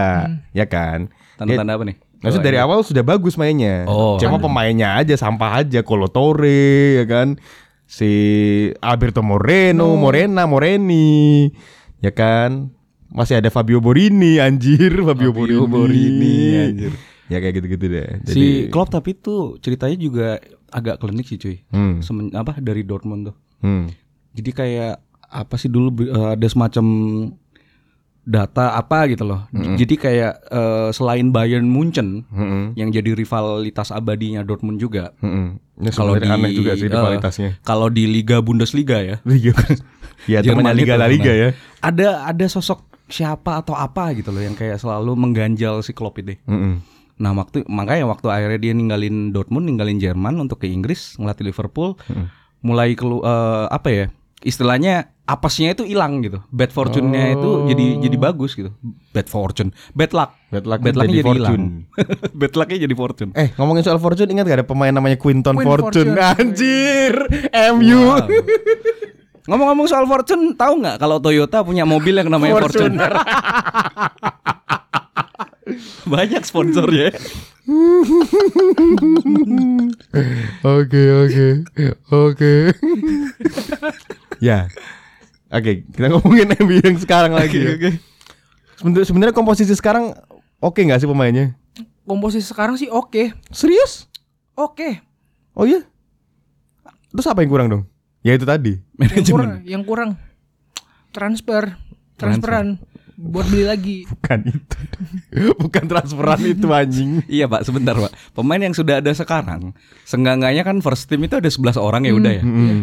[0.50, 1.12] ya kan?
[1.36, 1.96] Tanda-tanda apa nih?
[2.24, 3.84] Maksud dari awal sudah bagus mainnya.
[3.86, 4.16] Oh.
[4.16, 7.36] Cuma pemainnya aja sampah aja Kolotore ya kan.
[7.86, 8.10] Si
[8.82, 11.48] Alberto Moreno, Morena, Moreni.
[12.02, 12.72] Ya kan?
[13.12, 15.70] Masih ada Fabio Borini anjir, Fabio, Fabio Borini.
[15.70, 16.92] Borini, anjir.
[17.26, 18.08] Ya kayak gitu-gitu deh.
[18.26, 20.28] Si Klopp tapi tuh ceritanya juga
[20.70, 21.56] agak klinik sih cuy.
[21.70, 22.02] Hmm.
[22.02, 23.36] Semen, apa dari Dortmund tuh.
[23.62, 23.90] Hmm.
[24.36, 26.86] Jadi kayak apa sih dulu eh, ada semacam
[28.26, 29.46] data apa gitu loh.
[29.54, 32.74] Jadi kayak eh, selain Bayern Munchen Hmm.
[32.74, 35.14] yang jadi rivalitas abadinya Dortmund juga.
[35.18, 35.62] Hmm.
[35.76, 37.50] Ini Kalau di aneh juga sih eh, rivalitasnya.
[37.62, 39.16] kalau di Liga Bundesliga ya.
[39.28, 39.54] Liga.
[40.26, 41.54] ya temannya Liga La Liga ya.
[41.78, 46.34] Ada ada sosok siapa atau apa gitu loh yang kayak selalu mengganjal si Klopp itu.
[46.44, 46.82] Hmm.
[47.16, 51.94] Nah waktu makanya waktu akhirnya dia ninggalin Dortmund, ninggalin Jerman untuk ke Inggris ngelatih Liverpool,
[52.58, 54.06] mulai kelu eh, apa ya
[54.44, 58.70] istilahnya apesnya itu hilang gitu, bad fortune-nya itu jadi jadi bagus gitu,
[59.10, 61.64] bad fortune, bad luck, Bad luck bad luck-nya jadi hilang, fortune.
[62.40, 63.30] bad luck-nya jadi fortune.
[63.34, 66.14] Eh ngomongin soal Fortune ingat gak ada pemain namanya Quinton Fortune.
[66.14, 66.20] Fortune.
[66.20, 67.14] Anjir
[67.74, 68.28] MU Wow.
[69.50, 72.98] Ngomong-ngomong soal Fortune, tahu nggak kalau Toyota punya mobil yang namanya Fortune?
[76.06, 77.10] Banyak sponsornya.
[80.62, 81.46] Oke oke
[82.10, 82.52] oke
[84.38, 84.68] Ya
[85.46, 87.70] Oke kita ngomongin MU yang sekarang lagi ya.
[88.76, 90.12] Sebenar- Sebenarnya komposisi sekarang
[90.58, 91.54] oke nggak sih pemainnya?
[92.02, 93.34] Komposisi sekarang sih oke.
[93.48, 94.06] Serius?
[94.52, 95.00] Oke.
[95.52, 95.82] Oh iya?
[97.08, 97.82] Terus apa yang kurang dong?
[98.20, 99.64] Ya itu tadi Yang kurang, Manajemen.
[99.64, 100.10] yang kurang
[101.10, 101.78] transfer,
[102.14, 102.76] transferan
[103.16, 103.98] buat beli lagi.
[104.12, 104.76] Bukan itu
[105.64, 108.12] Bukan transferan itu anjing Iya pak, sebentar pak.
[108.32, 109.72] Pemain yang sudah ada sekarang,
[110.04, 112.42] senggangganya kan first team itu ada 11 orang ya udah ya.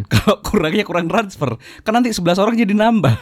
[0.10, 3.16] Kalau kurangnya kurang transfer, kan nanti 11 orang jadi nambah.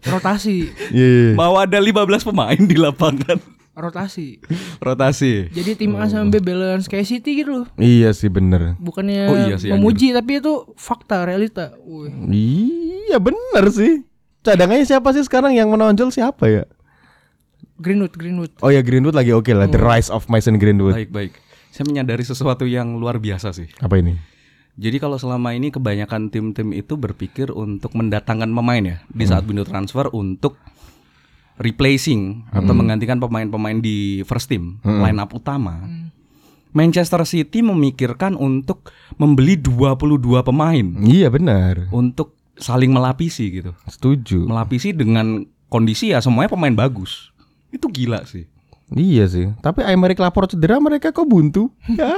[0.00, 1.30] Rotasi, Iya iya.
[1.36, 3.36] Mau ada 15 pemain di lapangan.
[3.70, 4.40] rotasi.
[4.76, 5.48] Rotasi.
[5.52, 7.66] Jadi tim A sama B balance kayak City gitu loh.
[7.76, 11.76] Iya sih bener Bukannya Oh iya sih, memuji tapi itu fakta realita.
[11.84, 12.12] Wih.
[13.08, 14.04] Iya bener sih
[14.40, 16.64] Cadangannya siapa sih sekarang yang menonjol siapa ya?
[17.80, 18.52] Greenwood, Greenwood.
[18.60, 21.32] Oh ya Greenwood lagi oke lah The Rise of Mason Greenwood Baik baik.
[21.72, 23.68] Saya menyadari sesuatu yang luar biasa sih.
[23.80, 24.16] Apa ini?
[24.80, 29.68] Jadi kalau selama ini kebanyakan tim-tim itu berpikir untuk mendatangkan pemain ya di saat window
[29.68, 30.56] transfer untuk
[31.60, 35.84] replacing atau menggantikan pemain-pemain di first team line up utama.
[36.72, 43.72] Manchester City memikirkan untuk membeli 22 pemain Iya benar untuk saling melapisi gitu.
[43.88, 47.32] Setuju Melapisi dengan kondisi ya semuanya pemain bagus.
[47.72, 48.46] Itu gila sih.
[48.90, 52.10] Iya sih Tapi Aymeric Laporte cedera mereka kok buntu Ya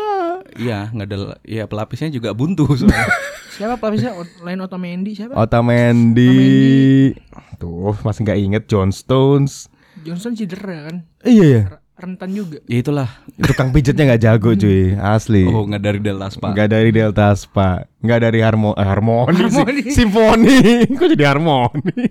[0.53, 3.09] Iya, nggak ada ya pelapisnya juga buntu soalnya.
[3.53, 4.17] Siapa pelapisnya?
[4.41, 5.37] Lain Otamendi siapa?
[5.37, 7.13] Otamendi
[7.61, 9.69] Tuh masih nggak inget John Stones
[10.03, 10.97] Johnson cedera kan.
[11.23, 11.63] Iya ya
[12.03, 12.59] Rentan juga.
[12.67, 13.07] ya itulah.
[13.39, 16.51] Tukang pijetnya nggak jago cuy Asli Oh, nggak dari Delta Spa.
[16.51, 17.69] Nggak dari Delta Spa
[18.03, 19.39] Nggak dari harmo eh, harmoni.
[19.39, 19.83] Harmoni.
[19.89, 20.59] Simfoni
[20.99, 22.11] Kok jadi harmoni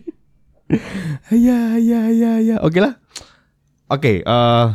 [1.27, 2.95] Iya iya iya iya Oke lah
[3.85, 4.65] Oke eh,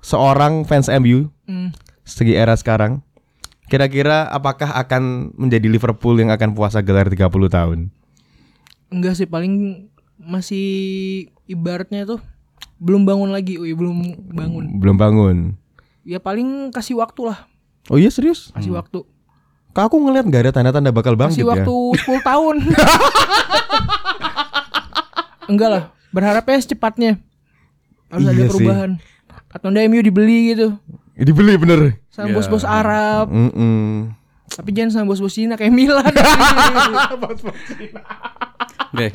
[0.00, 1.74] Seorang fans MU Hmm.
[2.06, 3.02] Segi era sekarang
[3.66, 7.78] Kira-kira apakah akan menjadi Liverpool yang akan puasa gelar 30 tahun?
[8.86, 9.86] Enggak sih paling
[10.18, 10.66] masih
[11.44, 12.18] ibaratnya tuh
[12.80, 14.64] belum bangun lagi, Wih, belum bangun.
[14.76, 15.36] Belum bangun
[16.00, 17.44] Ya paling kasih waktu lah,
[17.86, 18.48] Oh iya serius?
[18.50, 19.04] kasih waktu.
[19.70, 22.56] Kak aku ngeliat nggak ada tanda-tanda bakal bangkit Kasih ya waktu 10 tahun.
[25.46, 27.12] Enggak lah, berharapnya secepatnya.
[28.08, 28.50] Harus ada Iya sih.
[28.50, 28.90] perubahan.
[29.50, 30.78] Atau enggak MU dibeli gitu
[31.12, 32.34] Dibeli bener sama Ya.
[32.34, 33.28] bos-bos Arab.
[33.28, 34.14] Mm-mm.
[34.46, 36.06] Tapi jangan sama bos-bos Cina kayak Milan.
[38.90, 39.06] Oke,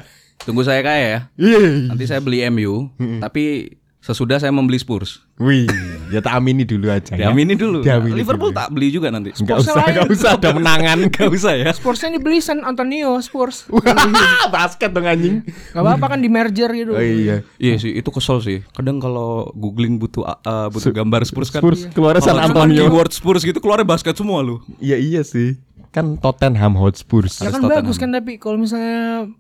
[0.46, 1.20] tunggu saya kaya ya.
[1.36, 3.76] Iya Nanti saya beli MU, tapi
[4.06, 5.26] Sesudah saya membeli Spurs.
[5.42, 5.66] Wih,
[6.14, 7.26] ya tak amini dulu aja ya.
[7.26, 7.82] Diamini dulu.
[7.82, 8.62] Diamini Liverpool dulu.
[8.62, 9.34] tak beli juga nanti.
[9.34, 9.90] Enggak Sportsnya usah, lain.
[9.90, 10.98] enggak usah ada menangan.
[11.18, 11.70] Gak usah ya.
[11.74, 13.66] Sportsnya dibeli San Antonio Spurs.
[14.54, 15.42] Basket dong anjing.
[15.74, 16.94] Gak apa-apa kan di merger gitu.
[16.94, 17.42] Oh iya.
[17.58, 18.62] Iya sih, itu kesel sih.
[18.78, 21.66] Kadang kalau googling butuh uh, butuh gambar Spurs kan.
[21.66, 22.86] Spurs keluarnya San Antonio.
[22.86, 24.62] keyword Spurs gitu keluarnya basket semua lu.
[24.78, 25.58] Iya iya sih.
[25.90, 27.26] Kan Tottenham Hotspur.
[27.26, 27.74] Ya kan Tottenham.
[27.82, 29.34] bagus kan tapi kalau misalnya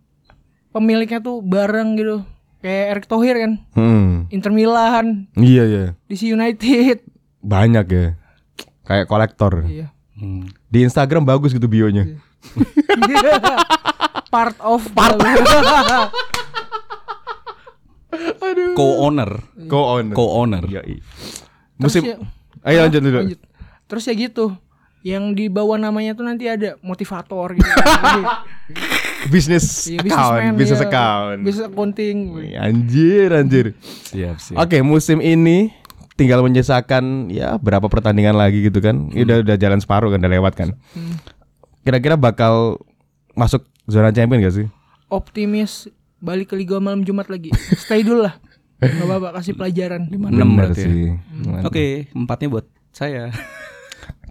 [0.75, 2.27] pemiliknya tuh bareng gitu.
[2.59, 4.25] Kayak Erick Thohir kan, Hmm.
[4.27, 5.85] Inter Milan, Iya iya.
[6.09, 7.05] DC United.
[7.39, 8.17] Banyak ya.
[8.83, 9.63] Kayak kolektor.
[9.63, 9.93] Iya.
[10.17, 10.49] Hmm.
[10.67, 12.19] Di Instagram bagus gitu bionya.
[14.33, 15.15] Part of Part
[18.75, 19.31] Co-owner.
[19.67, 20.15] Co-owner.
[20.15, 20.63] Co-owner.
[20.65, 20.81] Iya.
[20.83, 21.01] iya.
[21.75, 22.17] Musim ya,
[22.63, 23.17] Ayo lanjut dulu.
[23.21, 23.39] lanjut.
[23.85, 24.55] Terus ya gitu.
[25.05, 27.69] Yang di bawah namanya tuh nanti ada motivator gitu.
[29.29, 30.87] Bisnis Iya, account, bisnis iya.
[30.89, 31.39] account.
[31.45, 32.17] Business accounting.
[32.57, 33.65] Anjir, anjir.
[34.09, 34.57] Siap, siap.
[34.57, 35.69] Oke, musim ini
[36.15, 39.13] tinggal menyisakan ya berapa pertandingan lagi gitu kan.
[39.13, 40.69] Ini Udah udah jalan separuh kan, udah lewat kan.
[41.85, 42.81] Kira-kira bakal
[43.37, 44.67] masuk zona champion gak sih?
[45.05, 45.85] Optimis
[46.17, 47.53] balik ke Liga malam Jumat lagi.
[47.77, 48.41] Stay dulu lah.
[48.81, 50.09] Gak apa-apa kasih pelajaran.
[50.09, 50.81] 5 Bener berarti.
[50.81, 50.87] ya.
[50.89, 51.05] sih.
[51.61, 53.29] Oke, empatnya buat saya.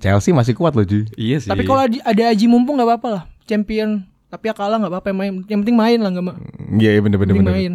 [0.05, 1.09] Chelsea masih kuat loh, Ji.
[1.17, 1.49] iya sih.
[1.49, 3.23] Tapi kalau ada ada Aji mumpung nggak apa-apa lah.
[3.43, 5.41] Champion tapi ya kalah nggak apa-apa main.
[5.45, 6.39] Yang penting main lah nggak ma-
[6.75, 7.55] Iya, iya bener bener penting bener.
[7.55, 7.73] main.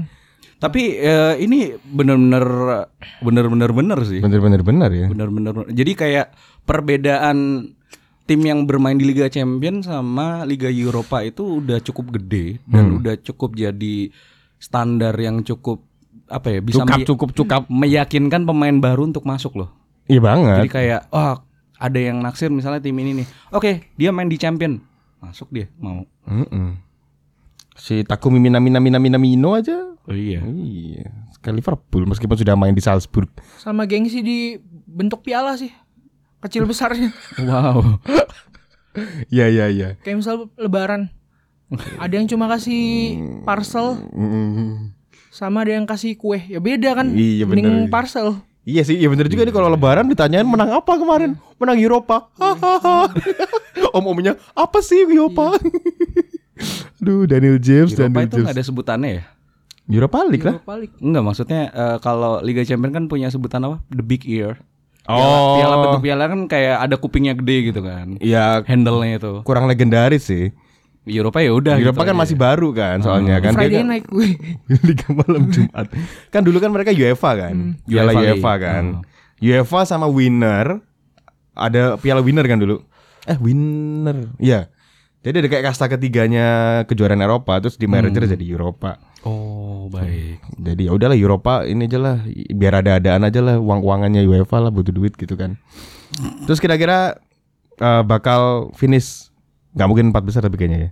[0.57, 2.45] Tapi eh, ini bener-bener
[3.19, 4.19] bener-bener bener sih.
[4.19, 5.07] Bener bener bener ya.
[5.07, 5.65] Bener-bener.
[5.67, 7.37] Jadi kayak perbedaan
[8.23, 13.17] tim yang bermain di Liga Champion sama Liga Eropa itu udah cukup gede dan udah
[13.17, 14.13] cukup jadi
[14.55, 15.81] standar yang cukup
[16.27, 17.61] apa ya bisa Cukap me- cukup cukap.
[17.65, 19.69] meyakinkan pemain baru untuk masuk loh.
[20.05, 20.55] Iya banget.
[20.59, 21.41] Jadi kayak oh
[21.79, 23.27] ada yang naksir misalnya tim ini nih.
[23.49, 24.83] Oke, dia main di Champion.
[25.17, 26.03] Masuk dia mau.
[26.23, 26.75] Mm-mm.
[27.73, 29.95] Si Takumi Minamino Minamino Minamino aja.
[30.03, 30.43] Oh iya.
[30.43, 31.07] Iya,
[31.37, 33.31] ke Liverpool meskipun sudah main di Salzburg.
[33.55, 34.37] Sama gengsi di
[34.85, 35.71] bentuk piala sih.
[36.39, 37.11] Kecil besarnya.
[37.39, 37.99] Wow.
[39.29, 39.89] Iya iya iya.
[40.01, 41.13] Kayak misal lebaran.
[41.95, 43.15] Ada yang cuma kasih
[43.45, 44.91] parcel Mm.
[45.29, 46.41] sama ada yang kasih kue.
[46.41, 47.13] Ya beda kan.
[47.13, 47.93] Iya, Mending bener.
[47.93, 48.41] parcel.
[48.67, 51.39] Iya sih, iya bener juga nih kalau lebaran ditanyain menang apa kemarin?
[51.57, 52.27] Menang Eropa.
[52.37, 53.07] Hahaha.
[53.97, 55.55] Om-omnya apa sih Eropa?
[56.99, 58.45] Aduh, Daniel James, Eropa Daniel itu James.
[58.45, 59.23] nggak ada sebutannya ya?
[59.89, 60.55] Europa League lah.
[60.59, 60.95] Europa League.
[61.01, 63.81] Enggak, maksudnya eh, kalau Liga Champion kan punya sebutan apa?
[63.89, 64.61] The Big Ear.
[65.09, 65.17] Oh.
[65.17, 68.21] Piala, piala bentuk piala kan kayak ada kupingnya gede gitu kan.
[68.21, 69.33] Iya, Handle-nya itu.
[69.41, 70.53] kurang legendaris sih.
[71.07, 72.21] Di Eropa ya udah Eropa gitu kan aja.
[72.21, 73.53] masih baru kan soalnya kan.
[73.55, 74.27] Friday Dia kan night gue.
[74.87, 75.87] Liga malam Jumat.
[76.29, 77.55] Kan dulu kan mereka UEFA kan.
[77.87, 78.63] Piala UEFA UEFA League.
[78.63, 78.83] kan.
[79.39, 80.83] UEFA sama winner
[81.55, 82.83] ada piala winner kan dulu.
[83.25, 84.31] Eh winner.
[84.37, 84.71] Iya.
[85.19, 86.47] Jadi ada kayak kasta ketiganya
[86.87, 88.95] kejuaraan Eropa terus di merger jadi Eropa.
[89.27, 90.39] Oh, baik.
[90.55, 92.17] Jadi ya udahlah Eropa ini aja lah
[92.55, 95.59] biar ada-adaan aja lah uang-uangannya UEFA lah butuh duit gitu kan.
[96.47, 97.19] Terus kira-kira
[97.83, 99.27] eh, bakal finish
[99.79, 100.91] nggak mungkin empat besar tapi kayaknya ya.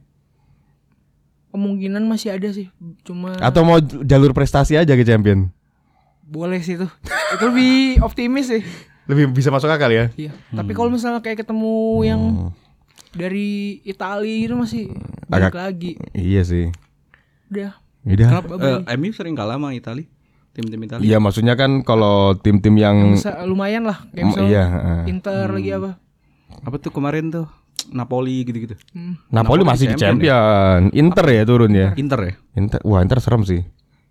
[1.51, 2.71] Kemungkinan masih ada sih.
[3.03, 5.51] Cuma Atau mau jalur prestasi aja ke champion.
[6.23, 6.83] boleh sih itu.
[7.07, 8.63] itu lebih optimis sih.
[9.07, 10.11] Lebih bisa masuk akal ya.
[10.15, 10.35] Iya.
[10.51, 12.21] Tapi kalau misalnya kayak ketemu yang
[13.11, 14.91] dari Italia itu masih
[15.27, 15.95] Agak- lagi.
[16.11, 16.67] Iya sih.
[17.47, 17.79] Udah.
[18.03, 18.27] Udah.
[18.43, 20.03] Kenapa eh, MU sering kalah sama Italia?
[20.51, 21.05] Tim-tim Italia.
[21.05, 24.03] Iya maksudnya kan kalau tim-tim yang Bisa lumayan lah.
[24.11, 25.01] Kayak misalnya iya, heeh.
[25.07, 25.91] Inter lagi apa?
[26.65, 27.47] Apa tuh kemarin tuh?
[27.89, 28.75] Napoli gitu-gitu.
[28.91, 29.15] Hmm.
[29.27, 30.95] Napoli Napoli masih di champion champion.
[30.95, 31.89] Inter ya turun ya.
[31.95, 32.33] Inter ya?
[32.53, 33.61] Inter, wah Inter serem sih.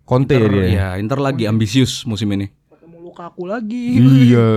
[0.03, 0.65] Conte ya Inter, dia.
[0.67, 2.47] ya, Inter lagi ambisius musim ini.
[2.69, 3.85] Ketemu Lukaku lagi.
[3.97, 4.49] Iya.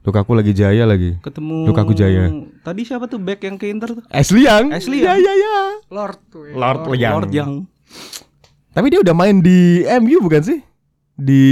[0.00, 1.18] Lukaku lagi jaya lagi.
[1.18, 2.30] Ketemu Lukaku Jaya.
[2.62, 4.04] Tadi siapa tuh back yang ke Inter tuh?
[4.06, 4.70] Ashley Young.
[4.70, 5.18] Ashley Iya Young.
[5.18, 5.56] iya iya.
[5.90, 6.42] Lord tuh.
[6.46, 6.54] ya.
[6.54, 7.14] Lord Young.
[7.18, 7.52] Lord Young.
[8.70, 10.60] Tapi dia udah main di MU bukan sih?
[11.16, 11.42] Di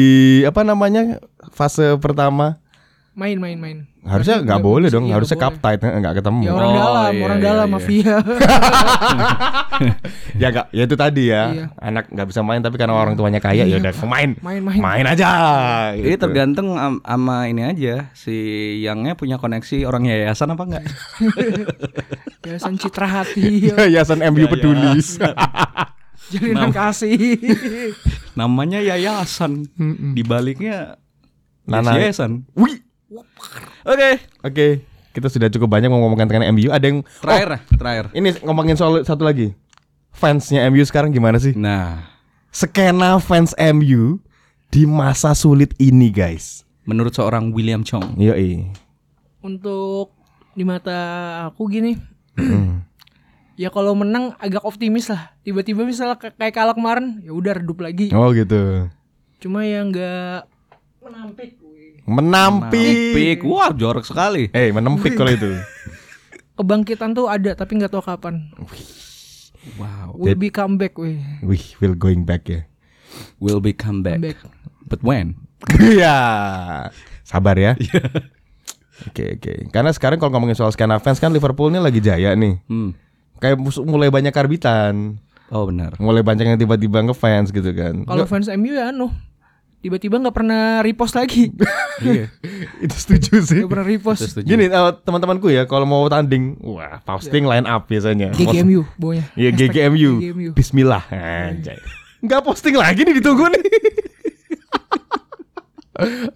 [0.44, 1.18] apa namanya?
[1.50, 2.62] Fase pertama.
[3.14, 3.78] Main main main.
[4.02, 6.40] Harusnya nggak boleh bisa- dong, iya, harusnya kapten nggak ketemu.
[6.42, 7.72] Ya orang Oh, dalam, iya, orang iya, dalam iya.
[7.72, 8.14] mafia.
[10.42, 11.42] ya nggak, ya itu tadi ya.
[11.48, 11.64] Iya.
[11.78, 14.30] Anak nggak bisa main tapi karena orang tuanya kaya ya udah main.
[14.38, 14.80] Main main.
[14.82, 15.28] Main aja.
[15.94, 16.20] Ini gitu.
[16.20, 18.34] tergantung am- sama ini aja si
[18.82, 20.84] Yangnya punya koneksi orang yayasan apa enggak?
[22.44, 23.66] Yayasan Citra Hati.
[23.72, 25.00] Yayasan MU peduli.
[26.28, 27.40] Jalinan kasih.
[28.34, 29.64] Namanya yayasan.
[30.12, 30.98] Di baliknya
[31.64, 31.96] Nana.
[31.96, 32.44] yayasan.
[32.52, 32.83] Wih.
[33.84, 34.10] Oke,
[34.42, 34.66] Oke,
[35.12, 36.68] kita sudah cukup banyak ngomongkan tentang MU.
[36.68, 38.04] Ada yang terakhir lah, terakhir.
[38.10, 39.54] Oh, ini ngomongin soal satu lagi.
[40.10, 41.54] Fansnya MU sekarang gimana sih?
[41.54, 42.06] Nah,
[42.50, 44.22] Skena fans MU
[44.70, 46.62] di masa sulit ini, guys.
[46.84, 48.68] menurut seorang William Chong, Yoi.
[49.40, 50.12] Untuk
[50.52, 51.00] di mata
[51.48, 51.96] aku gini.
[53.56, 55.32] ya kalau menang agak optimis lah.
[55.40, 58.12] Tiba-tiba misalnya ka- kayak kalah kemarin, ya udah redup lagi.
[58.12, 58.92] Oh gitu.
[59.40, 60.44] Cuma yang enggak
[61.00, 61.60] Menampik.
[62.04, 63.16] Menampik.
[63.16, 64.52] Pik, wah jorok sekali.
[64.52, 65.56] Eh, menempik kalau itu.
[66.60, 68.52] Kebangkitan tuh ada tapi nggak tahu kapan.
[69.80, 70.12] Wow.
[70.14, 71.18] Will be come back, weh.
[71.40, 72.68] Wih, will going back ya.
[73.40, 74.20] Will be come back.
[74.20, 74.38] Come back.
[74.84, 75.40] But when?
[75.80, 76.16] Iya.
[77.28, 77.72] Sabar ya.
[79.08, 79.54] Oke, oke.
[79.72, 82.60] Karena sekarang kalau ngomongin soal skena fans kan Liverpool ini lagi jaya nih.
[82.68, 82.92] Hmm.
[83.40, 85.18] Kayak mulai banyak karbitan.
[85.48, 85.96] Oh benar.
[85.98, 88.04] Mulai banyak yang tiba-tiba ngefans gitu kan.
[88.04, 89.10] Kalau fans MU ya anu
[89.84, 91.52] tiba-tiba nggak pernah repost lagi.
[92.02, 92.26] Iya.
[92.84, 93.62] itu setuju sih.
[93.62, 94.26] Nggak pernah repost.
[94.26, 94.50] Setuju.
[94.50, 98.34] Gini eh, teman-temanku ya kalau mau tanding, wah posting line up biasanya.
[98.34, 99.30] GGMU bawahnya.
[99.38, 100.18] Iya GGMU.
[100.18, 100.50] GGMU.
[100.58, 101.06] Bismillah.
[101.06, 101.78] Anjay.
[102.18, 103.62] Enggak posting lagi nih ditunggu nih.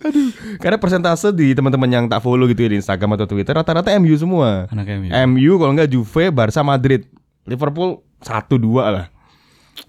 [0.07, 0.31] Aduh,
[0.63, 4.15] karena persentase di teman-teman yang tak follow gitu ya di Instagram atau Twitter rata-rata MU
[4.15, 4.71] semua.
[4.71, 5.11] Anak MU.
[5.11, 7.03] MU kalau enggak Juve, Barca, Madrid.
[7.43, 9.07] Liverpool satu dua lah.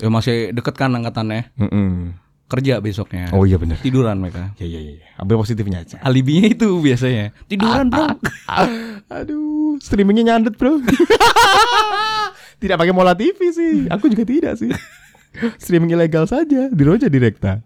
[0.02, 1.54] Ya masih deket kan angkatannya.
[1.62, 2.18] Mm-mm.
[2.50, 3.30] Kerja besoknya.
[3.30, 3.78] Oh iya benar.
[3.78, 4.58] Tiduran mereka.
[4.58, 4.98] Ya ya ya.
[4.98, 5.08] ya.
[5.22, 6.02] Ambil positifnya aja.
[6.02, 7.30] Alibinya itu biasanya.
[7.50, 8.18] Tiduran bro.
[9.14, 10.82] Aduh, streamingnya nyandet bro.
[12.62, 13.86] tidak pakai Mola TV sih.
[13.94, 14.74] Aku juga tidak sih.
[15.62, 17.62] Streaming ilegal saja di Roja Direkta.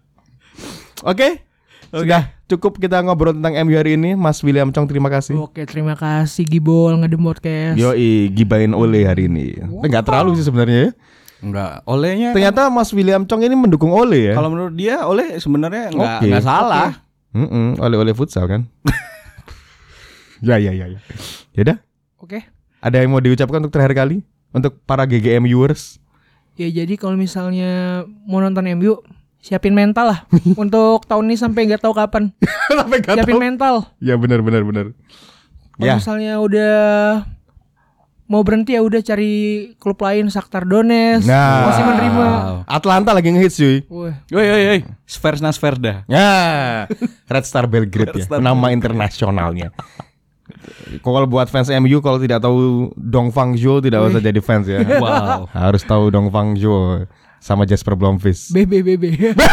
[1.00, 1.40] Oke,
[1.88, 4.12] sudah cukup kita ngobrol tentang MU hari ini.
[4.12, 5.40] Mas William Chong, terima kasih.
[5.40, 7.80] Oke, terima kasih Gibol ngedem podcast.
[7.80, 9.56] Yoi, gibain Ole hari ini.
[9.58, 10.92] Tapi nggak terlalu sih sebenarnya.
[10.92, 11.13] ya.
[11.44, 11.84] Enggak.
[11.84, 14.34] Olehnya Ternyata Mas William Chong ini mendukung Ole ya.
[14.34, 16.26] kalau menurut dia oleh sebenarnya enggak Oke.
[16.26, 17.04] enggak salah.
[17.30, 18.64] Mm-mm, Ole Ole futsal kan.
[20.40, 21.00] ya ya ya ya.
[21.52, 21.78] Yaudah,
[22.16, 22.40] Oke.
[22.78, 24.16] ada yang mau diucapkan untuk terakhir kali
[24.50, 26.00] untuk para GGM viewers?
[26.54, 29.02] Ya jadi kalau misalnya mau nonton MU
[29.38, 30.20] siapin mental lah
[30.56, 32.30] untuk tahun ini sampai nggak tahu kapan.
[32.70, 33.42] Sampai nggak Siapin tahu.
[33.42, 33.74] mental.
[33.98, 34.86] Ya benar benar benar.
[35.74, 35.98] Kalau Ya.
[35.98, 36.74] misalnya udah
[38.24, 39.32] mau berhenti ya udah cari
[39.76, 41.68] klub lain Shakhtar Donetsk Nah.
[41.68, 42.26] masih menerima.
[42.64, 43.76] Atlanta lagi ngehits cuy.
[43.88, 44.80] Woi woi woi.
[45.04, 46.08] Sversna Sverda.
[46.08, 46.88] Ya,
[47.26, 49.70] Red Star Belgrade ya, nama internasionalnya.
[51.00, 54.80] Kalau buat fans MU kalau tidak tahu Dong Fang Zhou tidak usah jadi fans ya.
[55.04, 55.48] Wow.
[55.52, 57.04] Harus tahu Dong Fang Zhou
[57.40, 58.52] sama Jasper Blomqvist.
[58.52, 59.04] BB BB.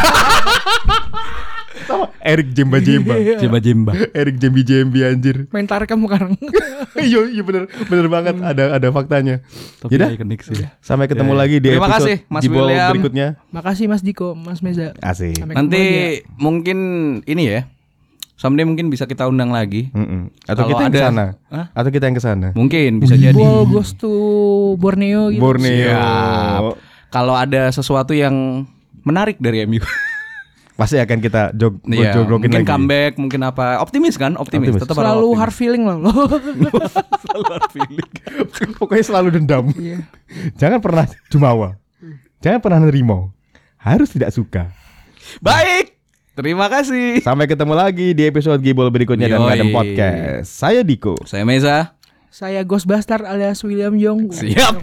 [1.81, 3.15] Sama Eric Jemba Jemba.
[3.35, 3.91] Jemba jemba.
[4.11, 5.47] Eric Jembi Jembi anjir.
[5.49, 6.35] Main Tarkam sekarang.
[6.91, 9.39] Iya iya bener bener banget ada ada faktanya.
[9.79, 10.11] Tapi Yaudah.
[10.11, 10.59] ikonik sih.
[10.79, 11.39] Sampai ketemu Ya, ya.
[11.39, 12.91] lagi di Terima episode kasih, Mas William.
[12.91, 13.27] berikutnya.
[13.49, 14.91] Makasih Mas Diko, Mas Meza.
[14.99, 15.39] Asik.
[15.39, 16.35] Sampai Nanti lagi ya.
[16.37, 16.77] mungkin
[17.23, 17.61] ini ya.
[18.35, 19.87] Someday mungkin bisa kita undang lagi.
[19.91, 20.33] Mm-mm.
[20.43, 21.25] Atau Kalau kita yang ada- ke sana.
[21.47, 21.65] Hah?
[21.71, 22.47] Atau kita yang ke sana.
[22.51, 23.33] Mungkin bisa jadi.
[23.33, 24.11] Gibol goes to
[24.75, 25.39] Borneo gitu.
[25.39, 26.75] Borneo.
[27.07, 28.65] Kalau ada sesuatu yang
[29.01, 29.79] menarik dari MU.
[30.81, 32.69] Pasti akan kita jog Iya, jogrokin mungkin lagi.
[32.73, 33.77] comeback, mungkin apa.
[33.77, 34.33] Optimis kan?
[34.33, 34.73] Optimis.
[34.73, 34.81] Optimis.
[34.81, 35.37] Tetap harus Selalu optimis.
[35.37, 35.97] hard feeling loh.
[36.01, 36.11] lo.
[37.23, 38.09] Selalu hard feeling.
[38.81, 39.69] Pokoknya selalu dendam.
[39.77, 40.01] Iya.
[40.57, 41.77] Jangan pernah jumawa.
[42.41, 43.29] Jangan pernah nerimo.
[43.77, 44.73] Harus tidak suka.
[45.37, 46.01] Baik.
[46.33, 47.21] Terima kasih.
[47.21, 49.47] Sampai ketemu lagi di episode Gibol berikutnya dan Yoi.
[49.53, 50.49] Ngadem Podcast.
[50.49, 51.13] Saya Diko.
[51.23, 51.93] Saya Meza.
[52.31, 54.33] Saya Ghostbuster alias William Jong.
[54.33, 54.81] Siap.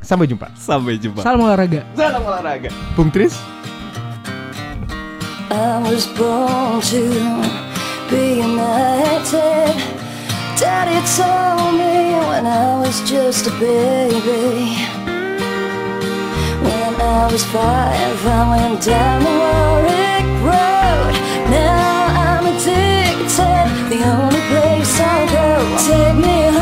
[0.00, 0.54] Sampai jumpa.
[0.54, 1.20] Sampai jumpa.
[1.20, 1.84] Salam olahraga.
[1.92, 2.70] Salam olahraga.
[2.96, 3.55] Bung Tris.
[5.50, 7.02] I was born to
[8.10, 9.74] be united.
[10.58, 14.74] Daddy told me when I was just a baby.
[16.66, 21.14] When I was five, I went down the Warwick Road.
[21.50, 23.66] Now I'm addicted.
[23.92, 25.46] The only place I'll go.
[25.86, 26.55] Take me